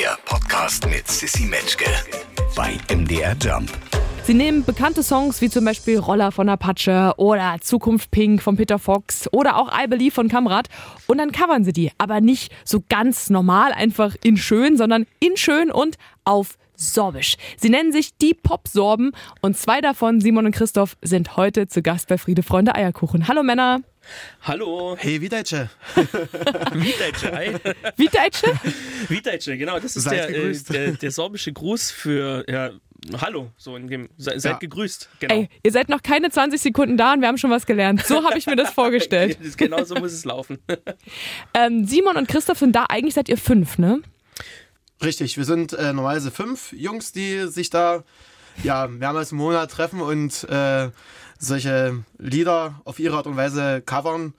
Der 0.00 0.16
Podcast 0.24 0.88
mit 0.88 1.06
Sissy 1.06 1.44
Metzke 1.44 1.84
bei 2.56 2.78
MDR 2.90 3.36
Jump. 3.38 3.70
Sie 4.24 4.32
nehmen 4.32 4.64
bekannte 4.64 5.02
Songs 5.02 5.42
wie 5.42 5.50
zum 5.50 5.66
Beispiel 5.66 5.98
Roller 5.98 6.32
von 6.32 6.48
Apache 6.48 7.12
oder 7.18 7.58
Zukunft 7.60 8.10
Pink 8.10 8.40
von 8.40 8.56
Peter 8.56 8.78
Fox 8.78 9.30
oder 9.30 9.58
auch 9.58 9.70
I 9.78 9.88
Believe 9.88 10.14
von 10.14 10.28
Kamrat 10.28 10.68
und 11.06 11.18
dann 11.18 11.32
covern 11.32 11.64
sie 11.64 11.74
die. 11.74 11.92
Aber 11.98 12.22
nicht 12.22 12.50
so 12.64 12.82
ganz 12.88 13.28
normal, 13.28 13.74
einfach 13.74 14.16
in 14.24 14.38
schön, 14.38 14.78
sondern 14.78 15.04
in 15.18 15.36
schön 15.36 15.70
und 15.70 15.98
auf 16.24 16.56
Sorbisch. 16.76 17.36
Sie 17.58 17.68
nennen 17.68 17.92
sich 17.92 18.16
die 18.16 18.32
Pop-Sorben 18.32 19.12
und 19.42 19.58
zwei 19.58 19.82
davon, 19.82 20.22
Simon 20.22 20.46
und 20.46 20.52
Christoph, 20.52 20.96
sind 21.02 21.36
heute 21.36 21.68
zu 21.68 21.82
Gast 21.82 22.08
bei 22.08 22.16
Friede 22.16 22.42
Freunde 22.42 22.74
Eierkuchen. 22.74 23.28
Hallo 23.28 23.42
Männer. 23.42 23.82
Hallo. 24.42 24.96
Hey, 24.98 25.20
Wiedeitsche. 25.20 25.70
Wiedeitsche, 26.72 27.32
hi. 27.32 27.54
Wiedeitsche? 27.96 28.46
Wiedeitsche, 29.08 29.56
genau. 29.56 29.78
Das 29.78 29.96
ist 29.96 30.10
der, 30.10 30.30
äh, 30.30 30.52
der, 30.70 30.92
der, 30.92 31.10
sorbische 31.10 31.52
Gruß 31.52 31.90
für, 31.90 32.44
ja, 32.48 32.72
Hallo, 33.20 33.50
so 33.56 33.76
in 33.76 33.88
dem, 33.88 34.08
seid 34.18 34.44
ja. 34.44 34.52
gegrüßt. 34.58 35.08
Genau. 35.20 35.34
Ey, 35.34 35.48
ihr 35.62 35.72
seid 35.72 35.88
noch 35.88 36.02
keine 36.02 36.30
20 36.30 36.60
Sekunden 36.60 36.96
da 36.96 37.14
und 37.14 37.20
wir 37.20 37.28
haben 37.28 37.38
schon 37.38 37.50
was 37.50 37.64
gelernt. 37.64 38.04
So 38.06 38.24
habe 38.24 38.36
ich 38.38 38.46
mir 38.46 38.56
das 38.56 38.70
vorgestellt. 38.70 39.38
genau 39.56 39.84
so 39.84 39.94
muss 39.94 40.12
es 40.12 40.24
laufen. 40.24 40.58
ähm, 41.54 41.86
Simon 41.86 42.16
und 42.16 42.28
Christoph 42.28 42.58
sind 42.58 42.76
da, 42.76 42.86
eigentlich 42.88 43.14
seid 43.14 43.28
ihr 43.28 43.38
fünf, 43.38 43.78
ne? 43.78 44.02
Richtig, 45.02 45.38
wir 45.38 45.44
sind 45.44 45.72
äh, 45.72 45.92
normalerweise 45.92 46.30
fünf 46.30 46.72
Jungs, 46.72 47.12
die 47.12 47.48
sich 47.48 47.70
da 47.70 48.04
ja, 48.62 48.86
mehrmals 48.86 49.32
im 49.32 49.38
Monat 49.38 49.70
treffen 49.70 50.02
und 50.02 50.44
äh, 50.44 50.90
solche 51.40 52.04
Lieder 52.18 52.80
auf 52.84 53.00
ihre 53.00 53.16
Art 53.16 53.26
und 53.26 53.36
Weise 53.36 53.82
covern. 53.84 54.34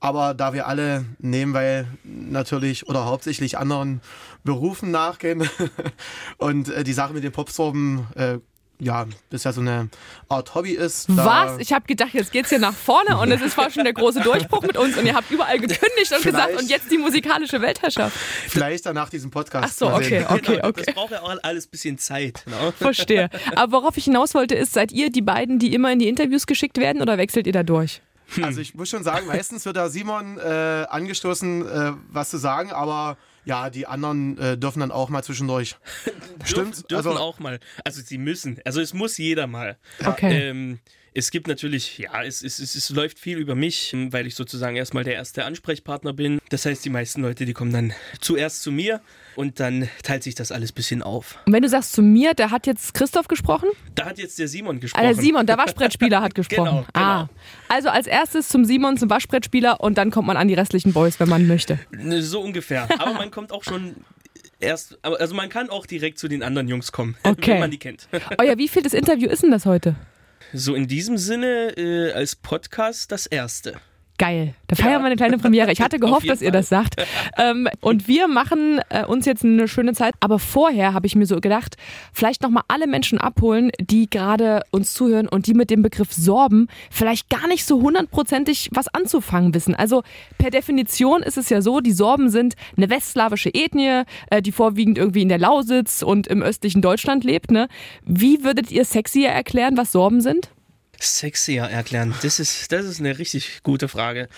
Aber 0.00 0.34
da 0.34 0.52
wir 0.54 0.66
alle 0.66 1.04
nebenbei 1.18 1.86
natürlich 2.04 2.88
oder 2.88 3.04
hauptsächlich 3.04 3.58
anderen 3.58 4.00
Berufen 4.44 4.90
nachgehen 4.90 5.48
und 6.38 6.70
äh, 6.70 6.84
die 6.84 6.94
Sache 6.94 7.12
mit 7.12 7.22
den 7.22 7.32
Popsorben 7.32 8.06
äh, 8.14 8.38
ja, 8.80 9.06
das 9.30 9.44
ja 9.44 9.52
so 9.52 9.60
eine 9.60 9.88
Art 10.28 10.54
Hobby 10.54 10.72
ist. 10.72 11.06
Was? 11.08 11.58
Ich 11.58 11.72
habe 11.72 11.86
gedacht, 11.86 12.14
jetzt 12.14 12.32
geht's 12.32 12.48
hier 12.48 12.58
nach 12.58 12.74
vorne 12.74 13.18
und 13.18 13.30
es 13.30 13.40
ist 13.40 13.54
fast 13.54 13.74
schon 13.74 13.84
der 13.84 13.92
große 13.92 14.20
Durchbruch 14.20 14.62
mit 14.62 14.76
uns 14.76 14.96
und 14.96 15.06
ihr 15.06 15.14
habt 15.14 15.30
überall 15.30 15.58
gekündigt 15.58 16.12
und 16.12 16.22
gesagt 16.22 16.58
und 16.58 16.68
jetzt 16.68 16.90
die 16.90 16.98
musikalische 16.98 17.60
Weltherrschaft. 17.60 18.16
Vielleicht 18.48 18.86
dann 18.86 18.94
nach 18.94 19.10
diesem 19.10 19.30
Podcast. 19.30 19.66
Ach 19.68 19.72
so, 19.72 19.94
okay, 19.94 20.24
okay, 20.28 20.56
genau, 20.56 20.68
okay. 20.68 20.82
Das 20.86 20.94
braucht 20.94 21.12
ja 21.12 21.22
auch 21.22 21.36
alles 21.42 21.66
ein 21.66 21.70
bisschen 21.70 21.98
Zeit. 21.98 22.44
Ne? 22.46 22.72
Verstehe. 22.78 23.30
Aber 23.54 23.72
worauf 23.72 23.96
ich 23.96 24.04
hinaus 24.04 24.34
wollte, 24.34 24.54
ist, 24.54 24.72
seid 24.72 24.92
ihr 24.92 25.10
die 25.10 25.22
beiden, 25.22 25.58
die 25.58 25.74
immer 25.74 25.92
in 25.92 25.98
die 25.98 26.08
Interviews 26.08 26.46
geschickt 26.46 26.78
werden 26.78 27.02
oder 27.02 27.18
wechselt 27.18 27.46
ihr 27.46 27.52
da 27.52 27.62
durch? 27.62 28.00
Also 28.42 28.60
ich 28.60 28.74
muss 28.74 28.88
schon 28.88 29.02
sagen, 29.02 29.26
meistens 29.26 29.64
wird 29.64 29.76
da 29.76 29.88
Simon 29.88 30.38
äh, 30.38 30.86
angestoßen, 30.88 31.66
äh, 31.66 31.92
was 32.10 32.30
zu 32.30 32.38
sagen, 32.38 32.70
aber 32.70 33.16
ja, 33.44 33.70
die 33.70 33.86
anderen 33.86 34.38
äh, 34.38 34.58
dürfen 34.58 34.80
dann 34.80 34.90
auch 34.90 35.08
mal 35.08 35.22
zwischendurch. 35.22 35.76
Stimmt? 36.44 36.90
Dürfen 36.90 37.08
also, 37.08 37.20
auch 37.20 37.38
mal. 37.38 37.60
Also 37.84 38.02
sie 38.02 38.18
müssen. 38.18 38.60
Also 38.64 38.80
es 38.80 38.94
muss 38.94 39.18
jeder 39.18 39.46
mal. 39.46 39.78
Okay. 40.04 40.48
Ähm, 40.48 40.80
es 41.12 41.30
gibt 41.30 41.48
natürlich, 41.48 41.98
ja, 41.98 42.22
es, 42.22 42.42
es, 42.42 42.58
es, 42.58 42.74
es 42.74 42.90
läuft 42.90 43.18
viel 43.18 43.38
über 43.38 43.54
mich, 43.54 43.94
weil 44.10 44.26
ich 44.26 44.34
sozusagen 44.34 44.76
erstmal 44.76 45.04
der 45.04 45.14
erste 45.14 45.44
Ansprechpartner 45.44 46.12
bin. 46.12 46.40
Das 46.50 46.66
heißt, 46.66 46.84
die 46.84 46.90
meisten 46.90 47.22
Leute, 47.22 47.44
die 47.46 47.52
kommen 47.52 47.72
dann 47.72 47.92
zuerst 48.20 48.62
zu 48.62 48.70
mir 48.70 49.00
und 49.34 49.58
dann 49.58 49.88
teilt 50.02 50.22
sich 50.22 50.34
das 50.34 50.52
alles 50.52 50.70
ein 50.70 50.74
bisschen 50.74 51.02
auf. 51.02 51.38
Und 51.46 51.52
wenn 51.52 51.62
du 51.62 51.68
sagst 51.68 51.92
zu 51.92 52.02
mir, 52.02 52.34
da 52.34 52.50
hat 52.50 52.66
jetzt 52.66 52.94
Christoph 52.94 53.28
gesprochen? 53.28 53.68
Da 53.94 54.06
hat 54.06 54.18
jetzt 54.18 54.38
der 54.38 54.48
Simon 54.48 54.78
gesprochen. 54.78 55.04
Ah, 55.04 55.12
der 55.12 55.20
Simon, 55.20 55.46
der 55.46 55.58
Waschbrettspieler 55.58 56.22
hat 56.22 56.34
gesprochen. 56.36 56.64
genau, 56.64 56.86
genau. 56.92 57.06
Ah. 57.06 57.28
Also 57.68 57.88
als 57.88 58.06
erstes 58.06 58.48
zum 58.48 58.64
Simon, 58.64 58.96
zum 58.96 59.10
Waschbrettspieler 59.10 59.80
und 59.80 59.98
dann 59.98 60.10
kommt 60.10 60.26
man 60.26 60.36
an 60.36 60.48
die 60.48 60.54
restlichen 60.54 60.92
Boys, 60.92 61.18
wenn 61.18 61.28
man 61.28 61.46
möchte. 61.46 61.78
So 62.20 62.40
ungefähr. 62.40 62.88
Aber 63.00 63.14
man 63.14 63.30
kommt 63.30 63.52
auch 63.52 63.64
schon 63.64 63.96
erst, 64.60 64.98
also 65.02 65.34
man 65.34 65.48
kann 65.48 65.70
auch 65.70 65.86
direkt 65.86 66.18
zu 66.18 66.28
den 66.28 66.42
anderen 66.42 66.68
Jungs 66.68 66.92
kommen, 66.92 67.16
okay. 67.24 67.52
wenn 67.52 67.60
man 67.60 67.70
die 67.70 67.78
kennt. 67.78 68.08
Euer 68.38 68.58
wie 68.58 68.68
viel 68.68 68.82
das 68.82 68.92
Interview 68.92 69.28
ist 69.28 69.42
denn 69.42 69.50
das 69.50 69.66
heute? 69.66 69.96
So 70.52 70.74
in 70.74 70.88
diesem 70.88 71.16
Sinne 71.16 71.76
äh, 71.76 72.12
als 72.12 72.34
Podcast 72.34 73.12
das 73.12 73.26
erste. 73.26 73.80
Geil. 74.20 74.52
Da 74.66 74.76
feiern 74.76 74.92
ja. 74.92 74.98
wir 74.98 75.06
eine 75.06 75.16
kleine 75.16 75.38
Premiere. 75.38 75.72
Ich 75.72 75.80
hatte 75.80 75.98
gehofft, 75.98 76.28
dass 76.28 76.42
ihr 76.42 76.50
das 76.52 76.68
sagt. 76.68 76.96
Ähm, 77.38 77.68
und 77.80 78.06
wir 78.06 78.28
machen 78.28 78.78
äh, 78.90 79.06
uns 79.06 79.24
jetzt 79.24 79.42
eine 79.46 79.66
schöne 79.66 79.94
Zeit. 79.94 80.14
Aber 80.20 80.38
vorher 80.38 80.92
habe 80.92 81.06
ich 81.06 81.16
mir 81.16 81.24
so 81.24 81.40
gedacht, 81.40 81.78
vielleicht 82.12 82.42
nochmal 82.42 82.64
alle 82.68 82.86
Menschen 82.86 83.18
abholen, 83.18 83.70
die 83.80 84.10
gerade 84.10 84.60
uns 84.72 84.92
zuhören 84.92 85.26
und 85.26 85.46
die 85.46 85.54
mit 85.54 85.70
dem 85.70 85.80
Begriff 85.80 86.12
Sorben 86.12 86.68
vielleicht 86.90 87.30
gar 87.30 87.48
nicht 87.48 87.64
so 87.64 87.80
hundertprozentig 87.80 88.68
was 88.72 88.88
anzufangen 88.88 89.54
wissen. 89.54 89.74
Also 89.74 90.02
per 90.36 90.50
Definition 90.50 91.22
ist 91.22 91.38
es 91.38 91.48
ja 91.48 91.62
so, 91.62 91.80
die 91.80 91.92
Sorben 91.92 92.28
sind 92.28 92.56
eine 92.76 92.90
westslawische 92.90 93.54
Ethnie, 93.54 94.02
äh, 94.30 94.42
die 94.42 94.52
vorwiegend 94.52 94.98
irgendwie 94.98 95.22
in 95.22 95.30
der 95.30 95.38
Lausitz 95.38 96.02
und 96.02 96.26
im 96.26 96.42
östlichen 96.42 96.82
Deutschland 96.82 97.24
lebt. 97.24 97.50
Ne? 97.50 97.68
Wie 98.04 98.44
würdet 98.44 98.70
ihr 98.70 98.84
sexier 98.84 99.30
erklären, 99.30 99.78
was 99.78 99.92
Sorben 99.92 100.20
sind? 100.20 100.50
Sexier 101.00 101.64
erklären? 101.64 102.14
Das 102.22 102.40
ist, 102.40 102.72
das 102.72 102.86
ist 102.86 103.00
eine 103.00 103.18
richtig 103.18 103.60
gute 103.62 103.88
Frage. 103.88 104.28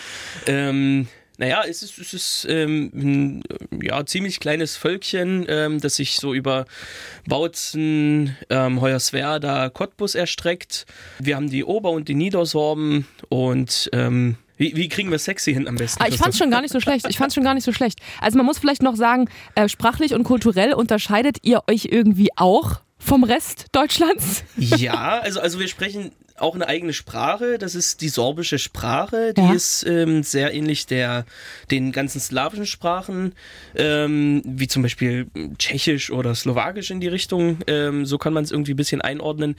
Ähm, 0.46 1.08
naja, 1.38 1.62
es 1.66 1.82
ist, 1.82 1.98
es 1.98 2.14
ist 2.14 2.46
ähm, 2.48 2.90
ein 2.94 3.42
ja, 3.82 4.04
ziemlich 4.06 4.38
kleines 4.38 4.76
Völkchen, 4.76 5.46
ähm, 5.48 5.80
das 5.80 5.96
sich 5.96 6.16
so 6.16 6.34
über 6.34 6.66
Bautzen, 7.26 8.36
ähm, 8.50 8.80
Hoyerswerda, 8.80 9.70
Cottbus 9.70 10.14
erstreckt. 10.14 10.86
Wir 11.18 11.36
haben 11.36 11.50
die 11.50 11.64
Ober- 11.64 11.90
und 11.90 12.08
die 12.08 12.14
Niedersorben 12.14 13.08
und 13.28 13.90
ähm, 13.92 14.36
wie, 14.58 14.76
wie, 14.76 14.88
kriegen 14.88 15.10
wir 15.10 15.18
sexy 15.18 15.52
hin 15.52 15.66
am 15.66 15.74
besten? 15.74 16.00
Ah, 16.00 16.06
ich 16.08 16.18
fand's 16.18 16.38
schon 16.38 16.50
gar 16.50 16.60
nicht 16.60 16.72
so 16.72 16.78
schlecht. 16.78 17.06
Ich 17.08 17.16
fand's 17.16 17.34
schon 17.34 17.42
gar 17.42 17.54
nicht 17.54 17.64
so 17.64 17.72
schlecht. 17.72 17.98
Also 18.20 18.36
man 18.36 18.46
muss 18.46 18.58
vielleicht 18.58 18.82
noch 18.82 18.94
sagen, 18.94 19.28
äh, 19.56 19.68
sprachlich 19.68 20.14
und 20.14 20.22
kulturell 20.22 20.74
unterscheidet 20.74 21.38
ihr 21.42 21.62
euch 21.68 21.86
irgendwie 21.90 22.28
auch 22.36 22.80
vom 23.04 23.24
Rest 23.24 23.66
Deutschlands? 23.72 24.44
Ja, 24.56 25.18
also, 25.18 25.40
also 25.40 25.58
wir 25.58 25.68
sprechen 25.68 26.12
auch 26.42 26.54
eine 26.54 26.66
eigene 26.66 26.92
Sprache. 26.92 27.58
Das 27.58 27.74
ist 27.74 28.00
die 28.00 28.08
sorbische 28.08 28.58
Sprache. 28.58 29.32
Die 29.34 29.40
ja. 29.40 29.52
ist 29.52 29.84
ähm, 29.86 30.22
sehr 30.22 30.52
ähnlich 30.52 30.86
der, 30.86 31.24
den 31.70 31.92
ganzen 31.92 32.20
slawischen 32.20 32.66
Sprachen, 32.66 33.34
ähm, 33.76 34.42
wie 34.44 34.68
zum 34.68 34.82
Beispiel 34.82 35.28
Tschechisch 35.58 36.10
oder 36.10 36.34
Slowakisch 36.34 36.90
in 36.90 37.00
die 37.00 37.08
Richtung. 37.08 37.58
Ähm, 37.66 38.06
so 38.06 38.18
kann 38.18 38.32
man 38.32 38.44
es 38.44 38.50
irgendwie 38.50 38.74
ein 38.74 38.76
bisschen 38.76 39.00
einordnen. 39.00 39.56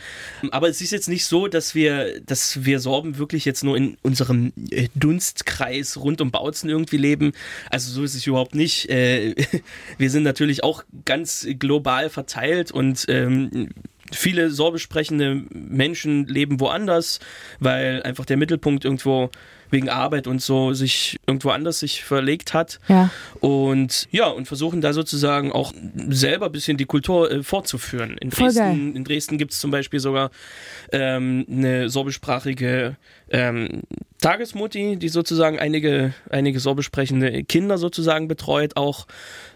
Aber 0.52 0.70
es 0.70 0.82
ist 0.82 0.92
jetzt 0.92 1.10
nicht 1.10 1.26
so, 1.26 1.48
dass 1.48 1.76
wir, 1.76 2.22
dass 2.22 2.66
wir 2.66 2.80
Sorben 2.80 3.18
wirklich 3.18 3.46
jetzt 3.46 3.64
nur 3.64 3.78
in 3.78 3.98
unserem 4.02 4.52
äh, 4.70 4.90
Dunstkreis 4.96 5.98
rund 5.98 6.22
um 6.22 6.32
Bautzen 6.32 6.70
irgendwie 6.70 6.98
leben. 6.98 7.32
Also 7.70 7.92
so 7.92 8.04
ist 8.04 8.16
es 8.16 8.28
überhaupt 8.28 8.56
nicht. 8.56 8.90
Äh, 8.90 9.36
wir 9.98 10.10
sind 10.10 10.24
natürlich 10.24 10.64
auch 10.64 10.84
ganz 11.06 11.48
global 11.60 12.10
verteilt 12.10 12.72
und 12.72 13.06
ähm, 13.34 13.70
viele 14.12 14.52
sprechende 14.80 15.44
Menschen 15.52 16.28
leben 16.28 16.60
woanders, 16.60 17.20
weil 17.60 18.04
einfach 18.04 18.26
der 18.26 18.38
Mittelpunkt 18.38 18.86
irgendwo 18.86 19.30
wegen 19.70 19.90
Arbeit 19.90 20.28
und 20.28 20.42
so 20.42 20.74
sich 20.74 21.18
irgendwo 21.26 21.50
anders 21.50 21.80
sich 21.80 22.04
verlegt 22.04 22.54
hat. 22.54 22.80
Ja. 22.88 23.10
Und 23.40 24.08
ja, 24.12 24.28
und 24.28 24.48
versuchen 24.48 24.82
da 24.82 24.94
sozusagen 24.94 25.52
auch 25.52 25.74
selber 26.10 26.48
ein 26.48 26.52
bisschen 26.52 26.78
die 26.78 26.86
Kultur 26.86 27.32
äh, 27.32 27.44
fortzuführen. 27.44 28.18
In 28.20 28.30
Dresden, 28.30 28.96
in 28.96 29.04
Dresden 29.04 29.38
gibt 29.38 29.54
es 29.54 29.60
zum 29.60 29.72
Beispiel 29.72 30.00
sogar 30.00 30.32
ähm, 30.92 31.46
eine 31.50 31.90
sorbischsprachige 31.90 32.98
ähm, 33.30 33.82
Tagesmutti, 34.24 34.96
die 34.96 35.10
sozusagen 35.10 35.60
einige, 35.60 36.14
einige 36.30 36.60
sorbisch 36.62 36.86
sprechende 36.86 37.44
Kinder 37.44 37.78
sozusagen 37.78 38.30
betreut, 38.30 38.78
auch 38.78 39.06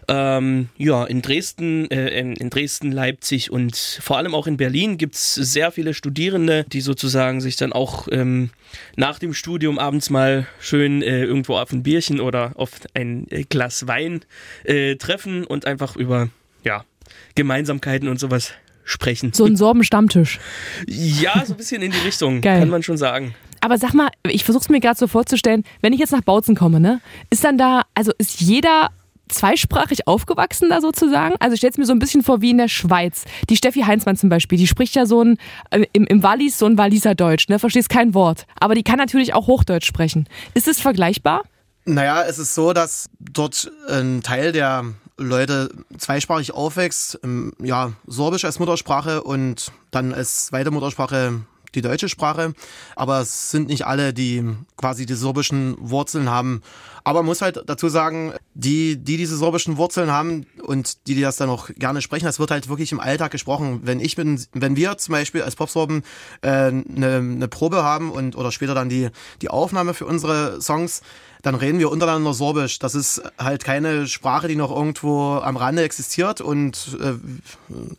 ähm, 0.08 0.68
ja, 0.76 1.04
in 1.04 1.22
Dresden, 1.22 1.90
äh, 1.90 2.08
in, 2.18 2.34
in, 2.34 2.50
Dresden, 2.50 2.92
Leipzig 2.92 3.50
und 3.50 3.76
vor 3.76 4.18
allem 4.18 4.34
auch 4.34 4.46
in 4.46 4.56
Berlin 4.56 4.98
gibt 4.98 5.14
es 5.14 5.34
sehr 5.34 5.70
viele 5.70 5.94
Studierende, 5.94 6.64
die 6.70 6.80
sozusagen 6.80 7.40
sich 7.40 7.56
dann 7.56 7.72
auch 7.72 8.08
ähm, 8.10 8.50
nach 8.96 9.18
dem 9.18 9.32
Studium 9.32 9.78
abends 9.78 10.10
mal 10.10 10.46
schön 10.60 11.02
äh, 11.02 11.24
irgendwo 11.24 11.56
auf 11.62 11.72
ein 11.72 11.82
Bierchen 11.82 12.20
oder 12.20 12.52
auf 12.56 12.70
ein 12.94 13.26
äh, 13.30 13.44
Glas 13.44 13.86
Wein 13.86 14.20
äh, 14.64 14.96
treffen 14.96 15.44
und 15.44 15.66
einfach 15.66 15.96
über 15.96 16.28
ja, 16.64 16.84
Gemeinsamkeiten 17.34 18.08
und 18.08 18.18
sowas 18.18 18.52
sprechen. 18.84 19.32
So 19.32 19.44
ein 19.44 19.56
Sorben-Stammtisch. 19.56 20.40
Ja, 20.86 21.44
so 21.44 21.52
ein 21.52 21.56
bisschen 21.56 21.82
in 21.82 21.92
die 21.92 21.98
Richtung, 21.98 22.40
Geil. 22.42 22.60
kann 22.60 22.70
man 22.70 22.82
schon 22.82 22.96
sagen. 22.96 23.34
Aber 23.60 23.76
sag 23.76 23.92
mal, 23.92 24.08
ich 24.26 24.44
versuche 24.44 24.62
es 24.62 24.68
mir 24.68 24.80
gerade 24.80 24.98
so 24.98 25.06
vorzustellen, 25.06 25.64
wenn 25.80 25.92
ich 25.92 26.00
jetzt 26.00 26.12
nach 26.12 26.22
Bautzen 26.22 26.54
komme, 26.54 26.80
ne, 26.80 27.00
ist 27.30 27.44
dann 27.44 27.58
da, 27.58 27.82
also 27.94 28.12
ist 28.18 28.40
jeder 28.40 28.90
zweisprachig 29.28 30.06
aufgewachsen 30.06 30.68
da 30.70 30.80
sozusagen? 30.80 31.34
Also 31.40 31.54
ich 31.54 31.60
stelle 31.60 31.72
es 31.72 31.78
mir 31.78 31.86
so 31.86 31.92
ein 31.92 31.98
bisschen 31.98 32.22
vor 32.22 32.40
wie 32.40 32.50
in 32.50 32.58
der 32.58 32.68
Schweiz. 32.68 33.24
Die 33.48 33.56
Steffi 33.56 33.80
Heinzmann 33.82 34.16
zum 34.16 34.28
Beispiel, 34.28 34.58
die 34.58 34.66
spricht 34.66 34.94
ja 34.94 35.06
so 35.06 35.22
ein, 35.22 35.38
äh, 35.70 35.86
im, 35.92 36.06
im 36.06 36.22
Wallis 36.22 36.58
so 36.58 36.66
ein 36.66 36.78
Walliser 36.78 37.14
Deutsch, 37.14 37.48
ne? 37.48 37.58
Verstehst 37.58 37.88
kein 37.88 38.14
Wort. 38.14 38.46
Aber 38.60 38.74
die 38.74 38.82
kann 38.82 38.98
natürlich 38.98 39.34
auch 39.34 39.46
Hochdeutsch 39.46 39.86
sprechen. 39.86 40.28
Ist 40.54 40.68
es 40.68 40.80
vergleichbar? 40.80 41.42
Naja, 41.84 42.22
es 42.22 42.38
ist 42.38 42.54
so, 42.54 42.72
dass 42.72 43.08
dort 43.18 43.70
ein 43.88 44.22
Teil 44.22 44.52
der 44.52 44.84
Leute 45.16 45.70
zweisprachig 45.96 46.52
aufwächst, 46.52 47.18
ja, 47.60 47.92
Sorbisch 48.06 48.44
als 48.44 48.58
Muttersprache 48.58 49.22
und 49.22 49.72
dann 49.90 50.14
als 50.14 50.46
zweite 50.46 50.70
Muttersprache 50.70 51.40
die 51.74 51.82
deutsche 51.82 52.08
Sprache, 52.08 52.54
aber 52.96 53.20
es 53.20 53.50
sind 53.50 53.68
nicht 53.68 53.86
alle, 53.86 54.12
die 54.12 54.44
quasi 54.76 55.06
die 55.06 55.14
sorbischen 55.14 55.76
Wurzeln 55.78 56.30
haben. 56.30 56.62
Aber 57.04 57.20
man 57.20 57.26
muss 57.26 57.42
halt 57.42 57.62
dazu 57.66 57.88
sagen, 57.88 58.34
die, 58.54 58.96
die 58.96 59.16
diese 59.16 59.36
sorbischen 59.36 59.76
Wurzeln 59.76 60.10
haben 60.10 60.46
und 60.62 61.06
die, 61.06 61.14
die 61.14 61.22
das 61.22 61.36
dann 61.36 61.48
auch 61.48 61.70
gerne 61.76 62.02
sprechen, 62.02 62.26
das 62.26 62.38
wird 62.38 62.50
halt 62.50 62.68
wirklich 62.68 62.92
im 62.92 63.00
Alltag 63.00 63.30
gesprochen. 63.30 63.80
Wenn 63.84 64.00
ich 64.00 64.16
bin, 64.16 64.44
wenn 64.52 64.76
wir 64.76 64.98
zum 64.98 65.12
Beispiel 65.12 65.42
als 65.42 65.56
Popsorben 65.56 66.02
eine 66.42 66.68
äh, 66.68 66.72
ne, 66.72 67.22
ne 67.22 67.48
Probe 67.48 67.82
haben 67.82 68.10
und 68.10 68.36
oder 68.36 68.52
später 68.52 68.74
dann 68.74 68.88
die, 68.88 69.08
die 69.40 69.48
Aufnahme 69.48 69.94
für 69.94 70.06
unsere 70.06 70.60
Songs, 70.60 71.02
dann 71.42 71.54
reden 71.54 71.78
wir 71.78 71.90
untereinander 71.90 72.34
Sorbisch. 72.34 72.78
Das 72.78 72.94
ist 72.94 73.22
halt 73.38 73.64
keine 73.64 74.06
Sprache, 74.06 74.48
die 74.48 74.56
noch 74.56 74.74
irgendwo 74.74 75.34
am 75.34 75.56
Rande 75.56 75.82
existiert. 75.82 76.40
Und 76.40 76.98
äh, 77.00 77.14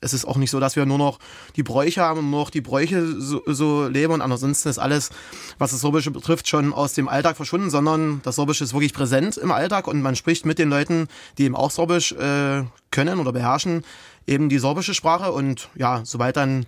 es 0.01 0.13
ist 0.13 0.25
auch 0.25 0.37
nicht 0.37 0.51
so, 0.51 0.59
dass 0.59 0.75
wir 0.75 0.85
nur 0.85 0.97
noch 0.97 1.19
die 1.55 1.63
Bräuche 1.63 2.01
haben 2.01 2.19
und 2.19 2.29
nur 2.29 2.41
noch 2.41 2.49
die 2.49 2.61
Bräuche 2.61 3.19
so, 3.19 3.41
so 3.45 3.87
leben. 3.87 4.13
Und 4.13 4.21
ansonsten 4.21 4.69
ist 4.69 4.79
alles, 4.79 5.09
was 5.57 5.71
das 5.71 5.81
Sorbische 5.81 6.11
betrifft, 6.11 6.47
schon 6.47 6.73
aus 6.73 6.93
dem 6.93 7.07
Alltag 7.07 7.37
verschwunden, 7.37 7.69
sondern 7.69 8.21
das 8.23 8.35
Sorbische 8.35 8.63
ist 8.63 8.73
wirklich 8.73 8.93
präsent 8.93 9.37
im 9.37 9.51
Alltag. 9.51 9.87
Und 9.87 10.01
man 10.01 10.15
spricht 10.15 10.45
mit 10.45 10.59
den 10.59 10.69
Leuten, 10.69 11.07
die 11.37 11.43
eben 11.43 11.55
auch 11.55 11.71
Sorbisch 11.71 12.11
äh, 12.11 12.63
können 12.91 13.19
oder 13.19 13.31
beherrschen, 13.31 13.83
eben 14.27 14.49
die 14.49 14.59
sorbische 14.59 14.93
Sprache. 14.93 15.31
Und 15.31 15.69
ja, 15.75 16.01
sobald 16.03 16.37
dann 16.37 16.65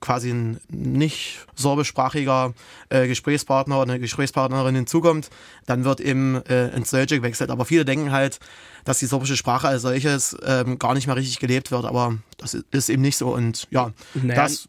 quasi 0.00 0.30
ein 0.30 0.60
nicht 0.68 1.46
sorbischsprachiger 1.54 2.54
äh, 2.88 3.06
Gesprächspartner 3.06 3.80
oder 3.80 3.92
eine 3.92 4.00
Gesprächspartnerin 4.00 4.74
hinzukommt, 4.74 5.30
dann 5.66 5.84
wird 5.84 6.00
eben 6.00 6.44
äh, 6.46 6.68
ins 6.74 6.90
Deutsche 6.90 7.16
gewechselt. 7.16 7.50
Aber 7.50 7.64
viele 7.64 7.84
denken 7.84 8.12
halt, 8.12 8.38
dass 8.84 8.98
die 8.98 9.06
sorbische 9.06 9.36
Sprache 9.36 9.68
als 9.68 9.82
solches 9.82 10.36
ähm, 10.44 10.78
gar 10.78 10.94
nicht 10.94 11.06
mehr 11.06 11.16
richtig 11.16 11.38
gelebt 11.38 11.70
wird, 11.70 11.84
aber 11.84 12.18
das 12.36 12.54
ist 12.54 12.90
eben 12.90 13.02
nicht 13.02 13.16
so 13.16 13.34
und 13.34 13.66
ja, 13.70 13.92
naja, 14.14 14.42
das 14.42 14.68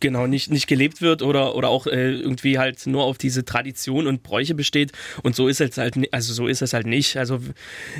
genau 0.00 0.26
nicht 0.26 0.50
nicht 0.50 0.66
gelebt 0.66 1.02
wird 1.02 1.22
oder 1.22 1.54
oder 1.54 1.68
auch 1.68 1.86
äh, 1.86 2.12
irgendwie 2.12 2.58
halt 2.58 2.86
nur 2.86 3.04
auf 3.04 3.18
diese 3.18 3.44
Tradition 3.44 4.06
und 4.06 4.22
Bräuche 4.22 4.54
besteht 4.54 4.92
und 5.22 5.34
so 5.34 5.48
ist 5.48 5.60
es 5.60 5.76
halt 5.76 5.96
also 6.12 6.32
so 6.32 6.46
ist 6.46 6.62
es 6.62 6.72
halt 6.72 6.86
nicht. 6.86 7.16
Also 7.16 7.40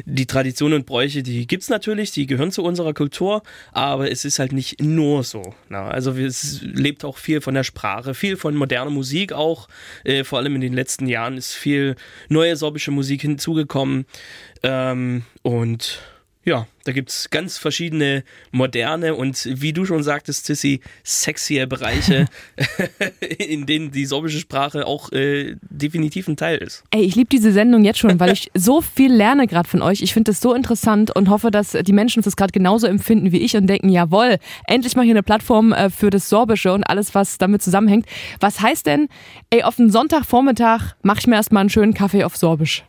die 0.05 0.27
Tradition 0.27 0.73
und 0.73 0.87
Bräuche, 0.87 1.23
die 1.23 1.47
gibt's 1.47 1.69
natürlich, 1.69 2.13
die 2.13 2.27
gehören 2.27 2.53
zu 2.53 2.63
unserer 2.63 2.95
Kultur, 2.95 3.43
aber 3.73 4.11
es 4.11 4.25
ist 4.25 4.39
halt 4.39 4.53
nicht 4.53 4.81
nur 4.81 5.25
so. 5.25 5.55
Na? 5.69 5.89
Also 5.89 6.13
es 6.13 6.65
lebt 6.75 7.05
auch 7.05 7.19
viel 7.19 7.41
von 7.41 7.55
der 7.55 7.65
Sprache, 7.65 8.15
viel 8.15 8.37
von 8.37 8.55
moderner 8.55 8.91
Musik 8.91 9.33
auch. 9.33 9.69
Äh, 10.05 10.25
vor 10.25 10.39
allem 10.39 10.55
in 10.55 10.61
den 10.61 10.73
letzten 10.73 11.07
Jahren 11.07 11.37
ist 11.37 11.55
viel 11.55 11.97
neue 12.29 12.57
sorbische 12.57 12.91
Musik 12.91 13.23
hinzugekommen. 13.23 14.07
Ähm, 14.63 15.25
und 15.43 16.01
ja, 16.47 16.67
da 16.85 16.93
gibt 16.93 17.11
es 17.11 17.29
ganz 17.31 17.59
verschiedene 17.59 18.23
moderne 18.53 19.17
und 19.17 19.49
wie 19.51 19.73
du 19.73 19.85
schon 19.85 20.05
sagtest, 20.05 20.47
Sissy, 20.47 20.81
sexier 21.03 21.67
Bereiche, 21.67 22.27
in 23.39 23.67
denen 23.67 23.91
die 23.91 24.07
sorbische 24.07 24.39
Sprache 24.39 24.87
auch 24.87 25.11
äh, 25.11 25.57
definitiv 25.61 26.29
ein 26.29 26.37
Teil 26.37 26.59
ist. 26.59 26.85
Ey, 26.93 27.03
ich 27.03 27.17
liebe 27.17 27.29
diese 27.29 27.51
Sendung 27.51 27.85
jetzt 27.85 27.99
schon, 27.99 28.19
weil 28.21 28.33
ich 28.33 28.49
so 28.55 28.81
viel 28.81 29.13
lerne 29.13 29.49
gerade 29.49 29.69
von 29.69 29.83
euch. 29.83 30.03
Ich 30.03 30.15
finde 30.15 30.31
das 30.31 30.41
so 30.41 30.55
interessant 30.55 31.15
und 31.15 31.29
hoffe, 31.29 31.51
dass 31.51 31.73
die 31.73 31.93
Menschen 31.93 32.23
das 32.23 32.37
gerade 32.37 32.53
genauso 32.53 32.87
empfinden 32.87 33.33
wie 33.33 33.39
ich 33.39 33.57
und 33.57 33.67
denken, 33.67 33.89
jawohl, 33.89 34.39
endlich 34.69 34.95
mal 34.95 35.03
hier 35.03 35.15
eine 35.15 35.25
Plattform 35.25 35.73
äh, 35.73 35.91
für 35.91 36.11
das 36.11 36.29
Sorbische 36.29 36.73
und 36.73 36.85
alles, 36.85 37.13
was 37.17 37.39
damit 37.39 37.61
zusammenhängt. 37.61 38.07
Was 38.39 38.61
heißt 38.61 38.87
denn, 38.87 39.09
ey, 39.51 39.65
auf 39.65 39.81
einen 39.81 39.91
Sonntagvormittag 39.91 40.95
mache 41.03 41.19
ich 41.19 41.27
mir 41.27 41.35
erstmal 41.35 41.63
einen 41.63 41.71
schönen 41.71 41.93
Kaffee 41.93 42.23
auf 42.23 42.37
Sorbisch? 42.37 42.85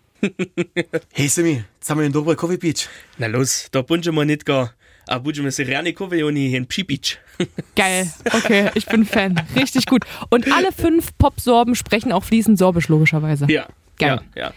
Hey 1.14 1.28
Simi, 1.28 1.64
jetzt 1.76 1.90
haben 1.90 2.00
wir 2.00 2.06
einen 2.06 2.14
dobre 2.14 2.36
Coffee 2.36 2.58
Beach. 2.58 2.88
Na 3.18 3.28
los, 3.28 3.68
da 3.72 3.82
bunchen 3.82 4.16
wir 4.16 4.26
nicht 4.26 4.46
gar. 4.46 4.74
A 5.08 5.20
budeme 5.20 5.52
se 5.52 5.66
reane 5.66 5.94
Coffee 5.94 6.24
und 6.24 6.36
hier 6.36 6.58
in 6.58 6.68
Beach. 6.68 7.18
Geil, 7.76 8.12
okay, 8.34 8.70
ich 8.76 8.86
bin 8.88 9.06
Fan. 9.06 9.40
Richtig 9.56 9.86
gut. 9.86 10.04
Und 10.30 10.52
alle 10.52 10.72
fünf 10.74 11.18
Popsorben 11.18 11.76
sprechen 11.76 12.12
auch 12.12 12.26
fließend 12.26 12.60
Sorbisch, 12.60 12.90
logischerweise. 12.90 13.46
Ja. 13.50 13.68
Geil. 13.98 14.22
Ja, 14.36 14.42
ja. 14.42 14.54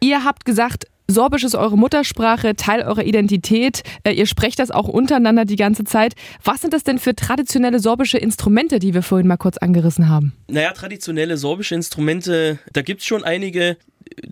Ihr 0.00 0.24
habt 0.24 0.44
gesagt, 0.44 0.86
Sorbisch 1.08 1.44
ist 1.44 1.54
eure 1.54 1.76
Muttersprache, 1.76 2.56
Teil 2.56 2.82
eurer 2.82 3.04
Identität. 3.04 3.82
Äh, 4.02 4.12
ihr 4.12 4.26
sprecht 4.26 4.58
das 4.58 4.70
auch 4.70 4.88
untereinander 4.88 5.44
die 5.44 5.56
ganze 5.56 5.84
Zeit. 5.84 6.14
Was 6.42 6.62
sind 6.62 6.72
das 6.72 6.84
denn 6.84 6.98
für 6.98 7.14
traditionelle 7.14 7.80
sorbische 7.80 8.18
Instrumente, 8.18 8.78
die 8.78 8.94
wir 8.94 9.02
vorhin 9.02 9.26
mal 9.26 9.36
kurz 9.36 9.58
angerissen 9.58 10.08
haben? 10.08 10.32
Naja, 10.48 10.72
traditionelle 10.72 11.36
sorbische 11.36 11.74
Instrumente, 11.74 12.58
da 12.72 12.82
gibt 12.82 13.02
es 13.02 13.06
schon 13.06 13.24
einige 13.24 13.76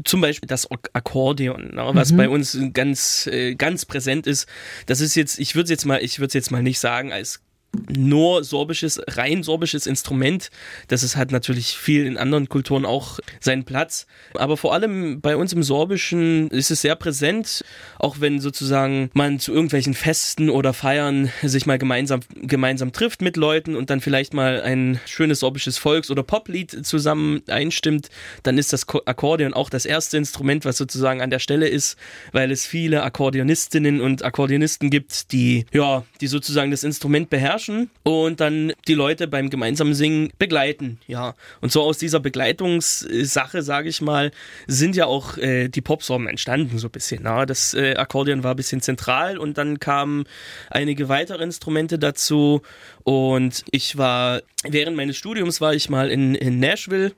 zum 0.05 0.21
Beispiel 0.21 0.47
das 0.47 0.69
Akkordeon, 0.71 1.75
ne, 1.75 1.91
was 1.93 2.12
mhm. 2.12 2.17
bei 2.17 2.29
uns 2.29 2.59
ganz, 2.73 3.27
äh, 3.27 3.55
ganz 3.55 3.85
präsent 3.85 4.27
ist. 4.27 4.49
Das 4.87 5.00
ist 5.00 5.15
jetzt, 5.15 5.38
ich 5.38 5.55
würde 5.55 5.71
jetzt 5.71 5.85
mal, 5.85 6.03
ich 6.03 6.19
würde 6.19 6.29
es 6.29 6.35
jetzt 6.35 6.50
mal 6.50 6.62
nicht 6.62 6.81
sagen 6.81 7.12
als 7.12 7.41
nur 7.88 8.43
sorbisches, 8.44 9.00
rein 9.06 9.43
sorbisches 9.43 9.87
Instrument. 9.87 10.50
Das 10.88 11.02
ist 11.02 11.17
hat 11.17 11.31
natürlich 11.31 11.76
viel 11.76 12.06
in 12.06 12.19
anderen 12.19 12.49
Kulturen 12.49 12.84
auch 12.84 13.20
seinen 13.40 13.64
Platz. 13.64 14.06
Aber 14.34 14.56
vor 14.56 14.75
allem 14.75 15.20
bei 15.20 15.37
uns 15.37 15.52
im 15.52 15.62
Sorbischen 15.62 16.49
ist 16.49 16.70
es 16.70 16.82
sehr 16.82 16.96
präsent, 16.96 17.64
auch 17.99 18.20
wenn 18.20 18.40
sozusagen 18.40 19.11
man 19.14 19.38
zu 19.38 19.52
irgendwelchen 19.52 19.94
Festen 19.94 20.50
oder 20.50 20.72
Feiern 20.72 21.31
sich 21.43 21.67
mal 21.67 21.78
gemeinsam, 21.78 22.20
gemeinsam 22.34 22.93
trifft 22.93 23.22
mit 23.22 23.37
Leuten 23.37 23.76
und 23.76 23.90
dann 23.90 24.00
vielleicht 24.00 24.34
mal 24.34 24.61
ein 24.62 25.00
schönes 25.06 25.40
sorbisches 25.40 25.78
Volks- 25.78 26.11
oder 26.11 26.22
Poplied 26.22 26.84
zusammen 26.84 27.43
einstimmt, 27.49 28.08
dann 28.43 28.58
ist 28.58 28.72
das 28.72 28.87
Akkordeon 28.88 29.55
auch 29.55 29.70
das 29.70 29.87
erste 29.87 30.17
Instrument, 30.17 30.64
was 30.64 30.76
sozusagen 30.76 31.20
an 31.20 31.31
der 31.31 31.38
Stelle 31.38 31.69
ist, 31.69 31.96
weil 32.32 32.50
es 32.50 32.67
viele 32.67 33.02
Akkordeonistinnen 33.02 34.00
und 34.00 34.25
Akkordeonisten 34.25 34.90
gibt, 34.90 35.32
die, 35.32 35.67
ja, 35.72 36.05
die 36.20 36.26
sozusagen 36.26 36.70
das 36.70 36.84
Instrument 36.84 37.31
beherrschen 37.31 37.60
beherrschen 37.61 37.91
und 38.03 38.41
dann 38.41 38.73
die 38.89 38.95
Leute 38.95 39.29
beim 39.29 39.51
gemeinsamen 39.51 39.95
Singen 39.95 40.33
begleiten. 40.39 40.99
Ja, 41.07 41.35
und 41.61 41.73
so 41.73 41.83
aus 41.83 41.99
dieser 41.99 42.21
Begleitungssache, 42.21 43.62
sage 43.62 43.89
ich 43.89 44.01
mal, 44.01 44.31
sind 44.67 44.97
ja 44.97 45.07
auch 45.07 45.37
äh, 45.39 45.69
die 45.69 45.81
Popsorben 45.81 46.27
entstanden 46.27 46.79
so 46.79 46.89
ein 46.89 46.91
bisschen. 46.91 47.21
Na? 47.25 47.47
Das 47.47 47.75
äh, 47.75 47.95
Akkordeon 47.95 48.43
war 48.43 48.55
ein 48.55 48.57
bisschen 48.57 48.81
zentral 48.81 49.39
und 49.39 49.59
dann 49.59 49.79
kamen 49.79 50.25
einige 50.71 51.09
weitere 51.09 51.43
Instrumente 51.43 51.99
dazu 51.99 52.62
und 53.03 53.65
ich 53.71 53.97
war 53.97 54.43
während 54.65 54.97
meines 54.97 55.17
Studiums 55.17 55.61
war 55.61 55.75
ich 55.75 55.89
mal 55.89 56.11
in, 56.11 56.35
in 56.35 56.61
Nashville 56.61 57.13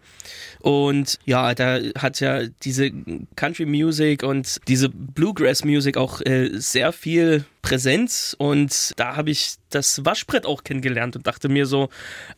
und 0.63 1.19
ja, 1.25 1.55
da 1.55 1.79
hat 1.99 2.21
ja 2.21 2.47
diese 2.63 2.91
Country 3.37 3.67
Music 3.67 4.23
und 4.23 4.61
diese 4.69 4.89
Bluegrass 4.89 5.65
Music 5.65 5.97
auch 5.97 6.21
äh, 6.21 6.51
sehr 6.55 6.93
viel 6.93 7.45
Präsenz 7.63 8.35
und 8.39 8.93
da 8.97 9.17
habe 9.17 9.31
ich 9.31 9.55
das 9.71 10.05
Waschbrett 10.05 10.47
auch 10.47 10.65
kennengelernt 10.65 11.17
und 11.17 11.27
dachte 11.27 11.49
mir 11.49 11.67
so, 11.67 11.89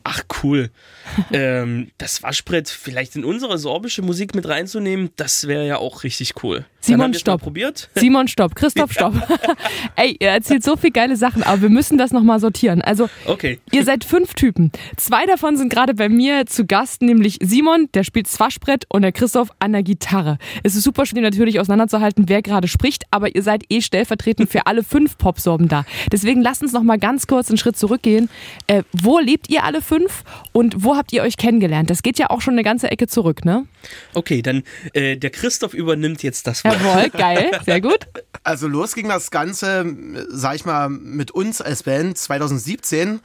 ach 0.05 0.23
cool, 0.43 0.71
ähm, 1.33 1.91
das 1.99 2.23
Waschbrett 2.23 2.69
vielleicht 2.69 3.17
in 3.17 3.25
unsere 3.25 3.59
sorbische 3.59 4.03
Musik 4.03 4.35
mit 4.35 4.47
reinzunehmen, 4.47 5.11
das 5.17 5.49
wäre 5.49 5.67
ja 5.67 5.79
auch 5.79 6.05
richtig 6.05 6.43
cool. 6.43 6.67
Simon, 6.81 7.15
stopp. 7.15 7.41
Probiert. 7.41 7.89
Simon, 7.95 8.29
stopp. 8.29 8.55
Christoph, 8.55 8.93
stopp. 8.93 9.15
Ey, 9.97 10.17
ihr 10.21 10.29
erzählt 10.29 10.63
so 10.63 10.77
viel 10.77 10.91
geile 10.91 11.17
Sachen, 11.17 11.43
aber 11.43 11.63
wir 11.63 11.71
müssen 11.71 11.97
das 11.97 12.13
nochmal 12.13 12.41
sortieren. 12.41 12.83
Also, 12.83 13.09
okay. 13.25 13.59
ihr 13.73 13.85
seid 13.85 14.05
fünf 14.05 14.35
Typen. 14.35 14.71
Zwei 14.99 15.25
davon 15.25 15.57
sind 15.57 15.71
gerade 15.71 15.95
bei 15.95 16.11
mir 16.11 16.45
zu 16.45 16.67
Gast, 16.67 17.01
nämlich 17.01 17.39
Simon, 17.41 17.89
der 17.95 18.05
spielt 18.15 18.29
das 18.29 18.39
Waschbrett 18.39 18.85
und 18.91 19.03
der 19.03 19.11
Christoph 19.11 19.49
an 19.59 19.73
der 19.73 19.83
Gitarre. 19.83 20.39
Es 20.63 20.77
ist 20.77 20.85
super 20.85 21.05
schwer 21.05 21.21
natürlich 21.21 21.59
auseinanderzuhalten, 21.59 22.29
wer 22.29 22.43
gerade 22.43 22.69
spricht, 22.69 23.03
aber 23.11 23.35
ihr 23.35 23.43
seid 23.43 23.65
eh 23.71 23.81
stellvertretend 23.81 24.49
für 24.49 24.69
alle 24.69 24.85
fünf 24.85 25.19
Popsorben 25.19 25.67
da. 25.67 25.85
Deswegen 26.13 26.41
lasst 26.41 26.63
uns 26.63 26.73
nochmal 26.73 27.01
ganz 27.01 27.27
kurz 27.27 27.49
einen 27.49 27.59
Schritt 27.59 27.77
zurückgehen. 27.77 28.31
Äh, 28.69 28.85
wo 28.93 29.19
lebt 29.19 29.51
ihr 29.51 29.65
alle 29.65 29.83
fünf 29.83 30.23
und 30.53 30.85
wo 30.85 30.95
habt 30.95 31.13
ihr 31.13 31.25
euch 31.25 31.37
kennengelernt? 31.37 31.91
Das 31.91 32.05
geht 32.05 32.21
ja 32.21 32.31
auch 32.31 32.41
schon 32.41 32.55
eine 32.55 32.63
ganze 32.63 32.89
Ecke 32.89 33.09
zurück, 33.09 33.45
ne? 33.45 33.67
Okay, 34.15 34.43
dann 34.43 34.63
äh, 34.93 35.17
der 35.17 35.31
Christoph 35.31 35.75
übernimmt 35.75 36.23
jetzt 36.23 36.47
das 36.47 36.63
Wort. 36.63 36.77
Jawohl, 36.81 37.11
geil, 37.11 37.51
sehr 37.65 37.81
gut. 37.81 38.07
Also 38.45 38.69
los 38.69 38.95
ging 38.95 39.09
das 39.09 39.33
Ganze, 39.33 39.85
sag 40.29 40.55
ich 40.55 40.65
mal, 40.65 40.89
mit 40.89 41.33
uns 41.33 41.61
als 41.61 41.83
Band 41.83 42.17
2017. 42.17 43.19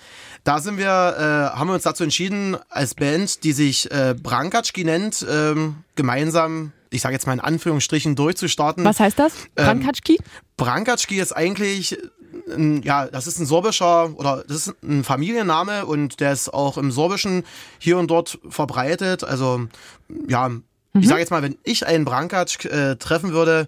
Da 0.44 0.60
sind 0.60 0.78
wir, 0.78 0.86
äh, 0.86 1.58
haben 1.58 1.68
wir 1.68 1.74
uns 1.74 1.84
dazu 1.84 2.04
entschieden, 2.04 2.58
als 2.70 2.96
Band, 2.96 3.44
die 3.44 3.52
sich 3.52 3.92
äh, 3.92 4.16
Brankatschki 4.22 4.84
nennt, 4.84 5.26
ähm, 5.30 5.78
gemeinsam, 5.96 6.72
ich 6.90 7.02
sage 7.02 7.14
jetzt 7.14 7.28
mal 7.28 7.34
in 7.34 7.40
Anführungsstrichen, 7.40 8.16
durchzustarten. 8.16 8.84
Was 8.86 9.00
heißt 9.00 9.20
das? 9.20 9.34
Brankatschki? 9.56 10.14
Ähm, 10.14 10.26
Brankatschki 10.58 11.20
ist 11.20 11.34
eigentlich 11.34 11.98
ja, 12.84 13.08
das 13.08 13.28
ist 13.28 13.40
ein 13.40 13.46
sorbischer 13.46 14.18
oder 14.18 14.44
das 14.48 14.68
ist 14.68 14.84
ein 14.84 15.04
Familienname 15.04 15.86
und 15.86 16.20
der 16.20 16.32
ist 16.32 16.52
auch 16.52 16.78
im 16.78 16.92
Sorbischen 16.92 17.44
hier 17.80 17.98
und 17.98 18.10
dort 18.10 18.40
verbreitet. 18.50 19.24
Also 19.24 19.68
ja, 20.28 20.52
Mhm. 20.94 21.02
Ich 21.02 21.08
sage 21.08 21.20
jetzt 21.22 21.32
mal, 21.32 21.42
wenn 21.42 21.58
ich 21.64 21.86
einen 21.86 22.06
Brankatsch 22.06 22.66
äh, 22.66 22.96
treffen 22.96 23.32
würde, 23.32 23.68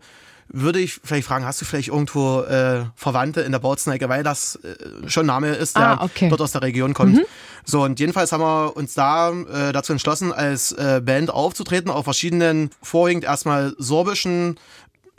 würde 0.53 0.79
ich 0.79 1.00
vielleicht 1.03 1.27
fragen, 1.27 1.46
hast 1.46 1.62
du 1.62 1.65
vielleicht 1.65 1.89
irgendwo 1.89 2.41
äh, 2.41 2.86
Verwandte 2.96 3.41
in 3.41 3.51
der 3.51 3.60
Bautzneige, 3.60 4.10
weil 4.10 4.24
das 4.24 4.55
äh, 4.55 5.10
schon 5.10 5.25
Name 5.25 5.50
ist, 5.50 5.77
der 5.77 6.01
ah, 6.01 6.03
okay. 6.03 6.29
dort 6.29 6.41
aus 6.41 6.51
der 6.51 6.62
Region 6.62 6.93
kommt. 6.93 7.15
Mhm. 7.15 7.25
So, 7.63 7.84
und 7.84 8.00
jedenfalls 8.00 8.31
haben 8.31 8.41
wir 8.41 8.75
uns 8.75 8.93
da 8.93 9.31
äh, 9.31 9.72
dazu 9.72 9.91
entschlossen, 9.93 10.31
als 10.31 10.72
äh, 10.72 11.01
Band 11.03 11.29
aufzutreten 11.29 11.91
auf 11.91 12.05
verschiedenen, 12.05 12.72
vorwiegend 12.81 13.24
erstmal 13.24 13.75
sorbischen 13.77 14.58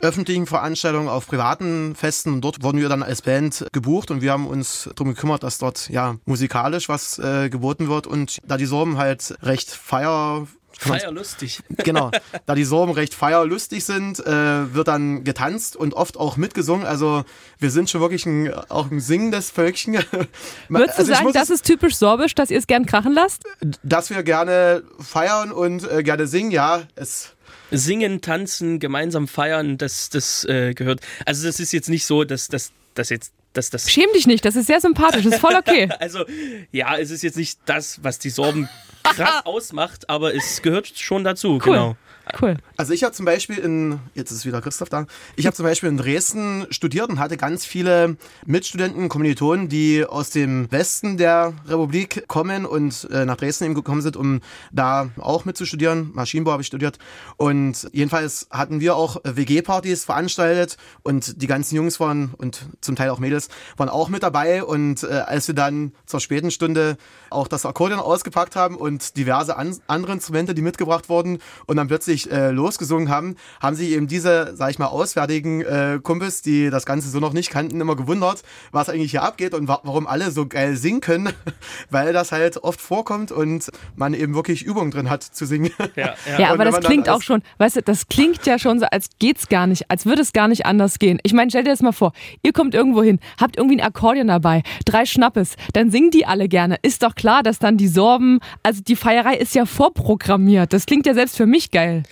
öffentlichen 0.03 0.45
Veranstaltungen, 0.45 1.07
auf 1.07 1.27
privaten 1.27 1.95
Festen. 1.95 2.33
Und 2.33 2.41
dort 2.41 2.61
wurden 2.61 2.79
wir 2.79 2.89
dann 2.89 3.03
als 3.03 3.21
Band 3.21 3.65
gebucht 3.71 4.11
und 4.11 4.21
wir 4.21 4.33
haben 4.33 4.47
uns 4.47 4.89
darum 4.95 5.13
gekümmert, 5.13 5.43
dass 5.43 5.57
dort 5.57 5.89
ja 5.89 6.17
musikalisch 6.25 6.89
was 6.89 7.19
äh, 7.19 7.49
geboten 7.49 7.87
wird. 7.87 8.05
Und 8.05 8.37
da 8.45 8.57
die 8.57 8.65
Sorben 8.65 8.97
halt 8.97 9.35
recht 9.41 9.71
feier 9.71 10.45
Feierlustig. 10.87 11.61
Genau. 11.69 12.11
Da 12.45 12.55
die 12.55 12.63
Sorben 12.63 12.91
recht 12.91 13.13
feierlustig 13.13 13.85
sind, 13.85 14.19
äh, 14.19 14.73
wird 14.73 14.87
dann 14.87 15.23
getanzt 15.23 15.75
und 15.75 15.93
oft 15.93 16.17
auch 16.17 16.35
mitgesungen. 16.35 16.85
Also 16.85 17.23
wir 17.59 17.69
sind 17.69 17.89
schon 17.89 18.01
wirklich 18.01 18.25
ein, 18.25 18.53
auch 18.69 18.91
ein 18.91 18.99
singendes 18.99 19.49
Völkchen. 19.49 19.93
Würdest 20.67 20.99
also 20.99 21.11
du 21.11 21.17
sagen, 21.17 21.33
das 21.33 21.49
ist 21.49 21.65
typisch 21.65 21.95
sorbisch, 21.95 22.35
dass 22.35 22.49
ihr 22.49 22.57
es 22.57 22.67
gern 22.67 22.85
krachen 22.85 23.13
lasst? 23.13 23.43
Dass 23.83 24.09
wir 24.09 24.23
gerne 24.23 24.83
feiern 24.99 25.51
und 25.51 25.89
äh, 25.89 26.03
gerne 26.03 26.27
singen, 26.27 26.51
ja. 26.51 26.83
Es 26.95 27.33
Singen, 27.71 28.21
tanzen, 28.21 28.79
gemeinsam 28.79 29.27
feiern, 29.27 29.77
das, 29.77 30.09
das 30.09 30.45
äh, 30.45 30.73
gehört. 30.73 31.01
Also 31.25 31.47
das 31.47 31.59
ist 31.59 31.71
jetzt 31.71 31.89
nicht 31.89 32.05
so, 32.05 32.23
dass 32.23 32.47
das 32.47 32.71
jetzt 33.09 33.31
dass 33.53 33.69
das. 33.69 33.91
Schäm 33.91 34.07
dich 34.13 34.27
nicht, 34.27 34.43
das 34.45 34.55
ist 34.55 34.67
sehr 34.67 34.81
sympathisch, 34.81 35.23
das 35.23 35.33
ist 35.33 35.39
voll 35.39 35.55
okay. 35.55 35.87
also, 35.99 36.25
ja, 36.71 36.97
es 36.97 37.11
ist 37.11 37.21
jetzt 37.21 37.37
nicht 37.37 37.59
das, 37.65 38.03
was 38.03 38.19
die 38.19 38.29
Sorben 38.29 38.67
krass 39.15 39.41
ausmacht, 39.45 40.09
aber 40.09 40.33
es 40.35 40.61
gehört 40.61 40.87
schon 40.87 41.23
dazu, 41.23 41.53
cool. 41.53 41.59
genau. 41.59 41.95
Cool. 42.39 42.57
Also 42.77 42.93
ich 42.93 43.03
habe 43.03 43.13
zum 43.13 43.25
Beispiel 43.25 43.57
in, 43.57 43.99
jetzt 44.15 44.31
ist 44.31 44.45
wieder 44.45 44.61
Christoph 44.61 44.89
da, 44.89 45.05
ich 45.35 45.45
habe 45.45 45.55
zum 45.55 45.65
Beispiel 45.65 45.89
in 45.89 45.97
Dresden 45.97 46.65
studiert 46.71 47.09
und 47.09 47.19
hatte 47.19 47.37
ganz 47.37 47.65
viele 47.65 48.17
Mitstudenten, 48.45 49.09
Kommilitonen, 49.09 49.69
die 49.69 50.05
aus 50.05 50.31
dem 50.31 50.71
Westen 50.71 51.17
der 51.17 51.53
Republik 51.67 52.27
kommen 52.27 52.65
und 52.65 53.07
äh, 53.11 53.25
nach 53.25 53.37
Dresden 53.37 53.65
eben 53.65 53.75
gekommen 53.75 54.01
sind, 54.01 54.17
um 54.17 54.41
da 54.71 55.09
auch 55.19 55.45
mitzustudieren. 55.45 56.11
Maschinenbau 56.13 56.51
habe 56.51 56.61
ich 56.61 56.67
studiert. 56.67 56.97
Und 57.37 57.87
jedenfalls 57.91 58.47
hatten 58.49 58.79
wir 58.79 58.95
auch 58.95 59.17
WG-Partys 59.23 60.05
veranstaltet 60.05 60.77
und 61.03 61.41
die 61.41 61.47
ganzen 61.47 61.75
Jungs 61.75 61.99
waren 61.99 62.33
und 62.37 62.67
zum 62.81 62.95
Teil 62.95 63.09
auch 63.09 63.19
Mädels 63.19 63.49
waren 63.77 63.89
auch 63.89 64.09
mit 64.09 64.23
dabei. 64.23 64.63
Und 64.63 65.03
äh, 65.03 65.07
als 65.07 65.47
wir 65.47 65.55
dann 65.55 65.93
zur 66.05 66.19
späten 66.19 66.51
Stunde 66.51 66.97
auch 67.29 67.47
das 67.47 67.65
Akkordeon 67.65 67.99
ausgepackt 67.99 68.55
haben 68.55 68.75
und 68.75 69.17
diverse 69.17 69.55
an 69.55 69.77
andere 69.87 70.13
Instrumente, 70.13 70.53
die 70.53 70.61
mitgebracht 70.61 71.09
wurden 71.09 71.39
und 71.65 71.77
dann 71.77 71.87
plötzlich 71.87 72.22
plötzlich 72.23 72.31
äh, 72.31 72.51
losgesungen 72.51 73.09
haben, 73.09 73.35
haben 73.61 73.75
sich 73.75 73.91
eben 73.91 74.07
diese, 74.07 74.53
sag 74.55 74.71
ich 74.71 74.79
mal, 74.79 74.87
auswärtigen 74.87 75.61
äh, 75.61 75.99
Kumpels, 76.01 76.41
die 76.41 76.69
das 76.69 76.85
Ganze 76.85 77.09
so 77.09 77.19
noch 77.19 77.33
nicht 77.33 77.49
kannten, 77.49 77.79
immer 77.79 77.95
gewundert, 77.95 78.43
was 78.71 78.89
eigentlich 78.89 79.11
hier 79.11 79.23
abgeht 79.23 79.53
und 79.53 79.67
wa 79.67 79.79
warum 79.83 80.07
alle 80.07 80.31
so 80.31 80.45
geil 80.45 80.75
singen 80.75 81.01
können, 81.01 81.29
weil 81.89 82.13
das 82.13 82.31
halt 82.31 82.57
oft 82.57 82.79
vorkommt 82.79 83.31
und 83.31 83.69
man 83.95 84.13
eben 84.13 84.35
wirklich 84.35 84.63
Übung 84.63 84.91
drin 84.91 85.09
hat 85.09 85.23
zu 85.23 85.45
singen. 85.45 85.71
Ja, 85.95 86.13
ja. 86.25 86.39
ja 86.39 86.53
aber 86.53 86.65
das 86.65 86.79
klingt 86.79 87.09
auch 87.09 87.21
schon, 87.21 87.41
weißt 87.57 87.77
du, 87.77 87.81
das 87.81 88.07
klingt 88.07 88.45
ja 88.45 88.59
schon 88.59 88.79
so, 88.79 88.85
als 88.85 89.07
geht's 89.19 89.49
gar 89.49 89.67
nicht, 89.67 89.89
als 89.89 90.05
würde 90.05 90.21
es 90.21 90.33
gar 90.33 90.47
nicht 90.47 90.65
anders 90.65 90.99
gehen. 90.99 91.19
Ich 91.23 91.33
meine, 91.33 91.49
stell 91.49 91.63
dir 91.63 91.71
das 91.71 91.81
mal 91.81 91.91
vor, 91.91 92.13
ihr 92.43 92.53
kommt 92.53 92.75
irgendwo 92.75 93.03
hin, 93.03 93.19
habt 93.39 93.57
irgendwie 93.57 93.77
ein 93.77 93.85
Akkordeon 93.85 94.27
dabei, 94.27 94.63
drei 94.85 95.05
Schnappes, 95.05 95.55
dann 95.73 95.91
singen 95.91 96.11
die 96.11 96.25
alle 96.25 96.47
gerne. 96.47 96.77
Ist 96.81 97.03
doch 97.03 97.15
klar, 97.15 97.43
dass 97.43 97.59
dann 97.59 97.77
die 97.77 97.87
Sorben, 97.87 98.39
also 98.61 98.81
die 98.81 98.95
Feierei 98.95 99.35
ist 99.35 99.55
ja 99.55 99.65
vorprogrammiert. 99.65 100.73
Das 100.73 100.85
klingt 100.85 101.05
ja 101.05 101.13
selbst 101.13 101.37
für 101.37 101.45
mich 101.45 101.71
geil. 101.71 102.03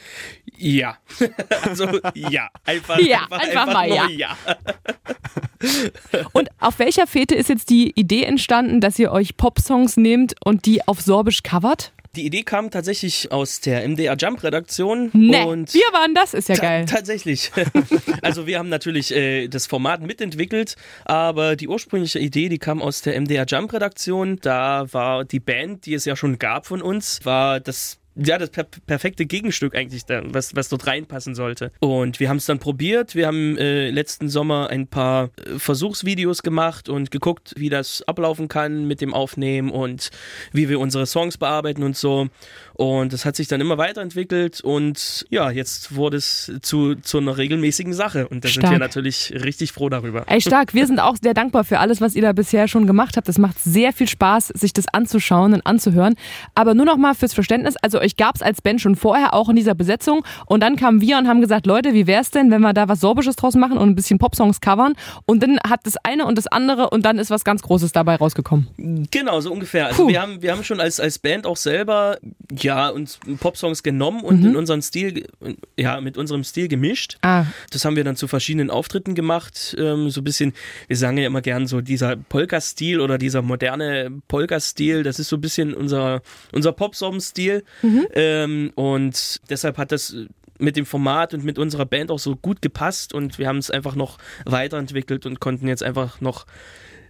Ja. 0.58 0.98
also 1.64 1.88
ja, 2.14 2.50
einfach, 2.66 3.00
ja, 3.00 3.24
einfach, 3.24 3.40
einfach, 3.40 3.68
einfach 3.68 3.74
mal 3.74 3.90
ja. 3.90 4.08
ja. 4.10 4.38
und 6.34 6.50
auf 6.60 6.80
welcher 6.80 7.08
Fete 7.08 7.36
ist 7.36 7.50
jetzt 7.50 7.70
die 7.70 7.92
Idee 8.00 8.24
entstanden, 8.24 8.82
dass 8.82 9.00
ihr 9.00 9.12
euch 9.12 9.38
Popsongs 9.38 9.98
nehmt 9.98 10.36
und 10.44 10.66
die 10.66 10.88
auf 10.88 11.02
Sorbisch 11.02 11.44
covert? 11.44 11.94
Die 12.16 12.26
Idee 12.26 12.44
kam 12.44 12.72
tatsächlich 12.72 13.32
aus 13.32 13.62
der 13.62 13.88
MDR 13.88 14.18
Jump 14.18 14.44
Redaktion. 14.44 15.12
Nee, 15.14 15.46
und 15.46 15.74
wir 15.74 15.94
waren 15.94 16.14
das, 16.14 16.34
ist 16.34 16.50
ja 16.50 16.56
geil. 16.56 16.86
Tatsächlich. 16.86 17.52
also 18.22 18.46
wir 18.48 18.60
haben 18.60 18.68
natürlich 18.68 19.16
äh, 19.16 19.48
das 19.48 19.66
Format 19.66 20.02
mitentwickelt, 20.02 20.76
aber 21.06 21.56
die 21.56 21.70
ursprüngliche 21.70 22.20
Idee, 22.20 22.50
die 22.50 22.58
kam 22.58 22.82
aus 22.82 23.02
der 23.02 23.20
MDR 23.20 23.46
Jump 23.48 23.72
Redaktion. 23.72 24.40
Da 24.42 24.92
war 24.92 25.24
die 25.24 25.40
Band, 25.40 25.86
die 25.86 25.94
es 25.94 26.04
ja 26.04 26.18
schon 26.18 26.38
gab 26.38 26.66
von 26.66 26.82
uns, 26.82 27.24
war 27.24 27.62
das 27.62 28.01
ja, 28.16 28.38
das 28.38 28.50
per 28.50 28.66
perfekte 28.86 29.26
Gegenstück 29.26 29.76
eigentlich, 29.76 30.06
da, 30.06 30.22
was, 30.26 30.56
was 30.56 30.70
dort 30.70 30.86
reinpassen 30.88 31.36
sollte. 31.36 31.72
Und 31.80 32.20
wir 32.20 32.30
haben 32.30 32.38
es 32.38 32.46
dann 32.46 32.60
probiert. 32.60 33.16
Wir 33.16 33.28
haben 33.28 33.58
äh, 33.58 33.90
letzten 33.90 34.28
Sommer 34.28 34.70
ein 34.70 34.88
paar 34.88 35.30
äh, 35.46 35.58
Versuchsvideos 35.58 36.44
gemacht 36.44 36.90
und 36.90 37.12
geguckt, 37.12 37.54
wie 37.58 37.70
das 37.70 38.02
ablaufen 38.04 38.48
kann 38.48 38.88
mit 38.88 39.02
dem 39.02 39.14
Aufnehmen 39.14 39.70
und 39.70 40.12
wie 40.52 40.68
wir 40.68 40.80
unsere 40.80 41.06
Songs 41.06 41.38
bearbeiten 41.38 41.84
und 41.84 41.96
so. 41.96 42.28
Und 42.74 43.14
das 43.14 43.26
hat 43.26 43.36
sich 43.36 43.48
dann 43.48 43.62
immer 43.62 43.78
weiterentwickelt 43.78 44.62
und 44.62 45.26
ja, 45.30 45.52
jetzt 45.52 45.96
wurde 45.96 46.18
es 46.18 46.52
zu, 46.62 46.96
zu 46.96 47.18
einer 47.18 47.38
regelmäßigen 47.38 47.94
Sache. 47.94 48.28
Und 48.28 48.44
da 48.44 48.50
stark. 48.50 48.64
sind 48.64 48.72
wir 48.72 48.80
natürlich 48.80 49.34
richtig 49.44 49.72
froh 49.72 49.90
darüber. 49.90 50.24
Ey, 50.28 50.42
stark. 50.42 50.74
Wir 50.82 50.88
sind 50.88 51.00
auch 51.00 51.18
sehr 51.22 51.34
dankbar 51.34 51.64
für 51.64 51.80
alles, 51.80 52.02
was 52.02 52.16
ihr 52.16 52.22
da 52.22 52.32
bisher 52.32 52.68
schon 52.68 52.88
gemacht 52.88 53.18
habt. 53.18 53.28
Es 53.28 53.38
macht 53.38 53.60
sehr 53.60 53.94
viel 53.94 54.08
Spaß, 54.08 54.48
sich 54.48 54.74
das 54.74 54.88
anzuschauen 54.88 55.54
und 55.54 55.66
anzuhören. 55.66 56.16
Aber 56.56 56.74
nur 56.74 56.86
noch 56.86 56.98
mal 56.98 57.14
fürs 57.14 57.34
Verständnis. 57.34 57.76
Also 57.82 58.00
euch 58.00 58.16
gab 58.16 58.36
es 58.36 58.42
als 58.42 58.62
Band 58.62 58.82
schon 58.82 58.96
vorher 58.96 59.34
auch 59.34 59.50
in 59.50 59.56
dieser 59.56 59.76
Besetzung. 59.76 60.24
Und 60.46 60.62
dann 60.62 60.76
kamen 60.76 61.02
wir 61.02 61.18
und 61.18 61.28
haben 61.28 61.42
gesagt, 61.42 61.66
Leute, 61.66 61.94
wie 61.94 62.08
wäre 62.08 62.22
es 62.22 62.32
denn, 62.32 62.52
wenn 62.52 62.62
wir 62.62 62.74
da 62.74 62.88
was 62.88 63.00
Sorbisches 63.02 63.36
draus 63.36 63.56
machen 63.56 63.78
und 63.78 63.90
ein 63.90 63.96
bisschen 63.96 64.18
Popsongs 64.18 64.62
covern? 64.62 64.94
Und 65.26 65.44
dann 65.44 65.60
hat 65.60 65.82
das 65.84 65.98
eine 65.98 66.26
und 66.26 66.38
das 66.38 66.48
andere 66.48 66.90
und 66.90 67.04
dann 67.04 67.20
ist 67.20 67.30
was 67.30 67.44
ganz 67.44 67.62
Großes 67.62 67.92
dabei 67.92 68.16
rausgekommen. 68.16 68.68
Genau, 69.12 69.40
so 69.42 69.52
ungefähr. 69.52 69.88
Also 69.88 70.08
wir 70.08 70.22
haben, 70.22 70.42
wir 70.42 70.52
haben 70.52 70.64
schon 70.64 70.80
als, 70.80 71.00
als 71.00 71.20
Band 71.20 71.46
auch 71.46 71.58
selber 71.58 72.18
ja, 72.64 72.90
uns 72.90 73.20
Popsongs 73.40 73.84
genommen 73.84 74.22
und 74.22 74.42
mhm. 74.42 74.50
in 74.50 74.56
unseren 74.56 74.82
Stil, 74.82 75.28
ja, 75.78 76.02
mit 76.02 76.18
unserem 76.18 76.44
Stil 76.44 76.68
gemischt. 76.68 77.18
Ah. 77.22 77.46
Das 77.72 77.86
haben 77.86 77.96
wir 77.96 78.04
dann 78.04 78.16
zu 78.16 78.28
verschiedenen 78.28 78.70
Auftritten 78.70 79.16
gemacht. 79.16 79.76
Ähm, 79.78 80.10
so 80.10 80.22
ein 80.22 80.24
bisschen, 80.24 80.54
wir 80.88 80.98
sagen 80.98 81.18
ja 81.18 81.28
immer 81.28 81.42
gern 81.42 81.68
so 81.68 81.82
dieser 81.82 82.16
Polka-Stil 82.16 83.00
oder 83.00 83.18
dieser 83.18 83.42
moderne 83.42 84.12
Polka-Stil, 84.28 85.04
das 85.04 85.20
ist 85.20 85.30
so 85.30 85.38
ein 85.38 85.42
bisschen 85.42 85.74
unser, 85.74 86.22
unser 86.52 86.72
Popsong-Stil. 86.72 87.64
Mhm. 87.82 88.08
Ähm, 88.14 88.72
und 88.76 89.42
deshalb 89.50 89.78
hat 89.78 89.92
das 89.92 90.16
mit 90.60 90.78
dem 90.78 90.86
Format 90.86 91.34
und 91.34 91.44
mit 91.44 91.58
unserer 91.58 91.86
Band 91.86 92.12
auch 92.12 92.20
so 92.20 92.36
gut 92.36 92.62
gepasst 92.62 93.14
und 93.14 93.40
wir 93.40 93.48
haben 93.48 93.58
es 93.58 93.72
einfach 93.72 93.96
noch 93.96 94.18
weiterentwickelt 94.46 95.26
und 95.26 95.40
konnten 95.40 95.68
jetzt 95.68 95.84
einfach 95.84 96.22
noch 96.22 96.46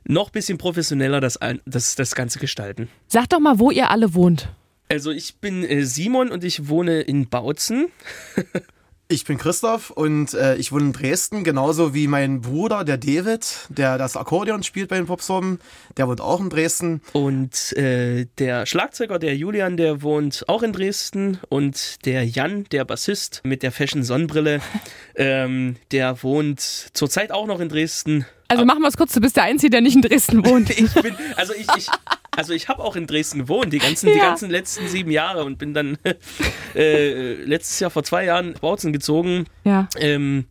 noch 0.03 0.29
ein 0.29 0.31
bisschen 0.31 0.57
professioneller 0.57 1.19
das, 1.19 1.37
das, 1.65 1.95
das 1.95 2.15
Ganze 2.15 2.39
gestalten. 2.39 2.89
Sag 3.07 3.29
doch 3.29 3.39
mal, 3.39 3.59
wo 3.59 3.69
ihr 3.69 3.91
alle 3.91 4.15
wohnt. 4.15 4.49
Also 4.91 5.11
ich 5.11 5.37
bin 5.37 5.63
äh, 5.63 5.85
Simon 5.85 6.31
und 6.31 6.43
ich 6.43 6.67
wohne 6.67 7.01
in 7.01 7.29
Bautzen. 7.29 7.87
Ich 9.07 9.25
bin 9.25 9.37
Christoph 9.37 9.89
und 9.89 10.33
äh, 10.35 10.55
ich 10.55 10.71
wohne 10.71 10.85
in 10.85 10.93
Dresden, 10.93 11.43
genauso 11.43 11.93
wie 11.93 12.07
mein 12.07 12.39
Bruder, 12.39 12.85
der 12.85 12.97
David, 12.97 13.67
der 13.67 13.97
das 13.97 14.15
Akkordeon 14.15 14.63
spielt 14.63 14.87
bei 14.87 14.95
den 14.95 15.05
Popsorben. 15.05 15.59
Der 15.97 16.07
wohnt 16.07 16.21
auch 16.21 16.39
in 16.39 16.49
Dresden. 16.49 17.01
Und 17.11 17.73
äh, 17.73 18.27
der 18.37 18.65
Schlagzeuger, 18.65 19.19
der 19.19 19.35
Julian, 19.35 19.75
der 19.75 20.01
wohnt 20.01 20.45
auch 20.47 20.63
in 20.63 20.71
Dresden. 20.71 21.39
Und 21.49 22.05
der 22.05 22.25
Jan, 22.25 22.63
der 22.71 22.85
Bassist 22.85 23.41
mit 23.43 23.63
der 23.63 23.73
Fashion 23.73 24.03
Sonnenbrille, 24.03 24.61
ähm, 25.15 25.75
der 25.91 26.23
wohnt 26.23 26.61
zurzeit 26.61 27.33
auch 27.33 27.47
noch 27.47 27.59
in 27.59 27.67
Dresden. 27.67 28.25
Also 28.51 28.65
machen 28.65 28.81
wir 28.81 28.89
es 28.89 28.97
kurz, 28.97 29.13
du 29.13 29.21
bist 29.21 29.37
der 29.37 29.43
Einzige, 29.43 29.69
der 29.69 29.81
nicht 29.81 29.95
in 29.95 30.01
Dresden 30.01 30.45
wohnt. 30.45 30.69
ich 30.69 30.93
bin, 30.93 31.15
also 31.37 31.53
ich, 31.53 31.67
ich, 31.77 31.87
also 32.35 32.51
ich 32.51 32.67
habe 32.67 32.83
auch 32.83 32.97
in 32.97 33.07
Dresden 33.07 33.39
gewohnt, 33.39 33.71
die 33.71 33.79
ganzen, 33.79 34.09
ja. 34.09 34.13
die 34.13 34.19
ganzen 34.19 34.49
letzten 34.49 34.89
sieben 34.89 35.09
Jahre 35.09 35.45
und 35.45 35.57
bin 35.57 35.73
dann 35.73 35.97
äh, 36.75 37.35
letztes 37.43 37.79
Jahr 37.79 37.91
vor 37.91 38.03
zwei 38.03 38.25
Jahren 38.25 38.51
nach 38.51 38.59
Bautzen 38.59 38.91
gezogen. 38.91 39.45
Ja. 39.63 39.87
Ähm, 39.97 40.47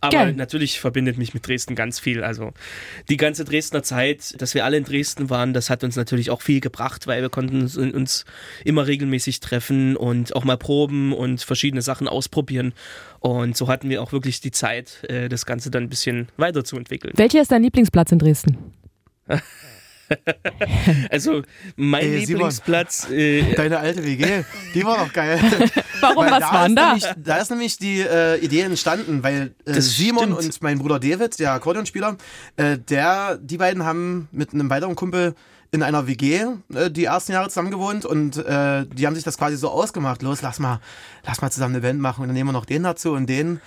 aber 0.00 0.16
Geil. 0.16 0.32
natürlich 0.34 0.80
verbindet 0.80 1.16
mich 1.16 1.32
mit 1.32 1.46
Dresden 1.46 1.74
ganz 1.76 1.98
viel. 1.98 2.22
Also 2.22 2.52
die 3.08 3.16
ganze 3.16 3.44
Dresdner 3.44 3.82
Zeit, 3.82 4.34
dass 4.42 4.54
wir 4.54 4.64
alle 4.64 4.76
in 4.76 4.84
Dresden 4.84 5.30
waren, 5.30 5.54
das 5.54 5.70
hat 5.70 5.82
uns 5.82 5.96
natürlich 5.96 6.30
auch 6.30 6.42
viel 6.42 6.60
gebracht, 6.60 7.06
weil 7.06 7.22
wir 7.22 7.30
konnten 7.30 7.62
uns 7.62 8.24
immer 8.64 8.86
regelmäßig 8.86 9.40
treffen 9.40 9.96
und 9.96 10.36
auch 10.36 10.44
mal 10.44 10.58
proben 10.58 11.14
und 11.14 11.40
verschiedene 11.40 11.80
Sachen 11.80 12.06
ausprobieren. 12.06 12.74
Und 13.24 13.56
so 13.56 13.68
hatten 13.68 13.88
wir 13.88 14.02
auch 14.02 14.12
wirklich 14.12 14.42
die 14.42 14.50
Zeit, 14.50 15.02
äh, 15.08 15.30
das 15.30 15.46
Ganze 15.46 15.70
dann 15.70 15.84
ein 15.84 15.88
bisschen 15.88 16.28
weiterzuentwickeln. 16.36 17.14
Welcher 17.16 17.40
ist 17.40 17.50
dein 17.50 17.62
Lieblingsplatz 17.62 18.12
in 18.12 18.18
Dresden? 18.18 18.74
also 21.10 21.40
mein 21.74 22.02
Ey, 22.02 22.18
Lieblingsplatz. 22.18 23.08
Äh, 23.08 23.54
deine 23.54 23.78
alte 23.78 24.04
WG, 24.04 24.44
die 24.74 24.84
war 24.84 24.98
doch 24.98 25.10
geil. 25.10 25.40
Warum, 26.00 26.26
was 26.26 26.42
waren 26.42 26.76
da? 26.76 26.88
Nämlich, 26.88 27.06
da 27.16 27.38
ist 27.38 27.50
nämlich 27.50 27.78
die 27.78 28.00
äh, 28.00 28.36
Idee 28.44 28.60
entstanden, 28.60 29.22
weil 29.22 29.54
äh, 29.64 29.80
Simon 29.80 30.24
stimmt. 30.24 30.40
und 30.40 30.62
mein 30.62 30.78
Bruder 30.78 31.00
David, 31.00 31.38
der 31.38 31.52
Akkordeonspieler, 31.52 32.18
äh, 32.56 32.76
der, 32.76 33.38
die 33.38 33.56
beiden 33.56 33.84
haben 33.84 34.28
mit 34.32 34.52
einem 34.52 34.68
weiteren 34.68 34.96
Kumpel 34.96 35.34
in 35.70 35.82
einer 35.82 36.06
WG 36.06 36.46
äh, 36.74 36.90
die 36.90 37.04
ersten 37.04 37.32
Jahre 37.32 37.48
zusammen 37.48 37.70
gewohnt 37.70 38.04
und 38.04 38.36
äh, 38.36 38.86
die 38.86 39.06
haben 39.06 39.14
sich 39.14 39.24
das 39.24 39.38
quasi 39.38 39.56
so 39.56 39.70
ausgemacht. 39.70 40.22
Los, 40.22 40.42
lass 40.42 40.58
mal, 40.58 40.80
lass 41.26 41.42
mal 41.42 41.50
zusammen 41.50 41.74
eine 41.74 41.82
Band 41.82 42.00
machen 42.00 42.22
und 42.22 42.28
dann 42.28 42.34
nehmen 42.34 42.48
wir 42.48 42.52
noch 42.52 42.66
den 42.66 42.82
dazu 42.82 43.12
und 43.12 43.28
den. 43.28 43.60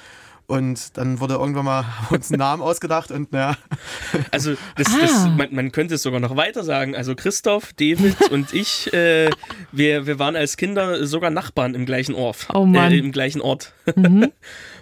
Und 0.50 0.98
dann 0.98 1.20
wurde 1.20 1.34
irgendwann 1.34 1.66
mal 1.66 1.86
uns 2.10 2.32
ein 2.32 2.40
Namen 2.40 2.64
ausgedacht 2.64 3.12
und 3.12 3.34
naja. 3.34 3.58
Also 4.32 4.56
das, 4.78 4.88
ah. 4.88 4.98
das, 5.02 5.28
man, 5.36 5.50
man, 5.52 5.72
könnte 5.74 5.96
es 5.96 6.04
sogar 6.04 6.22
noch 6.22 6.38
weiter 6.38 6.64
sagen. 6.64 6.96
Also 6.96 7.16
Christoph, 7.16 7.74
David 7.74 8.16
und 8.32 8.54
ich, 8.54 8.92
äh, 8.94 9.30
wir, 9.74 10.08
wir 10.08 10.20
waren 10.20 10.38
als 10.38 10.56
Kinder 10.56 11.06
sogar 11.06 11.30
Nachbarn 11.32 11.76
im 11.76 11.86
gleichen 11.86 12.16
Ort. 12.16 12.48
Oh 12.54 12.66
Mann. 12.66 12.94
Äh, 12.94 12.98
Im 12.98 13.12
gleichen 13.12 13.42
Ort. 13.42 13.74
Mhm. 13.96 14.32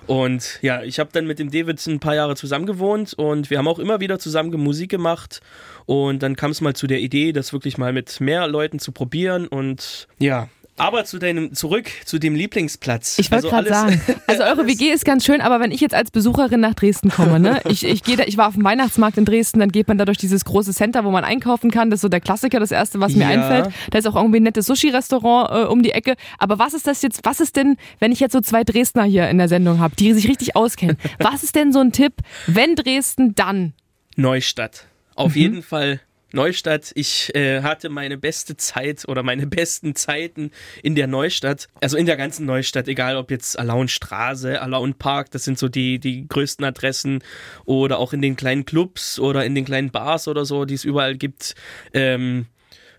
Und 0.07 0.59
ja, 0.61 0.83
ich 0.83 0.99
habe 0.99 1.09
dann 1.13 1.25
mit 1.25 1.39
dem 1.39 1.49
David 1.49 1.85
ein 1.87 1.99
paar 1.99 2.15
Jahre 2.15 2.35
zusammen 2.35 2.65
gewohnt 2.65 3.13
und 3.13 3.49
wir 3.49 3.57
haben 3.57 3.67
auch 3.67 3.79
immer 3.79 3.99
wieder 3.99 4.19
zusammen 4.19 4.51
Musik 4.61 4.91
gemacht. 4.91 5.41
Und 5.85 6.21
dann 6.21 6.35
kam 6.35 6.51
es 6.51 6.61
mal 6.61 6.75
zu 6.75 6.87
der 6.87 6.99
Idee, 6.99 7.31
das 7.31 7.53
wirklich 7.53 7.77
mal 7.77 7.93
mit 7.93 8.19
mehr 8.21 8.47
Leuten 8.47 8.79
zu 8.79 8.91
probieren. 8.91 9.47
Und 9.47 10.07
ja, 10.19 10.49
Aber 10.77 11.05
zu 11.05 11.19
deinem, 11.19 11.53
zurück 11.53 11.89
zu 12.03 12.19
dem 12.19 12.35
Lieblingsplatz. 12.35 13.17
Ich 13.17 13.31
wollte 13.31 13.45
also 13.53 13.69
gerade 13.69 13.69
sagen, 13.69 14.01
also 14.27 14.43
eure 14.43 14.67
WG 14.67 14.91
ist 14.91 15.05
ganz 15.05 15.23
schön, 15.23 15.39
aber 15.39 15.61
wenn 15.61 15.71
ich 15.71 15.79
jetzt 15.79 15.95
als 15.95 16.11
Besucherin 16.11 16.59
nach 16.59 16.73
Dresden 16.73 17.09
komme, 17.11 17.39
ne, 17.39 17.61
ich, 17.69 17.85
ich 17.85 18.03
gehe 18.03 18.17
da, 18.17 18.25
ich 18.25 18.35
war 18.35 18.49
auf 18.49 18.55
dem 18.55 18.63
Weihnachtsmarkt 18.65 19.17
in 19.17 19.23
Dresden, 19.23 19.59
dann 19.61 19.71
geht 19.71 19.87
man 19.87 19.97
da 19.97 20.03
durch 20.03 20.17
dieses 20.17 20.43
große 20.43 20.73
Center, 20.73 21.05
wo 21.05 21.11
man 21.11 21.23
einkaufen 21.23 21.71
kann. 21.71 21.89
Das 21.89 21.99
ist 21.99 22.01
so 22.01 22.09
der 22.09 22.19
Klassiker, 22.19 22.59
das 22.59 22.71
erste, 22.71 22.99
was 22.99 23.13
mir 23.15 23.21
Ja. 23.23 23.29
einfällt. 23.29 23.73
Da 23.91 23.99
ist 23.99 24.05
auch 24.05 24.15
irgendwie 24.17 24.41
ein 24.41 24.43
nettes 24.43 24.65
Sushi-Restaurant 24.65 25.49
äh, 25.51 25.63
um 25.71 25.81
die 25.81 25.91
Ecke. 25.91 26.15
Aber 26.39 26.59
was 26.59 26.73
ist 26.73 26.87
das 26.87 27.01
jetzt, 27.01 27.21
was 27.23 27.39
ist 27.39 27.55
denn, 27.55 27.77
wenn 27.99 28.11
ich 28.11 28.19
jetzt 28.19 28.33
so 28.33 28.41
zwei 28.41 28.65
Dresdner 28.65 29.03
hier 29.05 29.29
in 29.29 29.37
der 29.37 29.47
Sendung 29.47 29.79
habe, 29.79 29.95
die 29.95 30.11
sich 30.11 30.27
richtig 30.27 30.57
auskennen? 30.57 30.97
Was 31.19 31.43
ist 31.43 31.55
denn 31.55 31.71
so 31.71 31.79
ein 31.79 31.93
Tipp, 31.93 32.15
wenn 32.47 32.75
Dresden, 32.75 33.33
dann? 33.33 33.71
Neustadt. 34.17 34.87
Auf 35.15 35.35
Mhm. 35.35 35.41
jeden 35.41 35.63
Fall 35.63 36.01
Neustadt. 36.35 36.91
Ich 36.95 37.33
äh, 37.33 37.61
hatte 37.61 37.89
meine 37.89 38.17
beste 38.17 38.55
Zeit 38.57 39.07
oder 39.07 39.23
meine 39.23 39.47
besten 39.47 39.95
Zeiten 39.95 40.51
in 40.83 40.93
der 40.93 41.07
Neustadt. 41.07 41.67
Also 41.81 41.97
in 41.97 42.05
der 42.05 42.17
ganzen 42.17 42.45
Neustadt, 42.45 42.87
egal 42.87 43.17
ob 43.17 43.31
jetzt 43.31 43.57
Alaunstraße, 43.57 44.61
Alaun 44.61 44.93
Park, 44.93 45.31
das 45.31 45.43
sind 45.43 45.57
so 45.57 45.67
die, 45.67 45.99
die 45.99 46.27
größten 46.27 46.65
Adressen 46.65 47.23
oder 47.65 47.97
auch 47.97 48.13
in 48.13 48.21
den 48.21 48.35
kleinen 48.35 48.65
Clubs 48.65 49.19
oder 49.19 49.45
in 49.45 49.55
den 49.55 49.65
kleinen 49.65 49.89
Bars 49.89 50.27
oder 50.27 50.45
so, 50.45 50.65
die 50.65 50.75
es 50.75 50.83
überall 50.83 51.15
gibt. 51.15 51.55
Ähm, 51.93 52.45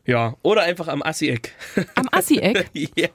ja, 0.07 0.35
oder 0.43 0.63
einfach 0.63 0.89
am 0.89 1.03
Assi-Eck. 1.03 1.53
Am 1.97 2.09
Assi-Eck? 2.13 2.71
ja. 2.97 3.09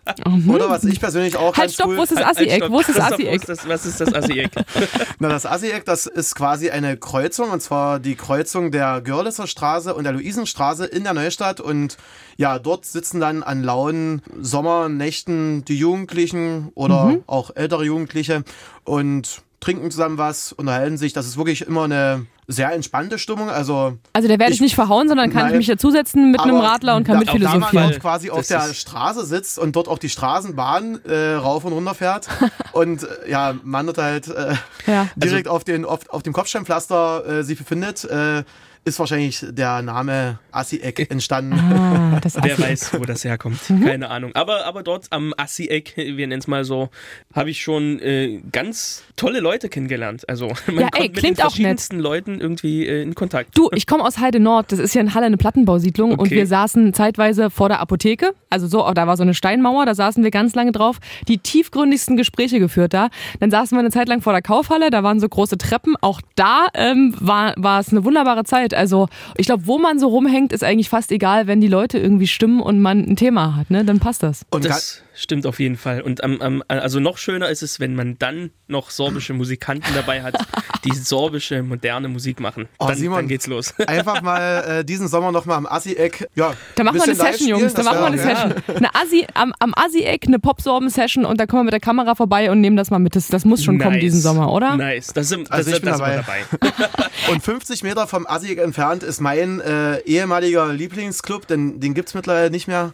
Oder 0.48 0.70
was 0.70 0.84
ich 0.84 1.00
persönlich 1.00 1.36
auch 1.38 1.56
Halt, 1.56 1.56
ganz 1.58 1.74
stopp, 1.76 1.88
cool... 1.88 1.98
wo 1.98 2.04
ist 2.04 2.12
das 2.12 2.20
Halt, 2.20 2.38
Assi-Eck? 2.38 2.58
stopp. 2.64 2.72
Wo 2.72 2.80
ist 2.82 2.90
das 2.90 3.00
Assi-Eck? 3.00 3.30
wo 3.32 3.36
ist 3.36 3.50
das- 3.50 3.68
Was 3.68 3.86
ist 3.86 4.02
das 4.02 4.14
Assi-Eck? 4.14 4.52
Na, 5.20 5.30
das 5.30 5.46
Assi-Eck, 5.46 5.86
das 5.86 6.06
ist 6.06 6.36
quasi 6.36 6.70
eine 6.70 6.98
Kreuzung, 6.98 7.50
und 7.52 7.62
zwar 7.62 8.00
die 8.00 8.16
Kreuzung 8.16 8.72
der 8.72 9.02
Görlitzer 9.02 9.48
Straße 9.48 9.94
und 9.96 10.04
der 10.04 10.14
Luisenstraße 10.14 10.86
in 10.86 11.04
der 11.04 11.14
Neustadt. 11.14 11.60
Und 11.62 11.98
ja, 12.38 12.60
dort 12.60 12.86
sitzen 12.86 13.20
dann 13.20 13.44
an 13.44 13.64
lauen 13.64 14.22
Sommernächten 14.40 15.64
die 15.66 15.78
Jugendlichen 15.78 16.70
oder 16.76 17.06
Mhm. 17.06 17.24
auch 17.28 17.52
ältere 17.56 17.84
Jugendliche 17.86 18.44
und 18.84 19.42
trinken 19.60 19.92
zusammen 19.92 20.18
was, 20.18 20.52
unterhalten 20.54 20.98
sich. 20.98 21.14
Das 21.14 21.26
ist 21.28 21.38
wirklich 21.38 21.62
immer 21.68 21.84
eine 21.84 22.26
sehr 22.52 22.72
entspannte 22.74 23.18
Stimmung. 23.18 23.50
Also 23.50 23.98
Also 24.14 24.28
der 24.28 24.38
werde 24.40 24.52
ich, 24.52 24.58
Ich- 24.58 24.62
nicht 24.62 24.76
verhauen, 24.76 25.08
sondern 25.08 25.30
kann 25.32 25.44
ich 25.46 25.50
Nein. 25.52 25.58
mich 25.58 25.68
dazusetzen 25.68 26.32
mit 26.32 26.40
einem 26.42 26.58
Radler 26.58 26.96
und 26.96 27.04
kann 27.06 27.16
da, 27.24 27.34
mit 27.34 27.44
Da 27.44 27.56
man 27.58 27.70
dort 27.72 28.00
quasi 28.00 28.30
auf 28.30 28.40
Das 28.40 28.48
der 28.50 28.66
ist- 28.66 28.78
Straße 28.78 29.26
sitzt 29.26 29.58
und 29.60 29.76
dort 29.76 29.88
auch 29.88 29.98
die 30.00 30.10
Straßenbahn 30.10 31.04
äh, 31.06 31.34
rauf 31.34 31.66
und 31.66 31.74
runter 31.74 31.96
fährt 31.96 32.28
und 32.74 33.04
äh, 33.04 33.30
ja, 33.32 33.56
man 33.64 33.86
dort 33.86 33.98
halt 33.98 34.28
äh, 34.28 34.56
Ja. 34.88 35.08
direkt 35.16 35.48
auf, 35.48 35.64
den, 35.64 35.86
auf, 35.86 36.10
auf 36.10 36.24
dem 36.24 36.34
Kopfsteinpflaster 36.34 37.26
äh, 37.40 37.44
sich 37.44 37.58
befindet, 37.58 38.04
äh, 38.06 38.44
ist 38.84 38.98
wahrscheinlich 38.98 39.46
der 39.50 39.82
Name 39.84 40.40
Assi-Eck 40.52 41.12
entstanden. 41.12 41.54
Ah, 41.54 42.20
das 42.20 42.36
Wer 42.42 42.58
weiß, 42.58 42.94
wo 43.00 43.06
das 43.06 43.24
herkommt. 43.24 43.70
Mhm. 43.70 43.86
Keine 43.86 44.10
Ahnung. 44.10 44.32
Aber, 44.34 44.66
aber 44.66 44.82
dort 44.82 45.06
am 45.12 45.34
Assi-Eck, 45.38 45.94
wir 45.98 46.26
nennen 46.28 46.40
es 46.40 46.48
mal 46.48 46.64
so, 46.64 46.90
habe 47.34 47.52
ich 47.52 47.62
schon 47.62 48.00
äh, 48.00 48.42
ganz 48.52 49.04
tolle 49.16 49.40
Leute 49.40 49.70
kennengelernt. 49.70 50.28
Also 50.28 50.48
man 50.66 50.80
Ja, 50.80 50.82
ey, 50.86 50.90
kommt 50.90 50.94
mit 50.94 51.04
den 51.04 51.14
klingt 51.14 51.40
auch 51.42 51.44
nett. 51.44 51.52
verschiedensten 51.52 52.00
Leuten 52.00 52.42
irgendwie 52.42 52.88
äh, 52.88 53.04
in 53.04 53.14
Kontakt. 53.14 53.56
Du, 53.56 53.70
ich 53.74 53.86
komme 53.86 54.04
aus 54.04 54.18
Heide 54.18 54.40
Nord. 54.40 54.72
Das 54.72 54.80
ist 54.80 54.94
hier 54.94 55.02
in 55.02 55.14
Halle 55.14 55.28
eine 55.28 55.38
Plattenbausiedlung 55.38 56.12
und 56.14 56.22
Okay. 56.22 56.36
wir 56.38 56.48
saßen 56.48 56.94
zeitweise 56.94 57.50
vor 57.52 57.70
der 57.70 57.80
Apotheke. 57.82 58.34
Also 58.50 58.66
so, 58.68 58.92
da 58.94 59.06
war 59.08 59.16
so 59.16 59.24
eine 59.24 59.34
Steinmauer, 59.34 59.86
da 59.86 59.94
saßen 59.96 60.24
wir 60.24 60.32
ganz 60.32 60.56
lange 60.56 60.72
drauf. 60.72 60.98
Die 61.28 61.38
tiefgründigsten 61.38 62.18
Gespräche 62.18 62.60
geführt 62.60 62.94
da. 62.94 63.10
Dann 63.40 63.52
saßen 63.52 63.76
wir 63.78 63.80
eine 63.80 63.92
Zeit 63.92 64.08
lang 64.10 64.22
vor 64.22 64.34
der 64.34 64.42
Kaufhalle, 64.42 64.90
da 64.90 65.04
waren 65.04 65.20
so 65.20 65.30
große 65.30 65.58
Treppen. 65.58 65.96
Auch 66.02 66.20
da 66.36 66.68
ähm, 66.74 67.14
war, 67.20 67.54
war 67.58 67.80
es 67.80 67.90
eine 67.90 68.04
wunderbare 68.04 68.44
Zeit. 68.44 68.71
Also 68.74 69.08
ich 69.38 69.46
glaube, 69.46 69.68
wo 69.68 69.78
man 69.78 70.00
so 70.00 70.08
rumhängt, 70.08 70.54
ist 70.54 70.64
eigentlich 70.64 70.90
fast 70.90 71.12
egal, 71.12 71.48
wenn 71.48 71.62
die 71.62 71.68
Leute 71.68 71.98
irgendwie 71.98 72.28
stimmen 72.28 72.62
und 72.62 72.80
man 72.82 73.00
ein 73.00 73.16
Thema 73.16 73.56
hat, 73.56 73.70
ne? 73.70 73.86
Dann 73.86 74.00
passt 74.00 74.24
das. 74.24 74.46
Und 74.50 74.66
Das 74.66 75.02
stimmt 75.22 75.46
auf 75.46 75.60
jeden 75.60 75.78
Fall. 75.78 76.02
Und 76.02 76.24
am, 76.24 76.42
am, 76.42 76.64
also 76.68 77.00
noch 77.00 77.18
schöner 77.18 77.50
ist 77.50 77.62
es, 77.62 77.80
wenn 77.80 77.96
man 77.96 78.18
dann 78.20 78.52
noch 78.68 78.90
sorbische 78.90 79.34
Musikanten 79.34 79.94
dabei 79.94 80.24
hat, 80.24 80.36
die 80.84 80.94
sorbische, 80.96 81.64
moderne 81.64 82.08
Musik 82.08 82.40
machen. 82.40 82.68
Oh, 82.80 82.88
Dann, 82.88 82.98
Simon. 82.98 83.18
dann 83.18 83.28
geht's 83.28 83.48
los. 83.48 83.74
einfach 83.88 84.22
mal 84.22 84.80
äh, 84.80 84.86
diesen 84.86 85.08
Sommer 85.08 85.32
nochmal 85.32 85.58
am 85.58 85.66
Assi-Eck. 85.66 86.28
Ja, 86.36 86.54
Da 86.76 86.84
machen 86.84 86.96
wir 86.96 87.04
eine 87.04 87.16
Session, 87.16 87.48
Jungs. 87.50 87.74
Da 87.74 87.84
machen 87.84 88.00
wir 88.00 88.06
eine 88.08 88.18
Session. 88.18 88.54
Eine 88.76 88.96
Assi, 88.96 89.28
am, 89.34 89.54
am 89.60 89.74
Assi-Eck 89.76 90.26
eine 90.28 90.40
Popsorben-Session 90.40 91.26
und 91.26 91.40
da 91.40 91.46
kommen 91.46 91.62
wir 91.62 91.66
mit 91.66 91.74
der 91.74 91.80
Kamera 91.80 92.16
vorbei 92.16 92.50
und 92.52 92.62
nehmen 92.62 92.76
das 92.78 92.90
mal 92.90 93.00
mit. 93.00 93.16
Das, 93.16 93.28
das 93.28 93.46
muss 93.46 93.64
schon 93.64 93.78
kommen 93.80 93.94
Nice. 93.94 94.02
diesen 94.02 94.22
Sommer, 94.22 94.52
oder? 94.52 94.76
Nice. 94.78 95.08
Das 95.14 95.30
sind, 95.30 95.50
das, 95.50 95.52
Also 95.52 95.70
ich 95.72 95.82
das, 95.82 95.82
bin 95.82 95.90
das 95.90 96.00
dabei. 96.00 96.46
dabei. 96.50 97.32
Und 97.32 97.44
50 97.44 97.84
Meter 97.84 98.08
vom 98.08 98.26
Assi 98.28 98.58
entfernt 98.58 99.04
ist 99.04 99.22
mein 99.22 99.60
äh, 99.62 100.00
ehemaliger 100.02 100.72
Lieblingsclub, 100.74 101.48
denn 101.48 101.80
den 101.80 101.94
gibt's 101.94 102.14
mittlerweile 102.14 102.50
nicht 102.50 102.68
mehr. 102.68 102.94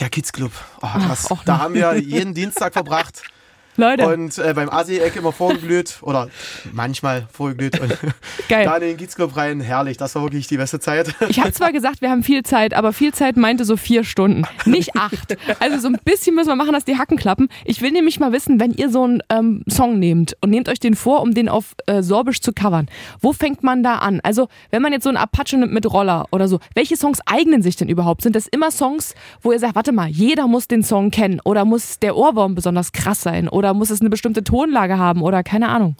Der 0.00 0.08
Kids-Club. 0.08 0.52
Oh, 0.80 0.86
krass. 0.86 1.30
och, 1.30 1.44
da 1.44 1.58
haben 1.58 1.74
wir 1.74 1.96
jeden 1.98 2.34
Dienstag 2.34 2.72
verbracht 2.72 3.22
Leute, 3.80 4.06
und 4.06 4.38
äh, 4.38 4.52
beim 4.54 4.68
Assi-Eck 4.68 5.16
immer 5.16 5.32
vorgeglüht 5.32 5.98
oder 6.02 6.28
manchmal 6.72 7.26
vorgeglüht 7.32 7.80
und 7.80 7.96
geil. 8.48 8.64
da 8.64 8.76
in 8.76 8.82
den 8.82 8.96
Kids-Club 8.96 9.36
rein. 9.36 9.60
Herrlich, 9.60 9.96
das 9.96 10.14
war 10.14 10.22
wirklich 10.22 10.46
die 10.46 10.56
beste 10.56 10.80
Zeit. 10.80 11.14
Ich 11.28 11.40
habe 11.40 11.52
zwar 11.52 11.72
gesagt, 11.72 12.00
wir 12.02 12.10
haben 12.10 12.22
viel 12.22 12.42
Zeit, 12.42 12.74
aber 12.74 12.92
viel 12.92 13.12
Zeit 13.12 13.36
meinte 13.36 13.64
so 13.64 13.76
vier 13.76 14.04
Stunden, 14.04 14.44
nicht 14.64 14.96
acht. 14.96 15.36
Also 15.60 15.78
so 15.78 15.88
ein 15.88 15.98
bisschen 16.04 16.34
müssen 16.34 16.48
wir 16.48 16.56
machen, 16.56 16.72
dass 16.72 16.84
die 16.84 16.98
Hacken 16.98 17.16
klappen. 17.16 17.48
Ich 17.64 17.82
will 17.82 17.90
nämlich 17.90 18.20
mal 18.20 18.32
wissen, 18.32 18.60
wenn 18.60 18.72
ihr 18.72 18.90
so 18.90 19.04
einen 19.04 19.22
ähm, 19.30 19.62
Song 19.68 19.98
nehmt 19.98 20.36
und 20.40 20.50
nehmt 20.50 20.68
euch 20.68 20.80
den 20.80 20.94
vor, 20.94 21.22
um 21.22 21.34
den 21.34 21.48
auf 21.48 21.74
äh, 21.86 22.02
Sorbisch 22.02 22.40
zu 22.40 22.52
covern, 22.52 22.86
wo 23.20 23.32
fängt 23.32 23.62
man 23.62 23.82
da 23.82 23.96
an? 23.96 24.20
Also 24.22 24.48
wenn 24.70 24.82
man 24.82 24.92
jetzt 24.92 25.04
so 25.04 25.10
einen 25.10 25.16
Apache 25.16 25.56
nimmt 25.56 25.72
mit 25.72 25.90
Roller 25.90 26.26
oder 26.30 26.48
so, 26.48 26.60
welche 26.74 26.96
Songs 26.96 27.20
eignen 27.26 27.62
sich 27.62 27.76
denn 27.76 27.88
überhaupt? 27.88 28.22
Sind 28.22 28.36
das 28.36 28.46
immer 28.46 28.70
Songs, 28.70 29.14
wo 29.42 29.52
ihr 29.52 29.58
sagt, 29.58 29.74
warte 29.74 29.92
mal, 29.92 30.08
jeder 30.08 30.46
muss 30.46 30.68
den 30.68 30.82
Song 30.82 31.10
kennen 31.10 31.40
oder 31.44 31.64
muss 31.64 31.98
der 31.98 32.16
Ohrwurm 32.16 32.54
besonders 32.54 32.92
krass 32.92 33.22
sein 33.22 33.48
oder 33.48 33.69
muss 33.74 33.90
es 33.90 34.00
eine 34.00 34.10
bestimmte 34.10 34.44
Tonlage 34.44 34.98
haben 34.98 35.22
oder 35.22 35.42
keine 35.42 35.68
Ahnung? 35.68 35.96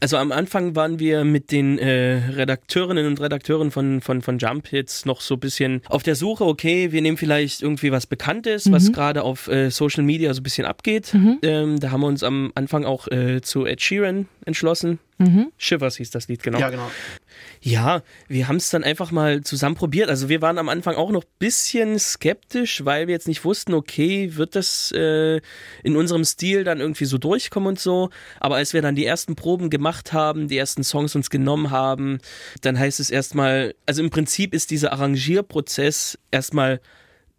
Also 0.00 0.16
am 0.16 0.32
Anfang 0.32 0.76
waren 0.76 0.98
wir 0.98 1.24
mit 1.24 1.50
den 1.52 1.78
äh, 1.78 2.22
Redakteurinnen 2.34 3.06
und 3.06 3.20
Redakteuren 3.20 3.70
von, 3.70 4.00
von, 4.00 4.22
von 4.22 4.38
Jump 4.38 4.72
jetzt 4.72 5.04
noch 5.04 5.20
so 5.20 5.34
ein 5.34 5.40
bisschen 5.40 5.82
auf 5.88 6.02
der 6.02 6.14
Suche, 6.14 6.44
okay, 6.44 6.92
wir 6.92 7.02
nehmen 7.02 7.16
vielleicht 7.16 7.62
irgendwie 7.62 7.92
was 7.92 8.06
Bekanntes, 8.06 8.70
was 8.72 8.92
gerade 8.92 9.22
auf 9.22 9.48
äh, 9.48 9.70
Social 9.70 10.04
Media 10.04 10.32
so 10.32 10.40
ein 10.40 10.42
bisschen 10.42 10.66
abgeht. 10.66 11.14
Ähm, 11.42 11.80
da 11.80 11.90
haben 11.90 12.00
wir 12.00 12.06
uns 12.06 12.22
am 12.22 12.52
Anfang 12.54 12.84
auch 12.84 13.08
äh, 13.08 13.40
zu 13.42 13.66
Ed 13.66 13.82
Sheeran 13.82 14.28
entschlossen. 14.44 14.98
Shivers 15.58 15.96
hieß 15.96 16.10
das 16.10 16.28
Lied, 16.28 16.42
genau. 16.42 16.60
Ja, 16.60 16.70
genau. 16.70 16.88
Ja, 17.60 18.02
wir 18.28 18.48
haben 18.48 18.56
es 18.56 18.70
dann 18.70 18.84
einfach 18.84 19.10
mal 19.10 19.42
zusammen 19.42 19.74
probiert. 19.74 20.08
Also 20.08 20.28
wir 20.28 20.42
waren 20.42 20.58
am 20.58 20.68
Anfang 20.68 20.96
auch 20.96 21.10
noch 21.10 21.24
bisschen 21.38 21.98
skeptisch, 21.98 22.84
weil 22.84 23.06
wir 23.06 23.14
jetzt 23.14 23.28
nicht 23.28 23.44
wussten, 23.44 23.74
okay, 23.74 24.36
wird 24.36 24.54
das 24.56 24.92
äh, 24.92 25.40
in 25.82 25.96
unserem 25.96 26.24
Stil 26.24 26.64
dann 26.64 26.80
irgendwie 26.80 27.04
so 27.04 27.18
durchkommen 27.18 27.70
und 27.70 27.80
so. 27.80 28.10
Aber 28.40 28.56
als 28.56 28.74
wir 28.74 28.82
dann 28.82 28.94
die 28.94 29.06
ersten 29.06 29.34
Proben 29.36 29.70
gemacht 29.70 30.12
haben, 30.12 30.48
die 30.48 30.58
ersten 30.58 30.84
Songs 30.84 31.14
uns 31.14 31.30
genommen 31.30 31.70
haben, 31.70 32.18
dann 32.62 32.78
heißt 32.78 33.00
es 33.00 33.10
erstmal, 33.10 33.74
also 33.86 34.02
im 34.02 34.10
Prinzip 34.10 34.54
ist 34.54 34.70
dieser 34.70 34.92
Arrangierprozess 34.92 36.18
erstmal 36.30 36.80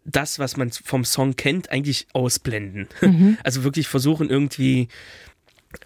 das, 0.04 0.38
was 0.38 0.56
man 0.56 0.70
vom 0.70 1.04
Song 1.04 1.36
kennt, 1.36 1.70
eigentlich 1.70 2.06
ausblenden. 2.12 2.88
Also 3.44 3.64
wirklich 3.64 3.88
versuchen 3.88 4.28
irgendwie 4.30 4.88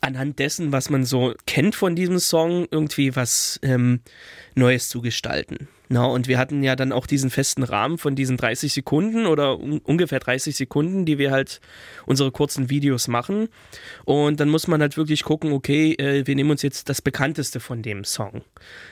anhand 0.01 0.39
dessen, 0.39 0.73
was 0.73 0.91
man 0.91 1.05
so 1.05 1.35
kennt 1.47 1.75
von 1.75 1.95
diesem 1.95 2.19
Song, 2.19 2.67
irgendwie 2.71 3.15
was 3.17 3.61
ähm, 3.63 4.01
Neues 4.55 4.89
zu 4.89 5.03
gestalten. 5.03 5.69
Na, 5.91 6.07
und 6.07 6.29
wir 6.29 6.39
hatten 6.39 6.63
ja 6.63 6.77
dann 6.77 6.93
auch 6.93 7.07
diesen 7.07 7.29
festen 7.29 7.63
Rahmen 7.63 7.99
von 7.99 8.17
diesen 8.17 8.39
30 8.39 8.73
Sekunden 8.73 9.27
oder 9.27 9.61
un 9.61 9.79
ungefähr 9.81 10.19
30 10.19 10.57
Sekunden, 10.57 11.05
die 11.05 11.19
wir 11.19 11.31
halt 11.31 11.61
unsere 12.07 12.33
kurzen 12.33 12.71
Videos 12.71 13.07
machen. 13.07 13.49
Und 14.05 14.41
dann 14.41 14.49
muss 14.49 14.67
man 14.67 14.81
halt 14.81 14.97
wirklich 14.97 15.25
gucken, 15.25 15.53
okay, 15.53 15.93
äh, 15.93 16.27
wir 16.27 16.35
nehmen 16.35 16.51
uns 16.51 16.63
jetzt 16.63 16.89
das 16.89 17.03
Bekannteste 17.03 17.61
von 17.61 17.83
dem 17.83 18.05
Song. 18.05 18.43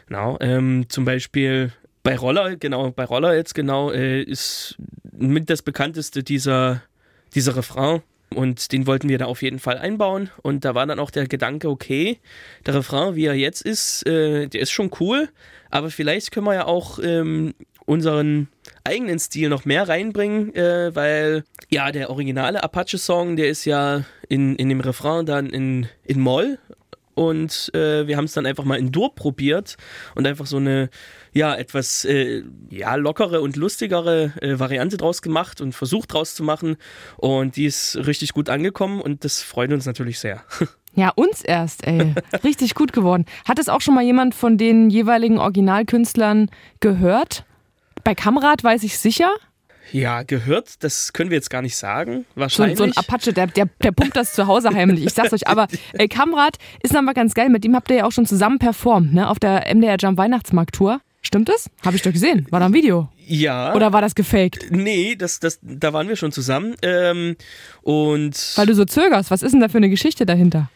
Na, 0.09 0.37
ähm, 0.41 0.85
zum 0.89 1.07
Beispiel 1.07 1.73
bei 2.03 2.17
Roller, 2.17 2.57
genau, 2.57 2.91
bei 2.91 3.05
Roller 3.05 3.35
jetzt 3.35 3.55
genau, 3.55 3.91
äh, 3.91 4.23
ist 4.23 4.77
mit 5.13 5.49
das 5.49 5.63
bekannteste 5.63 6.23
dieser, 6.23 6.83
dieser 7.35 7.57
Refrain. 7.57 8.03
Und 8.37 8.73
den 8.73 8.87
wollten 8.87 9.09
wir 9.09 9.19
da 9.19 9.27
auf 9.27 9.43
jeden 9.43 9.59
Fall 9.59 9.79
einbauen. 9.79 10.31
Und 10.43 10.65
da 10.65 10.75
war 10.75 10.87
dann 10.87 10.99
auch 10.99 11.11
der 11.11 11.27
Gedanke, 11.27 11.69
okay, 11.69 12.19
der 12.67 12.75
Refrain, 12.75 13.15
wie 13.17 13.27
er 13.27 13.35
jetzt 13.35 13.63
ist, 13.63 14.07
äh, 14.07 14.47
der 14.49 14.61
ist 14.61 14.71
schon 14.71 14.91
cool, 15.01 15.29
aber 15.71 15.91
vielleicht 15.91 16.33
können 16.33 16.47
wir 16.47 16.55
ja 16.55 16.67
auch 16.67 16.99
ähm, 17.03 17.55
unseren 17.87 18.49
eigenen 18.85 19.19
Stil 19.19 19.49
noch 19.49 19.65
mehr 19.65 19.89
reinbringen, 19.89 20.55
äh, 20.55 20.95
weil 20.95 21.45
ja, 21.71 21.93
der 21.93 22.11
originale 22.11 22.63
Apache-Song, 22.63 23.37
der 23.37 23.49
ist 23.49 23.65
ja 23.65 24.05
in, 24.29 24.57
in 24.57 24.69
dem 24.69 24.81
Refrain 24.81 25.27
dann 25.27 25.47
in, 25.47 25.87
in 26.05 26.21
Moll 26.21 26.59
und 27.15 27.71
äh, 27.75 28.07
wir 28.07 28.17
haben 28.17 28.25
es 28.25 28.33
dann 28.33 28.47
einfach 28.47 28.65
mal 28.65 28.79
in 28.79 28.93
Dur 28.93 29.15
probiert 29.15 29.77
und 30.15 30.27
einfach 30.27 30.47
so 30.47 30.57
eine 30.57 30.91
ja 31.33 31.55
etwas 31.55 32.05
äh, 32.05 32.43
ja 32.71 32.95
lockere 32.95 33.41
und 33.41 33.57
lustigere 33.57 34.33
äh, 34.41 34.59
Variante 34.59 34.97
draus 34.97 35.23
gemacht 35.23 35.61
und 35.61 35.75
versucht 35.75 36.13
draus 36.13 36.35
zu 36.35 36.43
machen 36.43 36.77
und 37.17 37.57
die 37.57 37.67
ist 37.67 37.97
richtig 37.97 38.33
gut 38.33 38.49
angekommen 38.49 39.01
und 39.01 39.25
das 39.25 39.43
freut 39.43 39.73
uns 39.73 39.87
natürlich 39.87 40.19
sehr. 40.19 40.43
Ja, 40.95 41.09
uns 41.15 41.41
erst, 41.41 41.87
ey. 41.87 42.13
Richtig 42.45 42.75
gut 42.75 42.93
geworden. 42.93 43.25
Hat 43.49 43.59
es 43.59 43.71
auch 43.71 43.81
schon 43.81 43.95
mal 43.95 44.05
jemand 44.05 44.35
von 44.35 44.59
den 44.59 44.91
jeweiligen 44.91 45.39
Originalkünstlern 45.39 46.51
gehört? 46.81 47.47
Bei 48.05 48.15
Kamrat 48.15 48.63
weiß 48.63 48.83
ich 48.83 48.99
sicher. 48.99 49.31
Ja, 49.91 50.23
gehört, 50.23 50.83
das 50.85 51.13
können 51.13 51.31
wir 51.31 51.37
jetzt 51.37 51.51
gar 51.51 51.63
nicht 51.63 51.77
sagen. 51.77 52.25
Wahrscheinlich. 52.35 52.79
So, 52.79 52.85
so 52.85 52.91
ein 52.91 52.97
Apache, 52.97 53.33
der, 53.33 53.47
der, 53.49 53.69
der 53.83 53.93
pumpt 53.93 54.17
das 54.17 54.35
zu 54.35 54.47
Hause 54.47 54.71
heimlich. 54.71 55.05
Ich 55.05 55.15
sag's 55.15 55.33
euch, 55.33 55.49
aber 55.49 55.67
äh, 55.95 56.09
Kamrat 56.09 56.59
ist 56.83 56.95
nochmal 56.95 57.15
ganz 57.15 57.35
geil. 57.35 57.49
Mit 57.49 57.65
dem 57.65 57.75
habt 57.75 57.91
ihr 57.91 57.97
ja 57.99 58.05
auch 58.05 58.13
schon 58.13 58.27
zusammen 58.27 58.59
performt, 58.59 59.13
ne? 59.13 59.29
Auf 59.29 59.39
der 59.39 59.75
MDR 59.75 59.97
Jump 59.99 60.19
Weihnachtsmarkt-Tour. 60.19 61.01
Stimmt 61.23 61.49
das? 61.49 61.71
Habe 61.85 61.97
ich 61.97 62.03
doch 62.03 62.13
gesehen. 62.13 62.47
War 62.51 62.61
da 62.61 62.67
ein 62.67 62.75
Video? 62.75 63.09
Ja. 63.27 63.75
Oder 63.75 63.93
war 63.93 64.01
das 64.01 64.15
gefaked? 64.15 64.67
Nee, 64.71 65.15
das, 65.17 65.39
das, 65.39 65.61
da 65.63 65.93
waren 65.93 66.09
wir 66.09 66.17
schon 66.17 66.33
zusammen. 66.33 66.75
Ähm, 66.83 67.37
und. 67.83 68.53
Weil 68.57 68.67
du 68.67 68.75
so 68.75 68.85
zögerst, 68.85 69.31
was 69.31 69.43
ist 69.43 69.53
denn 69.53 69.61
da 69.61 69.69
für 69.69 69.79
eine 69.79 69.89
Geschichte 69.89 70.27
dahinter? 70.27 70.69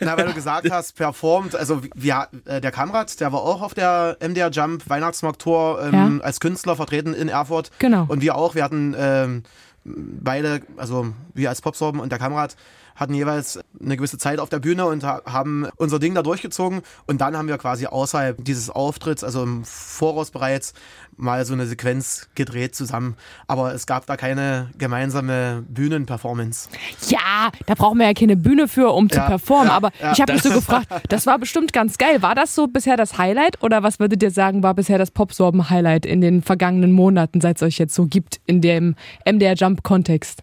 Na, 0.00 0.16
weil 0.16 0.26
du 0.26 0.34
gesagt 0.34 0.70
hast, 0.70 0.96
performt, 0.96 1.54
also 1.54 1.82
wir, 1.94 2.28
äh, 2.44 2.60
der 2.60 2.70
Kamrat, 2.70 3.20
der 3.20 3.32
war 3.32 3.40
auch 3.40 3.62
auf 3.62 3.74
der 3.74 4.16
MDR 4.20 4.50
Jump 4.50 4.88
Weihnachtsmarkt-Tour 4.88 5.90
ähm, 5.92 6.18
ja. 6.18 6.24
als 6.24 6.40
Künstler 6.40 6.76
vertreten 6.76 7.14
in 7.14 7.28
Erfurt. 7.28 7.70
Genau. 7.78 8.06
Und 8.08 8.22
wir 8.22 8.36
auch, 8.36 8.54
wir 8.54 8.64
hatten 8.64 8.94
ähm, 8.98 9.42
beide, 9.86 10.62
also 10.76 11.12
wir 11.34 11.48
als 11.48 11.60
Popsorben 11.60 12.00
und 12.00 12.10
der 12.10 12.18
Kamrat, 12.18 12.56
hatten 12.96 13.14
jeweils 13.14 13.60
eine 13.80 13.96
gewisse 13.96 14.18
Zeit 14.18 14.40
auf 14.40 14.48
der 14.48 14.58
Bühne 14.58 14.86
und 14.86 15.04
haben 15.04 15.68
unser 15.76 15.98
Ding 15.98 16.14
da 16.14 16.22
durchgezogen. 16.22 16.80
Und 17.06 17.20
dann 17.20 17.36
haben 17.36 17.46
wir 17.46 17.58
quasi 17.58 17.86
außerhalb 17.86 18.42
dieses 18.42 18.70
Auftritts, 18.70 19.22
also 19.22 19.42
im 19.42 19.64
Voraus 19.64 20.30
bereits, 20.30 20.72
mal 21.18 21.44
so 21.46 21.54
eine 21.54 21.66
Sequenz 21.66 22.28
gedreht 22.34 22.74
zusammen. 22.74 23.16
Aber 23.46 23.74
es 23.74 23.86
gab 23.86 24.06
da 24.06 24.16
keine 24.16 24.70
gemeinsame 24.78 25.64
Bühnenperformance. 25.68 26.68
Ja, 27.08 27.50
da 27.66 27.74
brauchen 27.74 27.98
wir 27.98 28.06
ja 28.06 28.14
keine 28.14 28.36
Bühne 28.36 28.68
für, 28.68 28.92
um 28.92 29.08
zu 29.08 29.18
ja, 29.18 29.26
performen. 29.26 29.68
Ja, 29.68 29.74
Aber 29.74 29.90
ja. 30.00 30.12
ich 30.12 30.20
habe 30.20 30.32
mich 30.32 30.42
so 30.42 30.50
gefragt, 30.50 30.88
das 31.08 31.26
war 31.26 31.38
bestimmt 31.38 31.72
ganz 31.72 31.98
geil. 31.98 32.22
War 32.22 32.34
das 32.34 32.54
so 32.54 32.66
bisher 32.66 32.96
das 32.96 33.18
Highlight 33.18 33.62
oder 33.62 33.82
was 33.82 33.98
würdet 33.98 34.22
ihr 34.22 34.30
sagen, 34.30 34.62
war 34.62 34.74
bisher 34.74 34.98
das 34.98 35.10
Popsorben-Highlight 35.10 36.06
in 36.06 36.20
den 36.20 36.42
vergangenen 36.42 36.92
Monaten, 36.92 37.40
seit 37.40 37.56
es 37.56 37.62
euch 37.62 37.78
jetzt 37.78 37.94
so 37.94 38.06
gibt 38.06 38.40
in 38.46 38.60
dem 38.60 38.94
MDR 39.24 39.54
Jump-Kontext? 39.76 40.42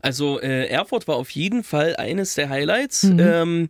Also 0.00 0.40
äh, 0.40 0.66
Erfurt 0.68 1.08
war 1.08 1.16
auf 1.16 1.30
jeden 1.30 1.62
Fall 1.62 1.96
eines 1.96 2.34
der 2.34 2.48
Highlights, 2.48 3.04
mhm. 3.04 3.18
ähm, 3.20 3.68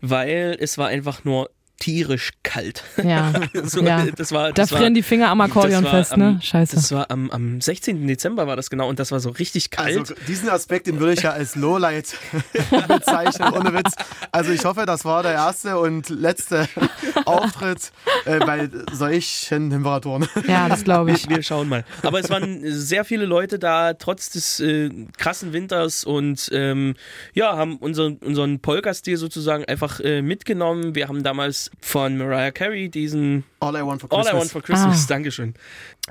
weil 0.00 0.56
es 0.60 0.78
war 0.78 0.88
einfach 0.88 1.24
nur 1.24 1.50
tierisch 1.78 2.32
kalt. 2.42 2.82
Ja. 3.02 3.32
so, 3.64 3.82
ja. 3.82 4.06
Das 4.16 4.32
war, 4.32 4.52
das 4.52 4.68
da 4.68 4.76
frieren 4.76 4.92
war, 4.92 4.96
die 4.96 5.02
Finger 5.02 5.30
am 5.30 5.40
Akkordeon 5.40 5.86
fest, 5.86 6.12
am, 6.12 6.20
ne? 6.20 6.38
Scheiße. 6.42 6.76
Das 6.76 6.92
war 6.92 7.10
am, 7.10 7.30
am 7.30 7.60
16. 7.60 8.06
Dezember 8.06 8.46
war 8.46 8.56
das 8.56 8.68
genau 8.68 8.88
und 8.88 8.98
das 8.98 9.12
war 9.12 9.20
so 9.20 9.30
richtig 9.30 9.70
kalt. 9.70 9.98
Also 9.98 10.14
diesen 10.26 10.48
Aspekt, 10.48 10.86
den 10.86 11.00
würde 11.00 11.14
ich 11.14 11.22
ja 11.22 11.30
als 11.30 11.54
Lowlight 11.54 12.16
bezeichnen, 12.88 13.52
ohne 13.52 13.72
Witz. 13.72 13.94
Also 14.32 14.52
ich 14.52 14.64
hoffe, 14.64 14.86
das 14.86 15.04
war 15.04 15.22
der 15.22 15.32
erste 15.32 15.78
und 15.78 16.08
letzte 16.08 16.68
Auftritt 17.24 17.92
äh, 18.24 18.38
bei 18.40 18.68
solchen 18.92 19.70
Temperaturen. 19.70 20.28
Ja, 20.46 20.68
das 20.68 20.84
glaube 20.84 21.12
ich. 21.12 21.28
Wir, 21.28 21.36
wir, 21.36 21.42
schauen 21.42 21.68
mal. 21.68 21.84
Aber 22.02 22.18
es 22.18 22.28
waren 22.30 22.60
sehr 22.64 23.04
viele 23.04 23.24
Leute 23.24 23.58
da, 23.58 23.94
trotz 23.94 24.30
des 24.30 24.60
äh, 24.60 24.90
krassen 25.16 25.52
Winters 25.52 26.04
und 26.04 26.50
ähm, 26.52 26.94
ja, 27.34 27.56
haben 27.56 27.76
unseren, 27.76 28.16
unseren 28.16 28.60
Polka-Stil 28.60 29.16
sozusagen 29.16 29.64
einfach 29.64 30.00
äh, 30.00 30.22
mitgenommen. 30.22 30.94
Wir 30.94 31.08
haben 31.08 31.22
damals 31.22 31.67
von 31.80 32.16
Mariah 32.16 32.50
Carey 32.50 32.88
diesen 32.88 33.44
All 33.60 33.74
I 33.76 33.84
Want 33.84 34.00
for 34.00 34.08
Christmas, 34.08 34.26
All 34.28 34.34
I 34.34 34.38
Want 34.38 34.50
for 34.50 34.62
Christmas. 34.62 35.04
Ah. 35.04 35.06
Dankeschön, 35.08 35.54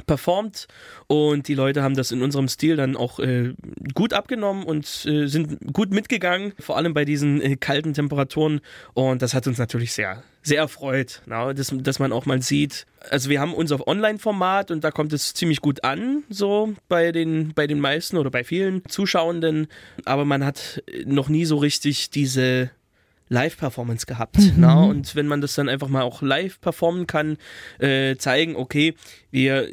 performt 0.06 0.68
und 1.08 1.48
die 1.48 1.54
Leute 1.54 1.84
haben 1.84 1.96
das 1.96 2.12
in 2.12 2.22
unserem 2.22 2.48
Stil 2.48 2.76
dann 2.76 2.98
auch 2.98 3.20
äh, 3.20 3.54
gut 3.94 4.14
abgenommen 4.14 4.64
und 4.64 5.06
äh, 5.06 5.28
sind 5.28 5.74
gut 5.74 5.92
mitgegangen, 5.92 6.54
vor 6.60 6.78
allem 6.78 6.94
bei 6.94 7.06
diesen 7.06 7.42
äh, 7.42 7.56
kalten 7.56 7.94
Temperaturen. 7.94 8.60
Und 8.94 9.22
das 9.22 9.34
hat 9.34 9.48
uns 9.48 9.58
natürlich 9.58 9.94
sehr, 9.94 10.24
sehr 10.44 10.60
erfreut, 10.60 11.22
na, 11.26 11.54
dass, 11.54 11.74
dass 11.74 12.00
man 12.00 12.12
auch 12.12 12.26
mal 12.26 12.42
sieht, 12.42 12.86
also 13.10 13.30
wir 13.30 13.40
haben 13.40 13.54
unser 13.54 13.88
Online-Format 13.88 14.72
und 14.72 14.84
da 14.84 14.92
kommt 14.92 15.14
es 15.14 15.34
ziemlich 15.34 15.62
gut 15.62 15.84
an, 15.84 16.24
so 16.30 16.74
bei 16.90 17.12
den, 17.12 17.54
bei 17.54 17.68
den 17.68 17.80
meisten 17.80 18.18
oder 18.18 18.30
bei 18.30 18.44
vielen 18.44 18.84
Zuschauenden, 18.90 19.68
aber 20.06 20.26
man 20.26 20.46
hat 20.46 20.84
noch 21.06 21.30
nie 21.30 21.46
so 21.46 21.58
richtig 21.58 22.10
diese 22.10 22.70
Live-Performance 23.30 24.06
gehabt. 24.06 24.38
Mhm. 24.40 24.54
Na? 24.58 24.84
Und 24.84 25.16
wenn 25.16 25.28
man 25.28 25.42
das 25.42 25.56
dann 25.56 25.70
einfach 25.70 25.88
mal 25.88 26.04
auch 26.04 26.22
live 26.22 26.60
performen 26.62 27.08
kann, 27.08 27.38
äh, 27.80 28.16
zeigen, 28.18 28.56
okay, 28.56 28.96
wir 29.32 29.70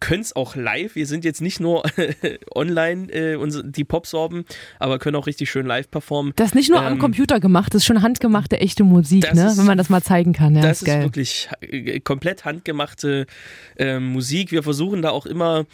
können 0.00 0.22
es 0.22 0.36
auch 0.36 0.56
live. 0.56 0.94
Wir 0.94 1.06
sind 1.06 1.24
jetzt 1.24 1.40
nicht 1.40 1.60
nur 1.60 1.82
online 2.54 3.10
äh, 3.10 3.38
die 3.64 3.84
Popsorben, 3.84 4.44
aber 4.78 4.98
können 4.98 5.16
auch 5.16 5.26
richtig 5.26 5.50
schön 5.50 5.66
live 5.66 5.90
performen. 5.90 6.32
Das 6.36 6.48
ist 6.48 6.54
nicht 6.54 6.70
nur 6.70 6.80
ähm, 6.80 6.86
am 6.86 6.98
Computer 6.98 7.40
gemacht, 7.40 7.72
das 7.74 7.82
ist 7.82 7.86
schon 7.86 8.02
handgemachte 8.02 8.60
echte 8.60 8.84
Musik, 8.84 9.32
ne? 9.34 9.46
Ist, 9.46 9.58
wenn 9.58 9.66
man 9.66 9.78
das 9.78 9.88
mal 9.88 10.02
zeigen 10.02 10.32
kann. 10.32 10.54
Ja, 10.54 10.62
das 10.62 10.82
ist, 10.82 10.88
ist 10.88 11.00
wirklich 11.00 11.48
äh, 11.60 12.00
komplett 12.00 12.44
handgemachte 12.44 13.26
äh, 13.76 13.98
Musik. 13.98 14.52
Wir 14.52 14.62
versuchen 14.62 15.02
da 15.02 15.10
auch 15.10 15.26
immer 15.26 15.64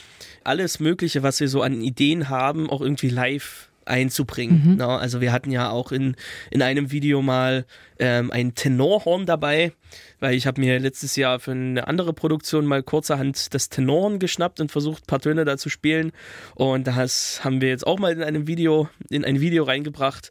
alles 0.44 0.80
Mögliche, 0.80 1.22
was 1.22 1.40
wir 1.40 1.48
so 1.48 1.62
an 1.62 1.80
Ideen 1.80 2.28
haben, 2.28 2.70
auch 2.70 2.80
irgendwie 2.80 3.08
live 3.08 3.68
einzubringen. 3.84 4.72
Mhm. 4.72 4.76
No, 4.76 4.88
also 4.88 5.20
wir 5.20 5.32
hatten 5.32 5.50
ja 5.50 5.70
auch 5.70 5.92
in, 5.92 6.16
in 6.50 6.62
einem 6.62 6.90
Video 6.90 7.22
mal 7.22 7.64
ähm, 7.98 8.30
ein 8.30 8.54
Tenorhorn 8.54 9.26
dabei, 9.26 9.72
weil 10.20 10.34
ich 10.34 10.46
habe 10.46 10.60
mir 10.60 10.78
letztes 10.78 11.16
Jahr 11.16 11.40
für 11.40 11.52
eine 11.52 11.86
andere 11.86 12.12
Produktion 12.12 12.66
mal 12.66 12.82
kurzerhand 12.82 13.54
das 13.54 13.68
Tenorhorn 13.68 14.18
geschnappt 14.18 14.60
und 14.60 14.72
versucht, 14.72 15.04
ein 15.04 15.06
paar 15.06 15.20
Töne 15.20 15.44
da 15.44 15.56
zu 15.56 15.68
spielen. 15.68 16.12
Und 16.54 16.86
das 16.86 17.44
haben 17.44 17.60
wir 17.60 17.68
jetzt 17.68 17.86
auch 17.86 17.98
mal 17.98 18.12
in 18.12 18.22
einem 18.22 18.46
Video, 18.46 18.88
in 19.10 19.24
ein 19.24 19.40
Video 19.40 19.64
reingebracht. 19.64 20.30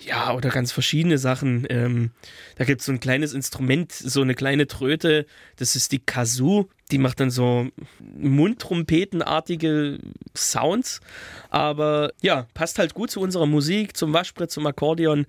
Ja, 0.00 0.34
oder 0.34 0.50
ganz 0.50 0.72
verschiedene 0.72 1.18
Sachen. 1.18 1.66
Ähm, 1.70 2.10
da 2.56 2.64
gibt 2.64 2.80
es 2.80 2.86
so 2.86 2.92
ein 2.92 3.00
kleines 3.00 3.32
Instrument, 3.32 3.92
so 3.92 4.20
eine 4.20 4.34
kleine 4.34 4.66
Tröte, 4.66 5.26
das 5.56 5.76
ist 5.76 5.92
die 5.92 5.98
Kazoo. 5.98 6.68
Die 6.90 6.98
macht 6.98 7.20
dann 7.20 7.30
so 7.30 7.68
Mundtrompetenartige 8.00 9.98
Sounds. 10.36 11.00
Aber 11.48 12.12
ja, 12.20 12.46
passt 12.52 12.78
halt 12.78 12.92
gut 12.92 13.10
zu 13.10 13.20
unserer 13.20 13.46
Musik, 13.46 13.96
zum 13.96 14.12
Waschbrett, 14.12 14.50
zum 14.50 14.66
Akkordeon. 14.66 15.24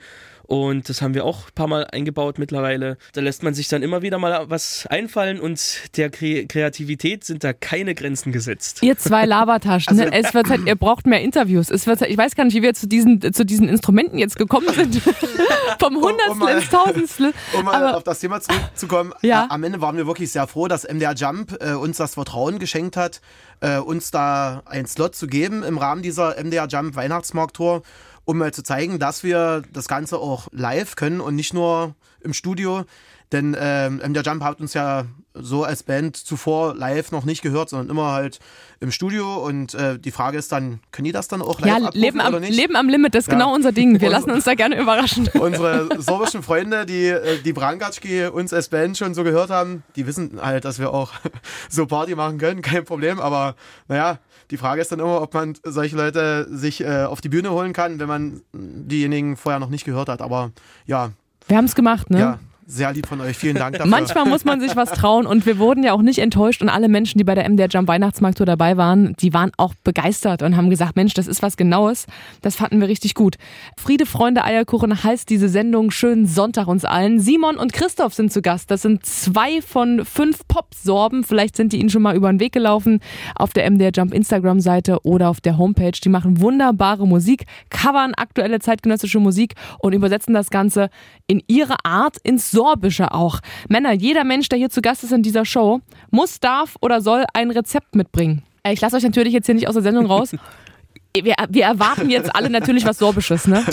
Und 0.47 0.89
das 0.89 1.01
haben 1.01 1.13
wir 1.13 1.25
auch 1.25 1.47
ein 1.47 1.53
paar 1.55 1.67
Mal 1.67 1.85
eingebaut 1.85 2.37
mittlerweile. 2.37 2.97
Da 3.13 3.21
lässt 3.21 3.43
man 3.43 3.53
sich 3.53 3.67
dann 3.67 3.81
immer 3.81 4.01
wieder 4.01 4.19
mal 4.19 4.49
was 4.49 4.85
einfallen 4.87 5.39
und 5.39 5.97
der 5.97 6.09
Kre 6.09 6.45
Kreativität 6.45 7.23
sind 7.23 7.43
da 7.43 7.53
keine 7.53 7.95
Grenzen 7.95 8.31
gesetzt. 8.31 8.83
Ihr 8.83 8.97
zwei 8.97 9.25
Lavataschen, 9.25 9.99
also, 9.99 10.11
es 10.11 10.33
wird 10.33 10.47
Zeit, 10.47 10.59
ihr 10.65 10.75
braucht 10.75 11.07
mehr 11.07 11.21
Interviews. 11.21 11.69
Es 11.69 11.87
wird 11.87 11.99
Zeit, 11.99 12.09
ich 12.09 12.17
weiß 12.17 12.35
gar 12.35 12.45
nicht, 12.45 12.55
wie 12.55 12.61
wir 12.61 12.73
zu 12.73 12.87
diesen, 12.87 13.33
zu 13.33 13.45
diesen 13.45 13.67
Instrumenten 13.67 14.17
jetzt 14.17 14.37
gekommen 14.37 14.67
sind. 14.73 15.01
Vom 15.79 15.95
Hundertstel 15.95 16.31
um, 16.31 16.41
um 16.41 16.47
ins 16.47 16.69
Tausendstel. 16.69 17.33
Um 17.57 17.65
mal 17.65 17.75
Aber, 17.75 17.97
auf 17.97 18.03
das 18.03 18.19
Thema 18.19 18.41
zurückzukommen. 18.41 19.13
Ja. 19.21 19.47
Am 19.49 19.63
Ende 19.63 19.81
waren 19.81 19.97
wir 19.97 20.05
wirklich 20.05 20.31
sehr 20.31 20.45
froh, 20.45 20.67
dass 20.67 20.83
MDR 20.83 21.15
Jump 21.15 21.57
äh, 21.59 21.73
uns 21.73 21.97
das 21.97 22.13
Vertrauen 22.13 22.59
geschenkt 22.59 22.95
hat, 22.95 23.21
äh, 23.59 23.77
uns 23.79 24.11
da 24.11 24.61
einen 24.65 24.85
Slot 24.85 25.15
zu 25.15 25.25
geben 25.25 25.63
im 25.63 25.79
Rahmen 25.79 26.03
dieser 26.03 26.35
MDR 26.41 26.67
Jump 26.67 26.95
Weihnachtsmarkt-Tour 26.95 27.81
um 28.25 28.37
mal 28.37 28.53
zu 28.53 28.63
zeigen, 28.63 28.99
dass 28.99 29.23
wir 29.23 29.63
das 29.71 29.87
Ganze 29.87 30.17
auch 30.17 30.47
live 30.51 30.95
können 30.95 31.21
und 31.21 31.35
nicht 31.35 31.53
nur 31.53 31.95
im 32.21 32.33
Studio. 32.33 32.85
Denn 33.35 33.53
ähm, 33.59 34.13
der 34.13 34.23
Jump 34.23 34.41
hat 34.43 34.61
uns 34.61 34.73
ja 34.73 35.03
so 35.33 35.65
als 35.65 35.83
Band 35.83 36.15
zuvor 36.15 36.73
live 36.73 37.11
noch 37.11 37.25
nicht 37.25 37.41
gehört, 37.41 37.67
sondern 37.67 37.89
immer 37.89 38.13
halt 38.13 38.39
im 38.79 38.91
Studio. 38.91 39.45
Und 39.45 39.73
äh, 39.73 39.99
die 39.99 40.11
Frage 40.11 40.37
ist 40.37 40.53
dann, 40.53 40.79
können 40.93 41.03
die 41.03 41.11
das 41.11 41.27
dann 41.27 41.41
auch 41.41 41.59
live 41.59 41.81
ja, 41.81 41.89
leben 41.91 42.21
am, 42.21 42.29
oder 42.29 42.39
nicht? 42.39 42.55
Leben 42.55 42.77
am 42.77 42.87
Limit, 42.87 43.13
das 43.13 43.25
ist 43.25 43.27
ja. 43.27 43.33
genau 43.33 43.53
unser 43.53 43.73
Ding. 43.73 43.99
Wir 43.99 44.09
lassen 44.17 44.31
uns 44.31 44.45
da 44.45 44.53
gerne 44.53 44.79
überraschen. 44.79 45.27
Unsere 45.33 46.01
sorbischen 46.01 46.43
Freunde, 46.43 46.85
die 46.85 47.07
äh, 47.07 47.41
die 47.41 47.51
Brankatschki 47.51 48.27
uns 48.27 48.53
als 48.53 48.69
Band 48.69 48.97
schon 48.97 49.13
so 49.13 49.25
gehört 49.25 49.49
haben, 49.49 49.83
die 49.97 50.07
wissen 50.07 50.39
halt, 50.41 50.63
dass 50.63 50.79
wir 50.79 50.93
auch 50.93 51.11
so 51.69 51.87
Party 51.87 52.15
machen 52.15 52.37
können, 52.37 52.61
kein 52.61 52.85
Problem. 52.85 53.19
Aber 53.19 53.55
naja, 53.89 54.19
die 54.49 54.55
Frage 54.55 54.79
ist 54.79 54.93
dann 54.93 54.99
immer, 55.01 55.21
ob 55.21 55.33
man 55.33 55.57
solche 55.65 55.97
Leute 55.97 56.47
sich 56.49 56.79
äh, 56.79 57.03
auf 57.03 57.19
die 57.19 57.29
Bühne 57.29 57.51
holen 57.51 57.73
kann, 57.73 57.99
wenn 57.99 58.07
man 58.07 58.43
diejenigen 58.53 59.35
vorher 59.35 59.59
noch 59.59 59.69
nicht 59.69 59.83
gehört 59.83 60.07
hat. 60.07 60.21
Aber 60.21 60.51
ja. 60.85 61.11
Wir 61.49 61.57
haben 61.57 61.65
es 61.65 61.75
gemacht, 61.75 62.09
ne? 62.09 62.19
Ja, 62.19 62.39
sehr 62.67 62.91
lieb 62.93 63.07
von 63.07 63.21
euch. 63.21 63.37
Vielen 63.37 63.55
Dank 63.55 63.77
dafür. 63.77 63.89
Manchmal 63.89 64.25
muss 64.25 64.43
man 64.43 64.59
sich 64.59 64.75
was 64.75 64.91
trauen 64.91 65.25
und 65.27 65.45
wir 65.45 65.59
wurden 65.59 65.83
ja 65.83 65.93
auch 65.93 66.01
nicht 66.01 66.19
enttäuscht 66.19 66.61
und 66.61 66.69
alle 66.69 66.87
Menschen, 66.87 67.17
die 67.17 67.23
bei 67.23 67.35
der 67.35 67.47
MDR 67.47 67.67
Jump 67.69 67.87
Weihnachtsmarkt 67.87 68.39
dabei 68.39 68.75
waren, 68.75 69.15
die 69.19 69.33
waren 69.33 69.51
auch 69.57 69.73
begeistert 69.83 70.41
und 70.41 70.57
haben 70.57 70.69
gesagt, 70.69 70.95
Mensch, 70.95 71.13
das 71.13 71.27
ist 71.27 71.41
was 71.41 71.57
Genaues. 71.57 72.07
Das 72.41 72.55
fanden 72.55 72.81
wir 72.81 72.87
richtig 72.87 73.13
gut. 73.13 73.35
Friede, 73.77 74.05
Freunde, 74.05 74.43
Eierkuchen 74.43 75.03
heißt 75.03 75.29
diese 75.29 75.47
Sendung. 75.47 75.91
Schönen 75.91 76.25
Sonntag 76.25 76.67
uns 76.67 76.85
allen. 76.85 77.19
Simon 77.19 77.57
und 77.57 77.71
Christoph 77.71 78.13
sind 78.13 78.31
zu 78.31 78.41
Gast. 78.41 78.71
Das 78.71 78.81
sind 78.81 79.05
zwei 79.05 79.61
von 79.61 80.03
fünf 80.03 80.47
Pop-Sorben. 80.47 81.23
Vielleicht 81.23 81.55
sind 81.55 81.71
die 81.71 81.79
Ihnen 81.79 81.89
schon 81.89 82.01
mal 82.01 82.15
über 82.15 82.31
den 82.31 82.39
Weg 82.39 82.53
gelaufen 82.53 82.99
auf 83.35 83.53
der 83.53 83.69
MDR 83.69 83.91
Jump 83.93 84.13
Instagram-Seite 84.13 84.99
oder 85.03 85.29
auf 85.29 85.39
der 85.39 85.57
Homepage. 85.57 85.91
Die 85.91 86.09
machen 86.09 86.41
wunderbare 86.41 87.07
Musik, 87.07 87.45
covern 87.69 88.13
aktuelle 88.15 88.59
zeitgenössische 88.59 89.19
Musik 89.19 89.53
und 89.79 89.93
übersetzen 89.93 90.33
das 90.33 90.49
Ganze 90.49 90.89
in 91.27 91.43
ihre 91.47 91.75
Art 91.83 92.17
ins 92.23 92.54
Sorbische 92.55 93.13
auch. 93.13 93.41
Männer, 93.67 93.91
jeder 93.91 94.23
Mensch, 94.23 94.49
der 94.49 94.57
hier 94.57 94.69
zu 94.69 94.81
Gast 94.81 95.03
ist 95.03 95.11
in 95.11 95.21
dieser 95.21 95.45
Show, 95.45 95.81
muss, 96.09 96.39
darf 96.39 96.77
oder 96.81 97.01
soll 97.01 97.25
ein 97.33 97.51
Rezept 97.51 97.95
mitbringen. 97.95 98.43
Äh, 98.63 98.73
ich 98.73 98.81
lasse 98.81 98.95
euch 98.95 99.03
natürlich 99.03 99.33
jetzt 99.33 99.45
hier 99.45 99.55
nicht 99.55 99.67
aus 99.67 99.75
der 99.75 99.83
Sendung 99.83 100.05
raus. 100.05 100.35
Wir, 101.23 101.35
wir 101.47 101.63
erwarten 101.63 102.09
jetzt 102.09 102.35
alle 102.35 102.49
natürlich 102.49 102.83
was 102.83 102.97
Sorbisches, 102.97 103.47
ne? 103.47 103.65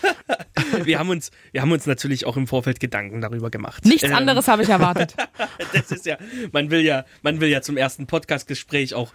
wir, 0.84 0.98
haben 0.98 1.10
uns, 1.10 1.30
wir 1.50 1.60
haben 1.60 1.70
uns 1.70 1.84
natürlich 1.84 2.24
auch 2.24 2.38
im 2.38 2.46
Vorfeld 2.46 2.80
Gedanken 2.80 3.20
darüber 3.20 3.50
gemacht. 3.50 3.84
Nichts 3.84 4.04
ähm, 4.04 4.14
anderes 4.14 4.48
habe 4.48 4.62
ich 4.62 4.70
erwartet. 4.70 5.14
das 5.74 5.90
ist 5.90 6.06
ja, 6.06 6.16
man 6.50 6.70
will 6.70 6.80
ja, 6.80 7.04
man 7.20 7.42
will 7.42 7.50
ja 7.50 7.60
zum 7.60 7.76
ersten 7.76 8.06
Podcast-Gespräch 8.06 8.94
auch 8.94 9.12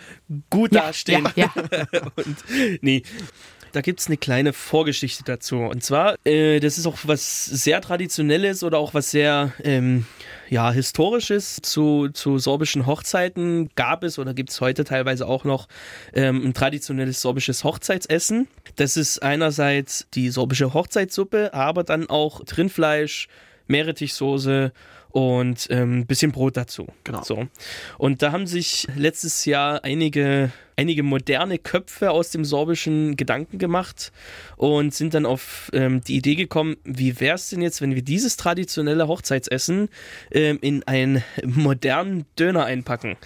gut 0.52 0.72
ja, 0.72 0.82
dastehen. 0.82 1.28
Ja, 1.36 1.52
ja. 1.92 2.02
Und 2.16 2.38
nee, 2.82 3.02
da 3.78 3.82
gibt 3.82 4.00
es 4.00 4.08
eine 4.08 4.18
kleine 4.18 4.54
Vorgeschichte 4.54 5.24
dazu. 5.24 5.58
Und 5.58 5.84
zwar, 5.84 6.16
äh, 6.26 6.60
das 6.60 6.80
ist 6.80 6.88
auch 6.88 6.98
was 7.04 7.46
sehr 7.46 7.80
Traditionelles 7.80 8.64
oder 8.64 8.80
auch 8.80 8.96
was 8.96 9.12
sehr 9.12 9.54
ähm, 9.64 10.08
ja, 10.50 10.72
Historisches. 10.72 11.60
Zu, 11.62 12.10
zu 12.10 12.40
sorbischen 12.40 12.88
Hochzeiten 12.88 13.70
gab 13.76 14.04
es 14.04 14.18
oder 14.18 14.34
gibt 14.34 14.50
es 14.50 14.62
heute 14.62 14.84
teilweise 14.84 15.28
auch 15.28 15.44
noch 15.44 15.68
ähm, 16.16 16.44
ein 16.44 16.56
traditionelles 16.56 17.22
sorbisches 17.22 17.64
Hochzeitsessen. 17.64 18.48
Das 18.78 18.98
ist 18.98 19.22
einerseits 19.22 20.08
die 20.16 20.30
sorbische 20.30 20.74
Hochzeitssuppe, 20.74 21.54
aber 21.54 21.84
dann 21.84 22.10
auch 22.10 22.42
Rindfleisch, 22.58 23.28
Meerrettichsoße 23.68 24.72
und 25.18 25.68
ein 25.72 25.78
ähm, 25.80 26.06
bisschen 26.06 26.32
Brot 26.32 26.58
dazu. 26.58 26.86
Genau. 27.04 27.24
So. 27.24 27.48
Und 27.98 28.22
da 28.22 28.32
haben 28.32 28.46
sich 28.46 28.88
letztes 28.96 29.46
Jahr 29.46 29.84
einige, 29.84 30.52
einige 30.76 31.02
moderne 31.02 31.58
Köpfe 31.58 32.12
aus 32.12 32.30
dem 32.30 32.46
sorbischen 32.46 33.16
Gedanken 33.16 33.58
gemacht 33.58 34.12
und 34.58 34.94
sind 34.94 35.16
dann 35.16 35.26
auf 35.26 35.72
ähm, 35.74 36.02
die 36.02 36.18
Idee 36.18 36.36
gekommen, 36.36 36.78
wie 36.84 37.20
wäre 37.20 37.34
es 37.34 37.50
denn 37.50 37.64
jetzt, 37.64 37.82
wenn 37.82 37.96
wir 37.96 38.04
dieses 38.04 38.38
traditionelle 38.38 39.08
Hochzeitsessen 39.08 39.90
ähm, 40.30 40.60
in 40.62 40.84
einen 40.84 41.24
modernen 41.44 42.26
Döner 42.38 42.66
einpacken? 42.66 43.18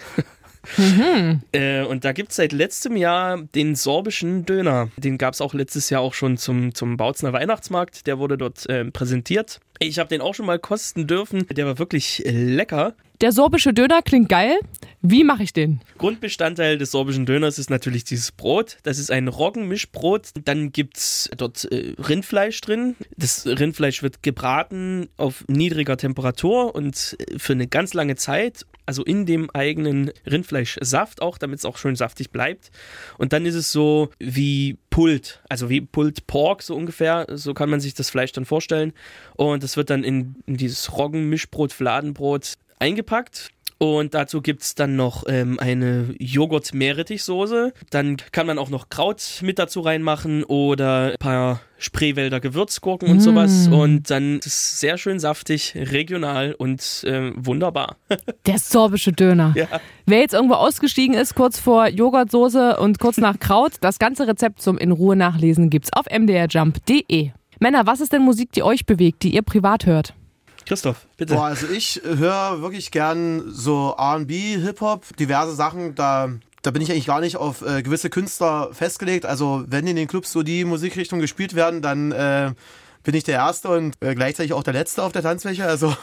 Mhm. 0.78 1.42
Äh, 1.52 1.82
und 1.82 2.04
da 2.04 2.12
gibt 2.12 2.30
es 2.30 2.36
seit 2.36 2.52
letztem 2.52 2.96
Jahr 2.96 3.42
den 3.54 3.74
sorbischen 3.74 4.46
Döner. 4.46 4.88
Den 4.96 5.18
gab 5.18 5.34
es 5.34 5.40
auch 5.40 5.52
letztes 5.52 5.90
Jahr 5.90 6.00
auch 6.00 6.14
schon 6.14 6.38
zum, 6.38 6.74
zum 6.74 6.96
Bautzner 6.96 7.32
Weihnachtsmarkt. 7.34 8.06
Der 8.06 8.18
wurde 8.18 8.38
dort 8.38 8.66
äh, 8.70 8.84
präsentiert. 8.86 9.60
Ich 9.82 9.98
habe 9.98 10.08
den 10.08 10.20
auch 10.20 10.34
schon 10.34 10.46
mal 10.46 10.58
kosten 10.58 11.06
dürfen. 11.06 11.46
Der 11.48 11.66
war 11.66 11.78
wirklich 11.78 12.22
lecker. 12.26 12.94
Der 13.20 13.30
sorbische 13.30 13.72
Döner 13.72 14.02
klingt 14.02 14.28
geil. 14.28 14.58
Wie 15.00 15.22
mache 15.22 15.44
ich 15.44 15.52
den? 15.52 15.80
Grundbestandteil 15.98 16.76
des 16.78 16.90
sorbischen 16.90 17.24
Döners 17.24 17.58
ist 17.58 17.70
natürlich 17.70 18.04
dieses 18.04 18.32
Brot. 18.32 18.78
Das 18.82 18.98
ist 18.98 19.10
ein 19.10 19.28
Roggenmischbrot. 19.28 20.30
Dann 20.44 20.72
gibt 20.72 20.96
es 20.96 21.30
dort 21.36 21.64
äh, 21.70 21.94
Rindfleisch 21.98 22.60
drin. 22.60 22.96
Das 23.16 23.46
Rindfleisch 23.46 24.02
wird 24.02 24.22
gebraten 24.22 25.08
auf 25.16 25.44
niedriger 25.48 25.96
Temperatur 25.96 26.74
und 26.74 27.16
äh, 27.18 27.38
für 27.38 27.52
eine 27.52 27.68
ganz 27.68 27.94
lange 27.94 28.16
Zeit 28.16 28.66
also 28.86 29.04
in 29.04 29.26
dem 29.26 29.48
eigenen 29.50 30.10
Rindfleischsaft 30.26 31.22
auch, 31.22 31.38
damit 31.38 31.60
es 31.60 31.64
auch 31.64 31.78
schön 31.78 31.96
saftig 31.96 32.30
bleibt. 32.30 32.70
Und 33.18 33.32
dann 33.32 33.46
ist 33.46 33.54
es 33.54 33.72
so 33.72 34.10
wie 34.18 34.76
Pult, 34.92 35.40
also 35.48 35.70
wie 35.70 35.80
Pult 35.80 36.26
Pork 36.26 36.62
so 36.62 36.76
ungefähr, 36.76 37.26
so 37.30 37.54
kann 37.54 37.70
man 37.70 37.80
sich 37.80 37.94
das 37.94 38.10
Fleisch 38.10 38.30
dann 38.32 38.44
vorstellen. 38.44 38.92
Und 39.34 39.62
das 39.62 39.76
wird 39.76 39.88
dann 39.88 40.04
in, 40.04 40.36
in 40.46 40.58
dieses 40.58 40.96
Roggenmischbrot, 40.96 41.72
Fladenbrot 41.72 42.54
eingepackt. 42.78 43.48
Und 43.82 44.14
dazu 44.14 44.42
gibt 44.42 44.62
es 44.62 44.76
dann 44.76 44.94
noch 44.94 45.24
ähm, 45.26 45.58
eine 45.58 46.14
Joghurt-Meerrettichsoße. 46.20 47.72
Dann 47.90 48.16
kann 48.30 48.46
man 48.46 48.56
auch 48.56 48.70
noch 48.70 48.90
Kraut 48.90 49.40
mit 49.42 49.58
dazu 49.58 49.80
reinmachen 49.80 50.44
oder 50.44 51.10
ein 51.10 51.18
paar 51.18 51.62
Spreewälder 51.78 52.38
Gewürzgurken 52.38 53.08
und 53.08 53.16
mm. 53.16 53.20
sowas. 53.20 53.66
Und 53.66 54.08
dann 54.08 54.38
ist 54.38 54.46
es 54.46 54.78
sehr 54.78 54.98
schön 54.98 55.18
saftig, 55.18 55.74
regional 55.74 56.54
und 56.56 57.02
äh, 57.08 57.32
wunderbar. 57.34 57.96
Der 58.46 58.60
sorbische 58.60 59.10
Döner. 59.10 59.52
Ja. 59.56 59.66
Wer 60.06 60.20
jetzt 60.20 60.34
irgendwo 60.34 60.54
ausgestiegen 60.54 61.16
ist, 61.16 61.34
kurz 61.34 61.58
vor 61.58 61.88
Joghurtsoße 61.88 62.76
und 62.76 63.00
kurz 63.00 63.18
nach 63.18 63.40
Kraut, 63.40 63.72
das 63.80 63.98
ganze 63.98 64.28
Rezept 64.28 64.62
zum 64.62 64.78
in 64.78 64.92
Ruhe 64.92 65.16
nachlesen 65.16 65.70
gibt's 65.70 65.92
auf 65.92 66.06
mdrjump.de. 66.06 67.32
Männer, 67.58 67.84
was 67.84 68.00
ist 68.00 68.12
denn 68.12 68.22
Musik, 68.22 68.52
die 68.52 68.62
euch 68.62 68.86
bewegt, 68.86 69.24
die 69.24 69.34
ihr 69.34 69.42
privat 69.42 69.86
hört? 69.86 70.14
Christoph, 70.66 71.06
bitte. 71.16 71.34
Boah, 71.34 71.46
also 71.46 71.66
ich 71.68 72.00
höre 72.04 72.62
wirklich 72.62 72.90
gern 72.90 73.44
so 73.50 73.90
RB, 73.98 74.30
Hip-Hop, 74.30 75.16
diverse 75.16 75.54
Sachen. 75.54 75.94
Da, 75.94 76.30
da 76.62 76.70
bin 76.70 76.82
ich 76.82 76.90
eigentlich 76.90 77.06
gar 77.06 77.20
nicht 77.20 77.36
auf 77.36 77.62
äh, 77.62 77.82
gewisse 77.82 78.10
Künstler 78.10 78.70
festgelegt. 78.72 79.26
Also 79.26 79.64
wenn 79.66 79.86
in 79.86 79.96
den 79.96 80.08
Clubs 80.08 80.32
so 80.32 80.42
die 80.42 80.64
Musikrichtungen 80.64 81.20
gespielt 81.20 81.54
werden, 81.54 81.82
dann 81.82 82.12
äh, 82.12 82.52
bin 83.04 83.14
ich 83.14 83.24
der 83.24 83.36
Erste 83.36 83.68
und 83.68 83.94
äh, 84.00 84.14
gleichzeitig 84.14 84.52
auch 84.52 84.62
der 84.62 84.74
Letzte 84.74 85.02
auf 85.02 85.12
der 85.12 85.22
Tanzfläche. 85.22 85.64
Also 85.64 85.94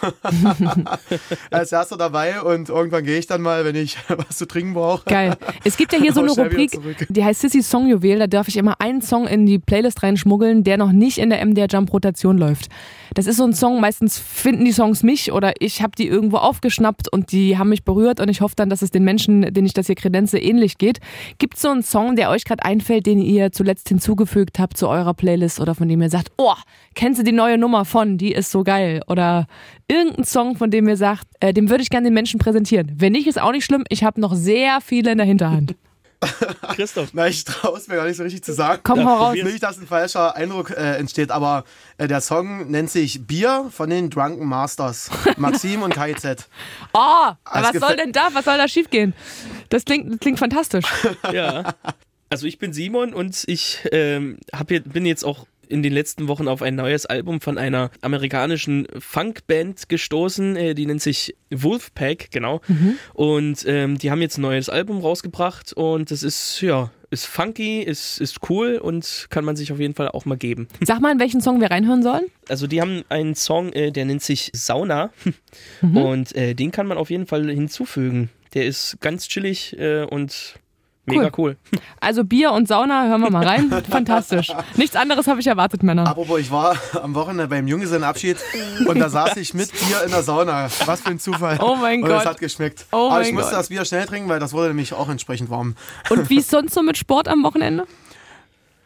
als 1.52 1.72
Erster 1.72 1.98
dabei 1.98 2.42
und 2.42 2.70
irgendwann 2.70 3.04
gehe 3.04 3.18
ich 3.18 3.28
dann 3.28 3.42
mal, 3.42 3.66
wenn 3.66 3.76
ich 3.76 3.98
was 4.10 4.38
zu 4.38 4.48
trinken 4.48 4.74
brauche. 4.74 5.06
Geil. 5.06 5.38
Es 5.64 5.78
gibt 5.78 5.94
ja 5.94 6.00
hier 6.00 6.14
so 6.14 6.20
eine 6.22 6.32
Rubrik, 6.32 6.80
die 7.10 7.24
heißt 7.24 7.42
Sissy 7.42 7.62
Songjuwel. 7.62 8.20
Da 8.20 8.28
darf 8.28 8.48
ich 8.48 8.58
immer 8.58 8.80
einen 8.82 9.02
Song 9.02 9.28
in 9.28 9.46
die 9.46 9.60
Playlist 9.60 10.04
reinschmuggeln, 10.04 10.64
der 10.64 10.78
noch 10.78 10.92
nicht 10.92 11.18
in 11.18 11.30
der 11.30 11.46
MDR 11.46 11.68
Jump 11.70 11.94
Rotation 11.94 12.38
läuft. 12.38 12.70
Das 13.14 13.26
ist 13.26 13.38
so 13.38 13.44
ein 13.44 13.54
Song, 13.54 13.80
meistens 13.80 14.20
finden 14.20 14.66
die 14.66 14.72
Songs 14.72 15.04
mich 15.04 15.32
oder 15.32 15.54
ich 15.60 15.82
habe 15.82 15.94
die 15.98 16.08
irgendwo 16.08 16.38
aufgeschnappt 16.38 17.12
und 17.12 17.32
die 17.32 17.58
haben 17.58 17.70
mich 17.70 17.84
berührt 17.84 18.20
und 18.20 18.30
ich 18.30 18.42
hoffe 18.42 18.56
dann, 18.56 18.70
dass 18.70 18.82
es 18.82 18.92
den 18.92 19.04
Menschen, 19.04 19.54
denen 19.54 19.66
ich 19.66 19.74
das 19.74 19.88
hier 19.88 19.96
kredenze, 19.96 20.38
ähnlich 20.38 20.78
geht. 20.78 21.00
Gibt 21.40 21.56
es 21.56 21.62
so 21.62 21.70
einen 21.70 21.84
Song, 21.84 22.16
der 22.16 22.30
euch 22.30 22.46
gerade 22.46 22.64
einfällt, 22.64 23.06
den 23.06 23.20
ihr 23.20 23.52
zuletzt 23.52 23.90
hinzugefügt 23.90 24.60
habt 24.60 24.78
zu 24.78 24.88
eurer 24.88 25.14
Playlist 25.14 25.60
oder 25.60 25.74
von 25.74 25.88
dem 25.88 26.02
ihr 26.02 26.10
sagt, 26.10 26.32
oh, 26.38 26.54
kennst 26.96 27.20
du 27.20 27.24
die 27.24 27.32
neue 27.32 27.58
Nummer 27.58 27.86
von, 27.86 28.18
die 28.18 28.32
ist 28.32 28.52
so 28.52 28.64
geil? 28.64 29.02
Oder 29.08 29.48
irgendein 29.88 30.26
Song, 30.26 30.56
von 30.56 30.72
dem 30.72 30.88
ihr 30.88 30.98
sagt, 30.98 31.28
äh, 31.40 31.54
dem 31.54 31.70
würde 31.70 31.84
ich 31.84 31.90
gerne 31.90 32.08
den 32.08 32.14
Menschen 32.14 32.40
präsentieren. 32.40 32.92
Wenn 32.96 33.14
nicht, 33.14 33.28
ist 33.28 33.40
auch 33.40 33.52
nicht 33.52 33.66
schlimm. 33.66 33.84
Ich 33.90 34.04
habe 34.04 34.20
noch 34.22 34.36
sehr 34.36 34.82
viele 34.82 35.12
in 35.12 35.18
der 35.18 35.28
Hinterhand. 35.28 35.76
Christoph. 36.76 37.14
Nein, 37.14 37.32
ich 37.32 37.46
traue 37.46 37.78
es 37.78 37.88
mir 37.88 37.96
gar 37.96 38.06
nicht 38.06 38.18
so 38.18 38.24
richtig 38.24 38.44
zu 38.44 38.54
sagen. 38.54 38.82
Komm, 38.84 39.06
hau 39.06 39.16
raus. 39.16 39.36
Nicht, 39.42 39.64
dass 39.64 39.78
ein 39.78 39.88
falscher 39.88 40.36
Eindruck 40.36 40.72
äh, 40.72 40.98
entsteht, 40.98 41.32
aber 41.32 41.64
äh, 41.98 42.08
der 42.08 42.22
Song 42.22 42.70
nennt 42.70 42.90
sich 42.90 43.26
Bier 43.26 43.70
von 43.72 43.90
den 43.90 44.10
Drunken 44.10 44.46
Masters. 44.46 45.10
Maxim 45.38 45.82
und 45.82 45.94
KIZ. 45.94 46.50
Oh, 46.94 47.32
was 47.46 47.74
soll 47.74 47.96
denn 47.96 48.12
da? 48.12 48.30
Was 48.34 48.46
soll 48.46 48.58
da 48.58 48.68
schiefgehen? 48.68 49.14
Das 49.70 49.86
klingt, 49.86 50.12
das 50.12 50.20
klingt 50.20 50.40
fantastisch. 50.40 50.86
Ja. 51.32 51.74
Also 52.30 52.46
ich 52.46 52.60
bin 52.60 52.74
Simon 52.74 53.14
und 53.14 53.44
ich 53.48 53.80
ähm, 53.92 54.38
hab 54.54 54.70
hier, 54.70 54.82
bin 54.82 55.06
jetzt 55.06 55.24
auch 55.24 55.46
in 55.70 55.84
den 55.84 55.94
letzten 55.94 56.28
Wochen 56.28 56.48
auf 56.48 56.62
ein 56.62 56.76
neues 56.76 57.06
Album 57.06 57.40
von 57.40 57.58
einer 57.58 57.92
amerikanischen 58.02 58.88
Funkband 58.98 59.88
gestoßen, 59.88 60.56
äh, 60.56 60.76
die 60.76 60.86
nennt 60.86 61.02
sich 61.02 61.36
Wolfpack, 61.52 62.32
genau. 62.32 62.62
Mhm. 62.68 62.96
Und 63.14 63.66
ähm, 63.68 63.98
die 63.98 64.12
haben 64.12 64.22
jetzt 64.22 64.38
ein 64.38 64.42
neues 64.42 64.68
Album 64.68 65.00
rausgebracht 65.00 65.74
und 65.74 66.12
das 66.12 66.24
ist, 66.24 66.60
ja, 66.62 66.92
ist 67.12 67.26
funky, 67.26 67.82
ist, 67.82 68.20
ist 68.20 68.50
cool 68.50 68.78
und 68.78 69.28
kann 69.30 69.46
man 69.46 69.56
sich 69.56 69.72
auf 69.72 69.80
jeden 69.80 69.94
Fall 69.94 70.10
auch 70.10 70.26
mal 70.26 70.38
geben. 70.38 70.68
Sag 70.82 71.02
mal, 71.02 71.12
in 71.12 71.20
welchen 71.20 71.42
Song 71.42 71.62
wir 71.62 71.72
reinhören 71.72 72.04
sollen? 72.04 72.26
Also 72.50 72.68
die 72.68 72.82
haben 72.82 73.04
einen 73.10 73.36
Song, 73.36 73.72
äh, 73.74 73.92
der 73.92 74.06
nennt 74.06 74.24
sich 74.24 74.52
Sauna 74.54 75.12
mhm. 75.82 75.98
und 75.98 76.36
äh, 76.36 76.56
den 76.56 76.72
kann 76.72 76.88
man 76.88 76.98
auf 76.98 77.12
jeden 77.12 77.28
Fall 77.28 77.50
hinzufügen. 77.50 78.30
Der 78.56 78.66
ist 78.66 78.98
ganz 79.00 79.28
chillig 79.28 79.78
äh, 79.78 80.04
und 80.04 80.56
Mega 81.10 81.32
cool. 81.38 81.58
Also 82.02 82.24
Bier 82.24 82.52
und 82.52 82.68
Sauna, 82.68 83.08
hören 83.08 83.22
wir 83.22 83.30
mal 83.30 83.46
rein. 83.46 83.70
Fantastisch. 83.90 84.52
Nichts 84.78 84.96
anderes 84.96 85.28
habe 85.28 85.42
ich 85.42 85.48
erwartet, 85.48 85.84
Männer. 85.84 86.08
Apropos, 86.08 86.40
ich 86.40 86.50
war 86.50 86.76
am 87.02 87.14
Wochenende 87.14 87.48
beim 87.48 87.68
Junggesellenabschied 87.68 88.38
und 88.88 89.00
da 89.00 89.10
saß 89.10 89.36
ich 89.38 89.54
mit 89.54 89.72
Bier 89.72 90.04
in 90.06 90.12
der 90.12 90.24
Sauna. 90.24 90.70
Was 90.86 91.02
für 91.02 91.10
ein 91.10 91.20
Zufall. 91.20 91.60
Oh 91.62 91.76
mein 91.76 92.02
und 92.02 92.08
Gott. 92.08 92.18
Und 92.18 92.22
es 92.22 92.26
hat 92.26 92.40
geschmeckt. 92.40 92.86
Oh 92.92 93.10
Aber 93.12 93.22
ich 93.22 93.34
musste 93.34 93.52
Gott. 93.52 93.60
das 93.60 93.70
Bier 93.70 93.84
schnell 93.86 94.06
trinken, 94.06 94.30
weil 94.30 94.40
das 94.40 94.54
wurde 94.54 94.70
nämlich 94.70 94.94
auch 94.94 95.10
entsprechend 95.10 95.50
warm. 95.50 95.76
Und 96.10 96.30
wie 96.30 96.38
ist 96.38 96.50
sonst 96.52 96.74
so 96.74 96.82
mit 96.82 96.98
Sport 96.98 97.28
am 97.28 97.44
Wochenende? 97.44 97.86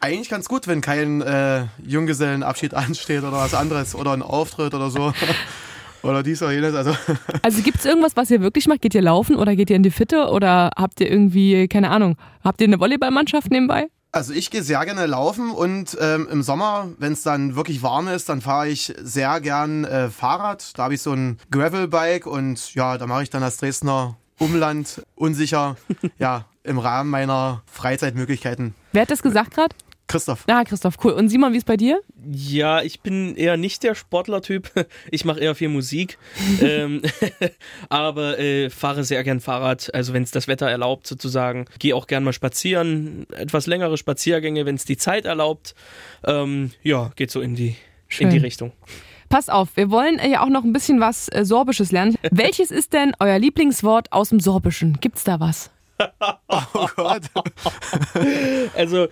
Eigentlich 0.00 0.28
ganz 0.28 0.48
gut, 0.48 0.66
wenn 0.66 0.80
kein 0.82 1.22
äh, 1.22 1.64
Junggesellenabschied 1.86 2.74
ansteht 2.74 3.22
oder 3.22 3.32
was 3.32 3.54
anderes 3.54 3.94
oder 3.94 4.12
ein 4.12 4.22
Auftritt 4.22 4.74
oder 4.74 4.90
so. 4.90 5.14
Oder 6.04 6.22
dies 6.22 6.42
oder 6.42 6.52
jenes. 6.52 6.74
Also, 6.74 6.94
also 7.42 7.62
gibt 7.62 7.78
es 7.78 7.84
irgendwas, 7.84 8.16
was 8.16 8.30
ihr 8.30 8.40
wirklich 8.40 8.66
macht? 8.66 8.82
Geht 8.82 8.94
ihr 8.94 9.02
laufen 9.02 9.36
oder 9.36 9.56
geht 9.56 9.70
ihr 9.70 9.76
in 9.76 9.82
die 9.82 9.90
Fitte 9.90 10.28
oder 10.28 10.70
habt 10.76 11.00
ihr 11.00 11.10
irgendwie, 11.10 11.68
keine 11.68 11.90
Ahnung, 11.90 12.16
habt 12.42 12.60
ihr 12.60 12.66
eine 12.66 12.80
Volleyballmannschaft 12.80 13.50
nebenbei? 13.50 13.88
Also 14.12 14.32
ich 14.32 14.52
gehe 14.52 14.62
sehr 14.62 14.84
gerne 14.84 15.06
laufen 15.06 15.50
und 15.50 15.98
ähm, 16.00 16.28
im 16.30 16.44
Sommer, 16.44 16.88
wenn 16.98 17.14
es 17.14 17.22
dann 17.22 17.56
wirklich 17.56 17.82
warm 17.82 18.06
ist, 18.06 18.28
dann 18.28 18.40
fahre 18.40 18.68
ich 18.68 18.94
sehr 19.02 19.40
gern 19.40 19.84
äh, 19.84 20.08
Fahrrad. 20.08 20.78
Da 20.78 20.84
habe 20.84 20.94
ich 20.94 21.02
so 21.02 21.12
ein 21.12 21.38
Gravelbike 21.50 22.26
und 22.26 22.74
ja, 22.74 22.96
da 22.96 23.08
mache 23.08 23.24
ich 23.24 23.30
dann 23.30 23.40
das 23.40 23.56
Dresdner 23.56 24.16
Umland 24.38 25.02
unsicher, 25.16 25.76
ja, 26.18 26.44
im 26.62 26.78
Rahmen 26.78 27.10
meiner 27.10 27.62
Freizeitmöglichkeiten. 27.66 28.74
Wer 28.92 29.02
hat 29.02 29.10
das 29.10 29.22
gesagt 29.22 29.52
gerade? 29.52 29.74
Christoph. 30.06 30.44
Ja, 30.48 30.64
Christoph, 30.64 30.96
cool. 31.02 31.12
Und 31.12 31.28
Simon, 31.28 31.52
wie 31.52 31.56
ist 31.56 31.66
bei 31.66 31.76
dir? 31.76 32.00
Ja, 32.30 32.82
ich 32.82 33.00
bin 33.00 33.36
eher 33.36 33.56
nicht 33.56 33.82
der 33.82 33.94
Sportlertyp. 33.94 34.70
Ich 35.10 35.24
mache 35.24 35.40
eher 35.40 35.54
viel 35.54 35.68
Musik. 35.68 36.18
ähm, 36.60 37.02
aber 37.88 38.38
äh, 38.38 38.70
fahre 38.70 39.04
sehr 39.04 39.22
gern 39.24 39.40
Fahrrad, 39.40 39.92
also 39.94 40.12
wenn 40.12 40.22
es 40.22 40.30
das 40.30 40.48
Wetter 40.48 40.68
erlaubt 40.68 41.06
sozusagen. 41.06 41.66
Gehe 41.78 41.94
auch 41.94 42.06
gern 42.06 42.24
mal 42.24 42.32
spazieren, 42.32 43.26
etwas 43.30 43.66
längere 43.66 43.96
Spaziergänge, 43.96 44.66
wenn 44.66 44.74
es 44.74 44.84
die 44.84 44.96
Zeit 44.96 45.24
erlaubt. 45.24 45.74
Ähm, 46.24 46.72
ja, 46.82 47.10
geht 47.16 47.30
so 47.30 47.40
in 47.40 47.54
die, 47.54 47.76
in 48.18 48.30
die 48.30 48.38
Richtung. 48.38 48.72
Pass 49.28 49.48
auf, 49.48 49.76
wir 49.76 49.90
wollen 49.90 50.20
ja 50.30 50.42
auch 50.42 50.48
noch 50.48 50.64
ein 50.64 50.72
bisschen 50.72 51.00
was 51.00 51.28
äh, 51.28 51.44
Sorbisches 51.44 51.92
lernen. 51.92 52.16
Welches 52.30 52.70
ist 52.70 52.92
denn 52.92 53.14
euer 53.18 53.38
Lieblingswort 53.38 54.12
aus 54.12 54.28
dem 54.28 54.40
Sorbischen? 54.40 54.98
Gibt's 55.00 55.24
da 55.24 55.40
was? 55.40 55.70
Oh 56.48 56.86
Gott. 56.96 57.22
Also, 58.76 59.08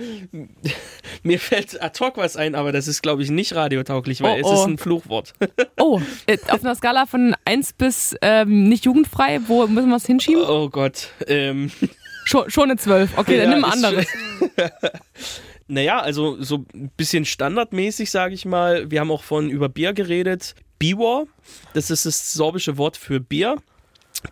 mir 1.23 1.39
fällt 1.39 1.81
ad 1.83 1.99
hoc 2.01 2.17
was 2.17 2.37
ein, 2.37 2.55
aber 2.55 2.73
das 2.73 2.89
ist, 2.89 3.03
glaube 3.03 3.23
ich, 3.23 3.31
nicht 3.31 3.55
radiotauglich, 3.55 4.23
weil 4.23 4.43
Oh, 4.43 4.47
es 4.47 4.53
ist 4.53 4.65
oh. 4.67 4.69
ein 4.69 4.79
Fluchwort. 4.79 5.35
Oh, 5.79 6.01
äh, 6.27 6.39
auf 6.49 6.65
einer 6.65 6.75
Skala 6.75 7.07
von 7.07 7.37
1 7.45 7.75
bis 7.75 8.17
ähm, 8.23 8.69
nicht 8.69 8.85
jugendfrei, 8.85 9.41
wo 9.47 9.67
müssen 9.67 9.89
wir 9.89 9.97
es 9.97 10.07
hinschieben? 10.07 10.45
Oh 10.47 10.69
Gott. 10.69 11.09
Ähm, 11.27 11.71
Schon, 12.25 12.51
schon 12.51 12.65
eine 12.65 12.77
12. 12.77 13.19
Okay, 13.19 13.37
dann 13.37 13.51
ja, 13.51 13.57
nimm 13.57 13.65
ein 13.65 13.73
anderes. 13.73 14.07
naja, 15.67 16.01
also 16.01 16.41
so 16.43 16.65
ein 16.73 16.91
bisschen 16.97 17.25
standardmäßig, 17.25 18.11
sage 18.11 18.35
ich 18.35 18.45
mal. 18.45 18.91
Wir 18.91 19.01
haben 19.01 19.11
auch 19.11 19.25
von 19.25 19.51
über 19.51 19.69
Bier 19.69 19.93
geredet. 19.93 20.55
Biwar, 20.79 21.25
das 21.75 21.91
ist 21.91 22.07
das 22.07 22.33
sorbische 22.33 22.77
Wort 22.79 22.97
für 22.97 23.21
Bier. 23.21 23.57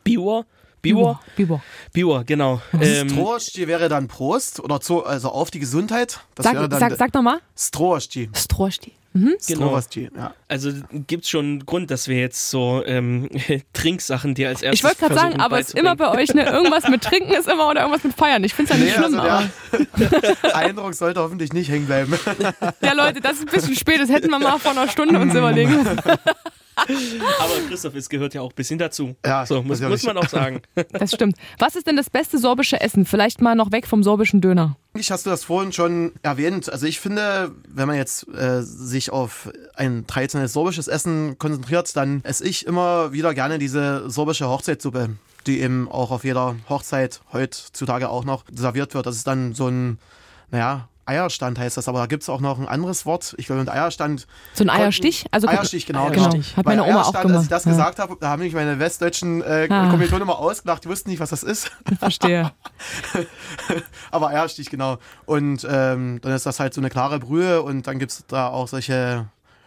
Biwar. 0.04 0.46
Biwar? 0.82 1.20
Bibor. 1.36 1.62
Biwar, 1.92 2.24
genau. 2.24 2.60
Ähm, 2.80 3.14
wäre 3.14 3.88
dann 3.88 4.08
Prost 4.08 4.60
oder 4.60 4.80
zu, 4.80 5.04
also 5.04 5.28
auf 5.30 5.50
die 5.50 5.58
Gesundheit. 5.58 6.20
Das 6.34 6.46
wäre 6.46 6.62
Sag, 6.62 6.70
dann 6.70 6.80
sag, 6.80 6.96
sag 6.96 7.14
nochmal. 7.14 7.38
Strohsti. 7.56 8.30
Strohsti. 8.34 8.92
genau. 9.12 9.36
Strohsti, 9.40 10.08
ja. 10.16 10.34
Also 10.48 10.70
gibt 11.06 11.24
es 11.24 11.30
schon 11.30 11.44
einen 11.44 11.66
Grund, 11.66 11.90
dass 11.90 12.08
wir 12.08 12.18
jetzt 12.18 12.48
so 12.48 12.82
ähm, 12.86 13.28
Trinksachen 13.74 14.34
dir 14.34 14.48
als 14.48 14.62
erstes 14.62 14.80
Ich 14.80 14.84
wollte 14.84 14.98
gerade 15.00 15.14
sagen, 15.14 15.40
aber 15.40 15.60
es 15.60 15.68
ist 15.68 15.78
immer 15.78 15.96
bei 15.96 16.10
euch 16.12 16.32
ne, 16.32 16.44
irgendwas 16.46 16.88
mit 16.88 17.02
Trinken 17.02 17.32
ist 17.32 17.48
immer 17.48 17.68
oder 17.68 17.82
irgendwas 17.82 18.04
mit 18.04 18.14
Feiern. 18.14 18.42
Ich 18.44 18.54
finde 18.54 18.72
es 18.72 18.78
ja 18.78 18.84
nicht 18.84 18.96
Nee, 18.96 19.02
schlimm, 19.02 19.20
also 19.20 19.28
aber 19.98 20.42
der 20.42 20.56
Eindruck 20.56 20.94
sollte 20.94 21.20
hoffentlich 21.20 21.52
nicht 21.52 21.68
hängen 21.70 21.86
bleiben. 21.86 22.18
ja 22.80 22.92
Leute, 22.94 23.20
das 23.20 23.34
ist 23.34 23.48
ein 23.48 23.54
bisschen 23.54 23.76
spät. 23.76 24.00
Das 24.00 24.08
hätten 24.08 24.30
wir 24.30 24.38
mal 24.38 24.58
vor 24.58 24.70
einer 24.70 24.88
Stunde 24.88 25.18
uns 25.18 25.34
überlegen 25.34 25.76
müssen. 25.76 26.00
Aber 27.38 27.54
Christoph, 27.68 27.94
es 27.94 28.08
gehört 28.08 28.34
ja 28.34 28.40
auch 28.40 28.50
ein 28.50 28.54
bisschen 28.54 28.78
dazu. 28.78 29.14
Ja, 29.24 29.44
so, 29.44 29.62
muss, 29.62 29.80
muss 29.80 30.02
man 30.02 30.16
auch 30.18 30.28
sagen. 30.28 30.62
Das 30.92 31.12
stimmt. 31.12 31.36
Was 31.58 31.76
ist 31.76 31.86
denn 31.86 31.96
das 31.96 32.10
beste 32.10 32.38
sorbische 32.38 32.80
Essen? 32.80 33.04
Vielleicht 33.04 33.40
mal 33.40 33.54
noch 33.54 33.72
weg 33.72 33.86
vom 33.86 34.02
sorbischen 34.02 34.40
Döner. 34.40 34.76
Eigentlich 34.94 35.10
hast 35.10 35.26
du 35.26 35.30
das 35.30 35.44
vorhin 35.44 35.72
schon 35.72 36.12
erwähnt. 36.22 36.70
Also 36.70 36.86
ich 36.86 37.00
finde, 37.00 37.52
wenn 37.68 37.86
man 37.86 37.96
jetzt 37.96 38.26
äh, 38.28 38.62
sich 38.62 39.12
auf 39.12 39.50
ein 39.74 40.06
traditionelles 40.06 40.52
sorbisches 40.52 40.88
Essen 40.88 41.38
konzentriert, 41.38 41.94
dann 41.96 42.22
esse 42.24 42.44
ich 42.44 42.66
immer 42.66 43.12
wieder 43.12 43.34
gerne 43.34 43.58
diese 43.58 44.08
sorbische 44.10 44.48
Hochzeitssuppe, 44.48 45.10
die 45.46 45.60
eben 45.60 45.88
auch 45.88 46.10
auf 46.10 46.24
jeder 46.24 46.56
Hochzeit 46.68 47.20
heutzutage 47.32 48.08
auch 48.08 48.24
noch 48.24 48.44
serviert 48.52 48.94
wird. 48.94 49.06
Das 49.06 49.16
ist 49.16 49.26
dann 49.26 49.54
so 49.54 49.68
ein, 49.68 49.98
naja, 50.50 50.88
Eierstand 51.10 51.58
heißt 51.58 51.76
das, 51.76 51.88
aber 51.88 51.98
da 51.98 52.06
gibt 52.06 52.22
es 52.22 52.28
auch 52.28 52.40
noch 52.40 52.58
ein 52.58 52.68
anderes 52.68 53.04
Wort. 53.06 53.34
Ich 53.38 53.46
glaube, 53.46 53.60
mit 53.60 53.68
Eierstand. 53.70 54.26
So 54.54 54.64
ein 54.64 54.70
Eierstich? 54.70 55.26
Also 55.30 55.48
Eierstich, 55.48 55.86
genau. 55.86 56.06
Eierstich. 56.08 56.48
Genau. 56.50 56.56
Hat 56.56 56.64
meine 56.66 56.84
Oma 56.84 57.02
auch 57.02 57.14
Eierstand, 57.14 57.16
Als 57.16 57.24
ich 57.24 57.48
gemacht. 57.48 57.50
das 57.50 57.64
Ja. 57.64 57.70
gesagt 57.72 57.98
habe, 57.98 58.16
da 58.20 58.28
haben 58.30 58.40
mich 58.42 58.54
meine 58.54 58.78
westdeutschen 58.78 59.42
äh, 59.42 59.66
Ah. 59.70 59.90
Kommilitonen 59.90 60.22
immer 60.22 60.38
ausgelacht, 60.38 60.84
die 60.84 60.88
wussten 60.88 61.10
nicht, 61.10 61.20
was 61.20 61.30
das 61.30 61.42
ist. 61.42 61.70
Verstehe. 61.98 62.52
Aber 64.10 64.28
Eierstich, 64.28 64.70
genau. 64.70 64.98
Und 65.26 65.66
ähm, 65.68 66.20
dann 66.22 66.32
ist 66.32 66.46
das 66.46 66.60
halt 66.60 66.74
so 66.74 66.80
eine 66.80 66.90
klare 66.90 67.18
Brühe 67.18 67.62
und 67.62 67.86
dann 67.86 67.98
gibt 67.98 68.12
es 68.12 68.24
da 68.26 68.48
auch 68.48 68.68
solche 68.68 69.26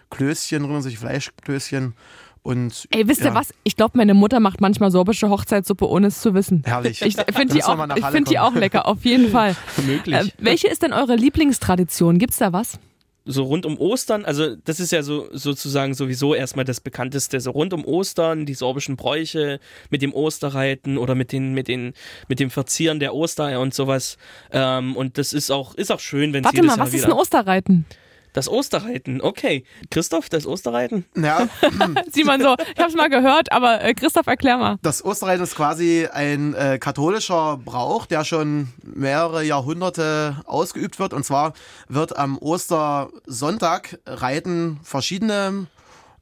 Klößchen 0.09 0.63
drin, 0.63 0.81
solche 0.81 0.97
Fleischklößchen. 0.97 1.95
Und 2.43 2.87
Ey, 2.91 3.07
wisst 3.07 3.21
ihr 3.21 3.27
ja, 3.27 3.35
was? 3.35 3.53
Ich 3.63 3.77
glaube, 3.77 3.97
meine 3.97 4.13
Mutter 4.13 4.41
macht 4.41 4.59
manchmal 4.59 4.91
sorbische 4.91 5.29
Hochzeitssuppe, 5.29 5.87
ohne 5.87 6.07
es 6.07 6.21
zu 6.21 6.33
wissen. 6.33 6.61
Herrlich. 6.65 7.01
Ich 7.01 7.15
finde 7.15 7.53
die, 7.53 7.63
auch, 7.63 7.95
ich 7.95 8.05
find 8.05 8.29
die 8.29 8.37
auch 8.37 8.53
lecker, 8.53 8.85
auf 8.85 9.05
jeden 9.05 9.29
Fall. 9.31 9.55
Möglich. 9.85 10.15
Äh, 10.15 10.27
welche 10.39 10.67
ist 10.67 10.83
denn 10.83 10.91
eure 10.91 11.15
Lieblingstradition? 11.15 12.19
Gibt's 12.19 12.37
da 12.37 12.51
was? 12.51 12.79
so 13.25 13.43
rund 13.43 13.65
um 13.65 13.77
Ostern, 13.77 14.25
also 14.25 14.55
das 14.55 14.79
ist 14.79 14.91
ja 14.91 15.01
so 15.01 15.29
sozusagen 15.31 15.93
sowieso 15.93 16.35
erstmal 16.35 16.65
das 16.65 16.81
bekannteste, 16.81 17.39
so 17.39 17.51
rund 17.51 17.73
um 17.73 17.85
Ostern, 17.85 18.45
die 18.45 18.53
sorbischen 18.53 18.97
Bräuche 18.97 19.59
mit 19.89 20.01
dem 20.01 20.13
Osterreiten 20.13 20.97
oder 20.97 21.15
mit 21.15 21.31
den 21.31 21.53
mit 21.53 21.67
den 21.67 21.93
mit 22.27 22.39
dem 22.39 22.49
Verzieren 22.49 22.99
der 22.99 23.15
Ostereier 23.15 23.61
und 23.61 23.73
sowas. 23.73 24.17
Ähm, 24.51 24.95
und 24.97 25.17
das 25.17 25.31
ist 25.31 25.51
auch 25.51 25.73
ist 25.75 25.91
auch 25.91 26.01
schön, 26.01 26.33
wenn 26.33 26.43
es 26.43 26.45
Warte 26.45 26.57
jedes 26.57 26.67
mal, 26.67 26.77
Jahr 26.77 26.87
was 26.87 26.93
ist 26.93 27.05
ein 27.05 27.13
Osterreiten? 27.13 27.85
Das 28.33 28.49
Osterreiten. 28.49 29.21
Okay, 29.21 29.63
Christoph, 29.89 30.29
das 30.29 30.45
Osterreiten. 30.45 31.05
Ja, 31.15 31.47
Simon 32.11 32.41
so, 32.41 32.55
ich 32.75 32.81
hab's 32.81 32.95
mal 32.95 33.09
gehört, 33.09 33.51
aber 33.51 33.81
äh, 33.81 33.93
Christoph, 33.93 34.27
erklär 34.27 34.57
mal. 34.57 34.77
das 34.81 35.03
Osterreiten 35.05 35.43
ist 35.43 35.55
quasi 35.55 36.07
ein 36.11 36.53
äh, 36.53 36.77
katholischer 36.79 37.57
Brauch, 37.63 38.05
der 38.05 38.25
schon 38.25 38.69
mehrere 38.83 39.43
Jahrhunderte 39.43 40.41
ausgeübt 40.45 40.99
wird. 40.99 41.13
Und 41.13 41.23
zwar 41.23 41.53
wird 41.87 42.17
am 42.17 42.37
Ostersonntag 42.37 43.99
reiten 44.05 44.79
verschiedene 44.83 45.67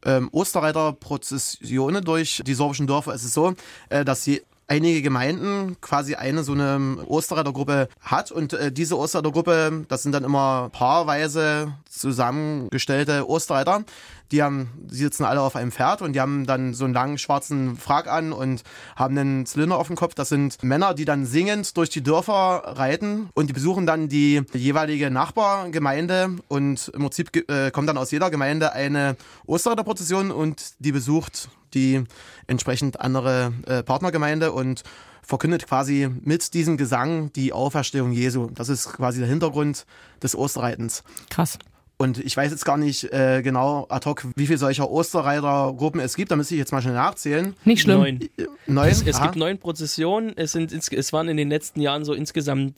ähm, 0.05 0.29
Osterreiterprozessionen 0.31 2.03
durch 2.03 2.41
die 2.45 2.53
sorbischen 2.53 2.87
Dörfer. 2.87 3.13
Es 3.13 3.23
ist 3.23 3.33
so, 3.33 3.53
äh, 3.89 4.03
dass 4.03 4.23
sie 4.23 4.41
einige 4.71 5.01
Gemeinden 5.01 5.75
quasi 5.81 6.15
eine 6.15 6.43
so 6.43 6.53
eine 6.53 7.03
Osterreitergruppe 7.05 7.89
hat 7.99 8.31
und 8.31 8.53
äh, 8.53 8.71
diese 8.71 8.97
Osterreitergruppe, 8.97 9.83
das 9.89 10.03
sind 10.03 10.13
dann 10.13 10.23
immer 10.23 10.69
paarweise 10.71 11.73
zusammengestellte 11.89 13.29
Osterreiter, 13.29 13.83
die 14.31 14.41
haben, 14.41 14.69
die 14.77 14.95
sitzen 14.95 15.25
alle 15.25 15.41
auf 15.41 15.57
einem 15.57 15.73
Pferd 15.73 16.01
und 16.01 16.13
die 16.13 16.21
haben 16.21 16.45
dann 16.45 16.73
so 16.73 16.85
einen 16.85 16.93
langen 16.93 17.17
schwarzen 17.17 17.75
Frack 17.75 18.07
an 18.07 18.31
und 18.31 18.63
haben 18.95 19.17
einen 19.17 19.45
Zylinder 19.45 19.77
auf 19.77 19.87
dem 19.87 19.97
Kopf. 19.97 20.15
Das 20.15 20.29
sind 20.29 20.63
Männer, 20.63 20.93
die 20.93 21.03
dann 21.03 21.25
singend 21.25 21.75
durch 21.75 21.89
die 21.89 22.01
Dörfer 22.01 22.63
reiten 22.65 23.29
und 23.33 23.47
die 23.47 23.53
besuchen 23.53 23.85
dann 23.85 24.07
die 24.07 24.41
jeweilige 24.53 25.11
Nachbargemeinde 25.11 26.37
und 26.47 26.87
im 26.95 27.01
Prinzip 27.01 27.35
äh, 27.51 27.71
kommt 27.71 27.89
dann 27.89 27.97
aus 27.97 28.11
jeder 28.11 28.29
Gemeinde 28.29 28.71
eine 28.71 29.17
Osterreiterprozession 29.45 30.31
und 30.31 30.75
die 30.79 30.93
besucht 30.93 31.49
die 31.73 32.03
entsprechend 32.47 32.99
andere 32.99 33.53
äh, 33.65 33.83
Partnergemeinde 33.83 34.51
und 34.51 34.83
verkündet 35.23 35.67
quasi 35.67 36.09
mit 36.23 36.53
diesem 36.53 36.77
Gesang 36.77 37.31
die 37.33 37.53
Auferstehung 37.53 38.11
Jesu. 38.11 38.49
Das 38.53 38.69
ist 38.69 38.91
quasi 38.93 39.19
der 39.19 39.29
Hintergrund 39.29 39.85
des 40.21 40.35
Osterreitens. 40.35 41.03
Krass. 41.29 41.57
Und 42.01 42.17
ich 42.17 42.35
weiß 42.35 42.49
jetzt 42.49 42.65
gar 42.65 42.77
nicht 42.77 43.13
äh, 43.13 43.43
genau 43.43 43.85
ad 43.87 44.09
hoc, 44.09 44.25
wie 44.35 44.47
viele 44.47 44.57
solcher 44.57 44.89
Osterreitergruppen 44.89 46.01
es 46.01 46.15
gibt. 46.15 46.31
Da 46.31 46.35
müsste 46.35 46.55
ich 46.55 46.59
jetzt 46.59 46.71
mal 46.71 46.81
schnell 46.81 46.95
nachzählen. 46.95 47.55
Nicht 47.63 47.83
schlimm. 47.83 47.99
Neun. 47.99 48.29
Neun? 48.65 48.89
Es, 48.89 49.03
es 49.03 49.21
gibt 49.21 49.35
neun 49.35 49.59
Prozessionen. 49.59 50.35
Es, 50.35 50.51
sind, 50.51 50.73
es 50.73 51.13
waren 51.13 51.27
in 51.27 51.37
den 51.37 51.49
letzten 51.49 51.79
Jahren 51.79 52.03
so 52.03 52.15
insgesamt 52.15 52.73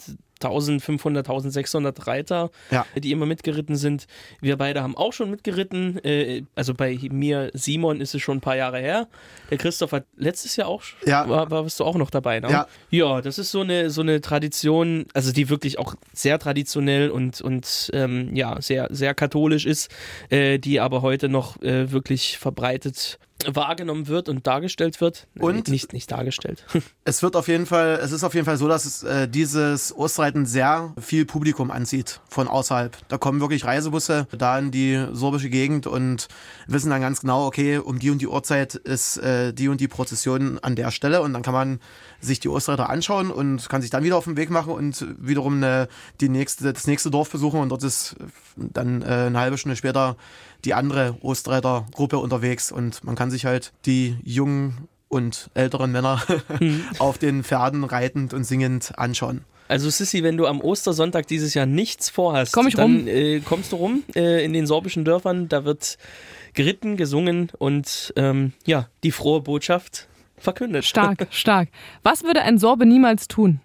1500, 0.45 1.27
1600 1.27 2.07
Reiter, 2.07 2.49
Ja. 2.71 2.85
die 2.95 3.11
immer 3.11 3.25
mitgeritten 3.25 3.75
sind. 3.75 4.05
Wir 4.41 4.57
beide 4.57 4.81
haben 4.83 4.95
auch 4.97 5.13
schon 5.13 5.29
mitgeritten. 5.29 6.03
Äh, 6.03 6.43
Also 6.55 6.73
bei 6.73 6.97
mir, 7.11 7.49
Simon, 7.53 8.01
ist 8.01 8.13
es 8.15 8.21
schon 8.21 8.37
ein 8.37 8.41
paar 8.41 8.55
Jahre 8.55 8.79
her. 8.79 9.07
Der 9.49 9.57
Christoph 9.57 9.91
hat 9.91 10.05
letztes 10.17 10.55
Jahr 10.55 10.67
auch, 10.67 10.83
Ja. 11.05 11.27
war, 11.27 11.49
warst 11.51 11.79
du 11.79 11.83
auch 11.83 11.95
noch 11.95 12.09
dabei, 12.09 12.39
ne? 12.39 12.49
Ja. 12.49 12.67
Ja, 12.89 13.21
das 13.21 13.37
ist 13.39 13.51
so 13.51 13.61
eine, 13.61 13.89
so 13.89 14.01
eine 14.01 14.21
Tradition, 14.21 15.05
also 15.13 15.31
die 15.31 15.49
wirklich 15.49 15.79
auch 15.79 15.95
sehr 16.13 16.39
traditionell 16.39 17.09
und, 17.09 17.41
und 17.41 17.89
ähm, 17.93 18.35
ja, 18.35 18.61
sehr, 18.61 18.87
sehr 18.91 19.13
katholisch 19.13 19.65
ist, 19.65 19.89
äh, 20.29 20.59
die 20.59 20.79
aber 20.79 21.01
heute 21.01 21.29
noch 21.29 21.61
äh, 21.61 21.91
wirklich 21.91 22.37
verbreitet 22.37 23.19
wahrgenommen 23.55 24.07
wird 24.07 24.29
und 24.29 24.45
dargestellt 24.47 25.01
wird. 25.01 25.27
Und- 25.39 25.67
nicht, 25.67 25.93
nicht 25.93 26.11
dargestellt. 26.11 26.65
Es 27.05 27.21
wird 27.21 27.35
auf 27.35 27.47
jeden 27.49 27.65
Fall, 27.65 27.99
es 28.01 28.11
ist 28.13 28.23
auf 28.23 28.33
jeden 28.33 28.45
Fall 28.45 28.55
so, 28.57 28.67
dass 28.67 28.85
es, 28.85 29.03
äh, 29.03 29.27
dieses 29.27 29.93
Osterreiten 29.95 30.45
sehr 30.45 30.93
viel 30.99 31.25
Publikum 31.25 31.69
anzieht 31.69 32.21
von 32.29 32.47
außerhalb. 32.47 32.97
Da 33.09 33.17
kommen 33.17 33.41
wirklich 33.41 33.65
Reisebusse 33.65 34.27
da 34.31 34.57
in 34.57 34.71
die 34.71 35.05
sorbische 35.11 35.49
Gegend 35.49 35.85
und 35.85 36.27
wissen 36.67 36.89
dann 36.89 37.01
ganz 37.01 37.21
genau, 37.21 37.45
okay, 37.45 37.77
um 37.77 37.99
die 37.99 38.09
und 38.09 38.19
die 38.19 38.27
Uhrzeit 38.27 38.75
ist 38.75 39.17
äh, 39.17 39.53
die 39.53 39.67
und 39.67 39.81
die 39.81 39.89
Prozession 39.89 40.59
an 40.59 40.75
der 40.75 40.91
Stelle 40.91 41.21
und 41.21 41.33
dann 41.33 41.41
kann 41.41 41.53
man 41.53 41.79
sich 42.21 42.39
die 42.39 42.47
Osterreiter 42.47 42.89
anschauen 42.89 43.31
und 43.31 43.67
kann 43.69 43.81
sich 43.81 43.89
dann 43.91 44.03
wieder 44.03 44.17
auf 44.17 44.23
den 44.23 44.37
Weg 44.37 44.49
machen 44.49 44.71
und 44.71 45.05
wiederum 45.19 45.55
eine, 45.55 45.89
die 46.21 46.29
nächste, 46.29 46.71
das 46.71 46.87
nächste 46.87 47.11
Dorf 47.11 47.29
besuchen 47.29 47.59
und 47.59 47.69
dort 47.69 47.83
ist 47.83 48.15
dann 48.55 49.01
äh, 49.01 49.05
eine 49.05 49.39
halbe 49.39 49.57
Stunde 49.57 49.75
später 49.75 50.15
die 50.65 50.73
andere 50.73 51.17
Osterreitergruppe 51.21 52.17
unterwegs 52.17 52.71
und 52.71 53.03
man 53.03 53.15
kann 53.15 53.31
sich 53.31 53.45
halt 53.45 53.73
die 53.85 54.17
jungen 54.23 54.87
und 55.07 55.49
älteren 55.53 55.91
Männer 55.91 56.21
auf 56.99 57.17
den 57.17 57.43
Pferden 57.43 57.83
reitend 57.83 58.33
und 58.33 58.43
singend 58.43 58.97
anschauen. 58.97 59.45
Also 59.67 59.89
Sissi, 59.89 60.23
wenn 60.23 60.37
du 60.37 60.45
am 60.45 60.59
Ostersonntag 60.61 61.27
dieses 61.27 61.53
Jahr 61.53 61.65
nichts 61.65 62.09
vorhast, 62.09 62.53
Komm 62.53 62.67
ich 62.67 62.75
dann 62.75 62.97
rum. 62.97 63.07
Äh, 63.07 63.39
kommst 63.39 63.71
du 63.71 63.77
rum 63.77 64.03
äh, 64.15 64.43
in 64.43 64.53
den 64.53 64.67
sorbischen 64.67 65.05
Dörfern. 65.05 65.47
Da 65.47 65.65
wird 65.65 65.97
geritten, 66.53 66.97
gesungen 66.97 67.51
und 67.57 68.13
ähm, 68.15 68.53
ja, 68.65 68.87
die 69.03 69.11
frohe 69.11 69.41
Botschaft 69.41 70.07
verkündet. 70.37 70.85
Stark, 70.85 71.27
stark. 71.31 71.69
Was 72.03 72.23
würde 72.23 72.41
ein 72.41 72.57
Sorbe 72.57 72.85
niemals 72.85 73.27
tun? 73.27 73.61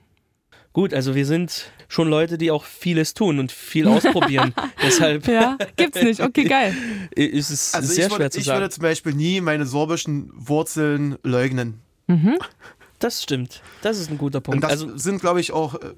Gut, 0.78 0.94
also 0.94 1.16
wir 1.16 1.26
sind 1.26 1.72
schon 1.88 2.08
Leute, 2.08 2.38
die 2.38 2.52
auch 2.52 2.62
vieles 2.62 3.12
tun 3.12 3.40
und 3.40 3.50
viel 3.50 3.88
ausprobieren. 3.88 4.54
Deshalb 4.80 5.26
Ja, 5.26 5.58
gibt's 5.74 6.00
nicht. 6.00 6.20
Okay, 6.20 6.44
geil. 6.48 6.72
ist 7.16 7.50
es 7.50 7.74
Also 7.74 7.92
sehr 7.92 8.06
ich, 8.06 8.12
schwer 8.12 8.18
würde, 8.20 8.30
zu 8.30 8.38
ich 8.38 8.44
sagen. 8.44 8.60
würde 8.60 8.70
zum 8.72 8.82
Beispiel 8.82 9.12
nie 9.12 9.40
meine 9.40 9.66
sorbischen 9.66 10.30
Wurzeln 10.36 11.18
leugnen. 11.24 11.80
das 13.00 13.24
stimmt. 13.24 13.60
Das 13.82 13.98
ist 13.98 14.08
ein 14.08 14.18
guter 14.18 14.38
Und 14.38 14.42
Punkt. 14.44 14.62
das 14.62 14.70
Also 14.70 14.96
sind, 14.96 15.20
glaube 15.20 15.40
ich, 15.40 15.50
auch 15.50 15.74
äh, 15.74 15.94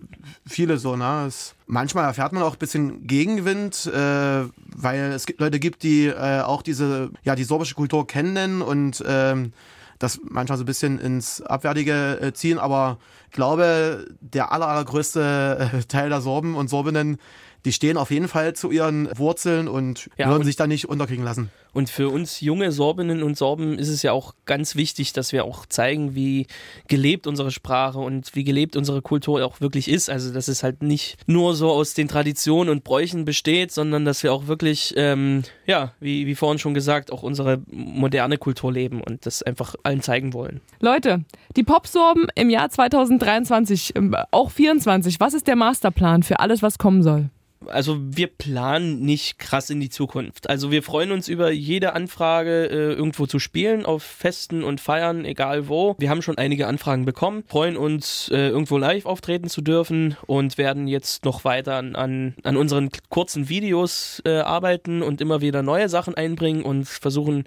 viele 0.46 0.78
so. 0.78 0.96
Ne? 0.96 1.26
Es, 1.28 1.54
manchmal 1.66 2.04
erfährt 2.06 2.32
man 2.32 2.42
auch 2.42 2.54
ein 2.54 2.58
bisschen 2.58 3.06
Gegenwind, 3.06 3.84
äh, 3.84 4.44
weil 4.74 5.12
es 5.12 5.26
gibt 5.26 5.40
Leute 5.40 5.58
gibt, 5.60 5.82
die 5.82 6.06
äh, 6.06 6.40
auch 6.40 6.62
diese, 6.62 7.10
ja, 7.22 7.34
die 7.36 7.44
sorbische 7.44 7.74
Kultur 7.74 8.06
kennen 8.06 8.62
und 8.62 9.04
ähm, 9.06 9.52
das 10.00 10.18
manchmal 10.24 10.58
so 10.58 10.64
ein 10.64 10.66
bisschen 10.66 10.98
ins 10.98 11.40
Abwärtige 11.42 12.18
äh, 12.20 12.32
ziehen, 12.32 12.58
aber 12.58 12.98
ich 13.26 13.34
glaube, 13.34 14.06
der 14.20 14.50
aller, 14.50 14.66
allergrößte 14.66 15.70
äh, 15.72 15.82
Teil 15.84 16.08
der 16.08 16.20
Sorben 16.20 16.56
und 16.56 16.68
Sorbinnen 16.68 17.18
die 17.64 17.72
stehen 17.72 17.96
auf 17.96 18.10
jeden 18.10 18.28
Fall 18.28 18.54
zu 18.54 18.70
ihren 18.70 19.08
Wurzeln 19.16 19.68
und 19.68 20.10
ja, 20.16 20.26
würden 20.26 20.40
und 20.40 20.44
sich 20.44 20.56
da 20.56 20.66
nicht 20.66 20.88
unterkriegen 20.88 21.24
lassen. 21.24 21.50
Und 21.72 21.88
für 21.88 22.08
uns 22.08 22.40
junge 22.40 22.72
Sorbinnen 22.72 23.22
und 23.22 23.36
Sorben 23.36 23.78
ist 23.78 23.88
es 23.88 24.02
ja 24.02 24.12
auch 24.12 24.34
ganz 24.44 24.74
wichtig, 24.74 25.12
dass 25.12 25.32
wir 25.32 25.44
auch 25.44 25.66
zeigen, 25.66 26.14
wie 26.14 26.46
gelebt 26.88 27.26
unsere 27.26 27.50
Sprache 27.50 27.98
und 27.98 28.34
wie 28.34 28.44
gelebt 28.44 28.76
unsere 28.76 29.02
Kultur 29.02 29.44
auch 29.44 29.60
wirklich 29.60 29.88
ist. 29.88 30.10
Also, 30.10 30.32
dass 30.32 30.48
es 30.48 30.62
halt 30.62 30.82
nicht 30.82 31.16
nur 31.26 31.54
so 31.54 31.70
aus 31.70 31.94
den 31.94 32.08
Traditionen 32.08 32.70
und 32.70 32.84
Bräuchen 32.84 33.24
besteht, 33.24 33.70
sondern 33.70 34.04
dass 34.04 34.22
wir 34.22 34.32
auch 34.32 34.46
wirklich, 34.46 34.94
ähm, 34.96 35.42
ja, 35.66 35.92
wie, 36.00 36.26
wie 36.26 36.34
vorhin 36.34 36.58
schon 36.58 36.74
gesagt, 36.74 37.12
auch 37.12 37.22
unsere 37.22 37.62
moderne 37.70 38.38
Kultur 38.38 38.72
leben 38.72 39.00
und 39.00 39.26
das 39.26 39.42
einfach 39.42 39.74
allen 39.84 40.02
zeigen 40.02 40.32
wollen. 40.32 40.60
Leute, 40.80 41.24
die 41.56 41.62
Popsorben 41.62 42.26
im 42.34 42.50
Jahr 42.50 42.70
2023, 42.70 43.94
ähm, 43.94 44.16
auch 44.32 44.50
24, 44.50 45.20
was 45.20 45.34
ist 45.34 45.46
der 45.46 45.56
Masterplan 45.56 46.22
für 46.22 46.40
alles, 46.40 46.62
was 46.62 46.78
kommen 46.78 47.02
soll? 47.02 47.30
Also 47.66 47.98
wir 48.00 48.26
planen 48.26 49.00
nicht 49.00 49.38
krass 49.38 49.70
in 49.70 49.80
die 49.80 49.90
Zukunft. 49.90 50.48
Also 50.48 50.70
wir 50.70 50.82
freuen 50.82 51.12
uns 51.12 51.28
über 51.28 51.50
jede 51.50 51.92
Anfrage, 51.92 52.66
äh, 52.66 52.92
irgendwo 52.92 53.26
zu 53.26 53.38
spielen, 53.38 53.84
auf 53.84 54.02
Festen 54.02 54.64
und 54.64 54.80
Feiern, 54.80 55.24
egal 55.24 55.68
wo. 55.68 55.94
Wir 55.98 56.10
haben 56.10 56.22
schon 56.22 56.38
einige 56.38 56.66
Anfragen 56.66 57.04
bekommen, 57.04 57.44
freuen 57.46 57.76
uns, 57.76 58.28
äh, 58.32 58.48
irgendwo 58.48 58.78
live 58.78 59.06
auftreten 59.06 59.48
zu 59.48 59.60
dürfen 59.60 60.16
und 60.26 60.58
werden 60.58 60.88
jetzt 60.88 61.24
noch 61.24 61.44
weiter 61.44 61.76
an, 61.76 61.94
an, 61.94 62.56
unseren 62.56 62.90
kurzen 63.08 63.48
Videos 63.48 64.22
äh, 64.24 64.38
arbeiten 64.38 65.02
und 65.02 65.20
immer 65.20 65.40
wieder 65.40 65.62
neue 65.62 65.88
Sachen 65.88 66.14
einbringen 66.14 66.62
und 66.62 66.88
versuchen, 66.88 67.44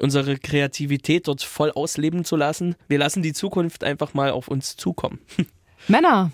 unsere 0.00 0.36
Kreativität 0.36 1.28
dort 1.28 1.42
voll 1.42 1.70
ausleben 1.70 2.24
zu 2.24 2.36
lassen. 2.36 2.74
Wir 2.88 2.98
lassen 2.98 3.22
die 3.22 3.32
Zukunft 3.32 3.84
einfach 3.84 4.14
mal 4.14 4.32
auf 4.32 4.48
uns 4.48 4.76
zukommen. 4.76 5.20
Männer, 5.88 6.32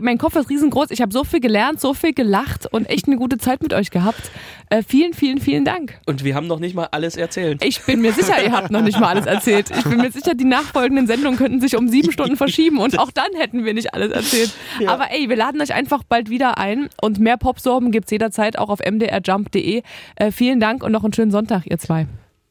mein 0.00 0.18
Kopf 0.18 0.36
ist 0.36 0.48
riesengroß. 0.48 0.90
Ich 0.90 1.02
habe 1.02 1.12
so 1.12 1.24
viel 1.24 1.40
gelernt, 1.40 1.80
so 1.80 1.94
viel 1.94 2.12
gelacht 2.12 2.66
und 2.72 2.88
echt 2.88 3.06
eine 3.06 3.16
gute 3.16 3.38
Zeit 3.38 3.62
mit 3.62 3.74
euch 3.74 3.90
gehabt. 3.90 4.30
Äh, 4.70 4.82
vielen, 4.82 5.12
vielen, 5.12 5.38
vielen 5.38 5.64
Dank. 5.64 5.98
Und 6.06 6.24
wir 6.24 6.34
haben 6.34 6.46
noch 6.46 6.58
nicht 6.58 6.74
mal 6.74 6.88
alles 6.90 7.16
erzählt. 7.16 7.62
Ich 7.64 7.82
bin 7.82 8.00
mir 8.00 8.12
sicher, 8.12 8.42
ihr 8.42 8.52
habt 8.52 8.70
noch 8.70 8.82
nicht 8.82 8.98
mal 8.98 9.08
alles 9.08 9.26
erzählt. 9.26 9.70
Ich 9.70 9.84
bin 9.84 9.98
mir 9.98 10.10
sicher, 10.10 10.34
die 10.34 10.44
nachfolgenden 10.44 11.06
Sendungen 11.06 11.38
könnten 11.38 11.60
sich 11.60 11.76
um 11.76 11.88
sieben 11.88 12.12
Stunden 12.12 12.36
verschieben 12.36 12.78
und 12.78 12.98
auch 12.98 13.10
dann 13.10 13.30
hätten 13.36 13.64
wir 13.64 13.74
nicht 13.74 13.92
alles 13.94 14.12
erzählt. 14.12 14.52
Ja. 14.80 14.92
Aber 14.92 15.10
ey, 15.10 15.28
wir 15.28 15.36
laden 15.36 15.60
euch 15.60 15.74
einfach 15.74 16.02
bald 16.04 16.30
wieder 16.30 16.58
ein 16.58 16.88
und 17.00 17.18
mehr 17.18 17.36
Popsorben 17.36 17.90
gibt 17.90 18.06
es 18.06 18.10
jederzeit 18.10 18.58
auch 18.58 18.70
auf 18.70 18.80
mdrjump.de. 18.80 19.82
Äh, 20.16 20.32
vielen 20.32 20.60
Dank 20.60 20.82
und 20.82 20.92
noch 20.92 21.04
einen 21.04 21.12
schönen 21.12 21.30
Sonntag, 21.30 21.66
ihr 21.66 21.78
zwei. 21.78 22.06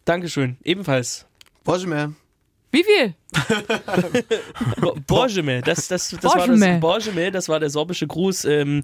Dankeschön, 0.05 0.57
ebenfalls. 0.63 1.27
Bonjour. 1.63 2.13
Wie 2.71 2.83
viel? 2.85 3.13
Borjeme, 5.07 5.61
das, 5.61 5.89
das, 5.89 6.09
das, 6.09 6.23
war 6.23 6.47
das, 6.47 6.79
Borjeme, 6.79 7.31
das 7.31 7.49
war 7.49 7.59
der 7.59 7.69
sorbische 7.69 8.07
Gruß. 8.07 8.45
Ähm, 8.45 8.83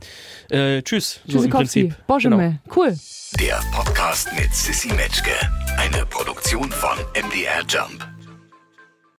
äh, 0.49 0.81
tschüss, 0.81 1.21
so 1.25 1.41
im 1.41 1.49
Prinzip. 1.49 1.95
Borjeme, 2.05 2.59
genau. 2.63 2.75
cool. 2.75 2.97
Der 3.39 3.61
Podcast 3.73 4.27
mit 4.33 4.53
Sissy 4.53 4.91
Metzke, 4.93 5.31
eine 5.77 6.05
Produktion 6.05 6.69
von 6.69 6.97
MDR 7.13 7.63
Jump. 7.67 8.16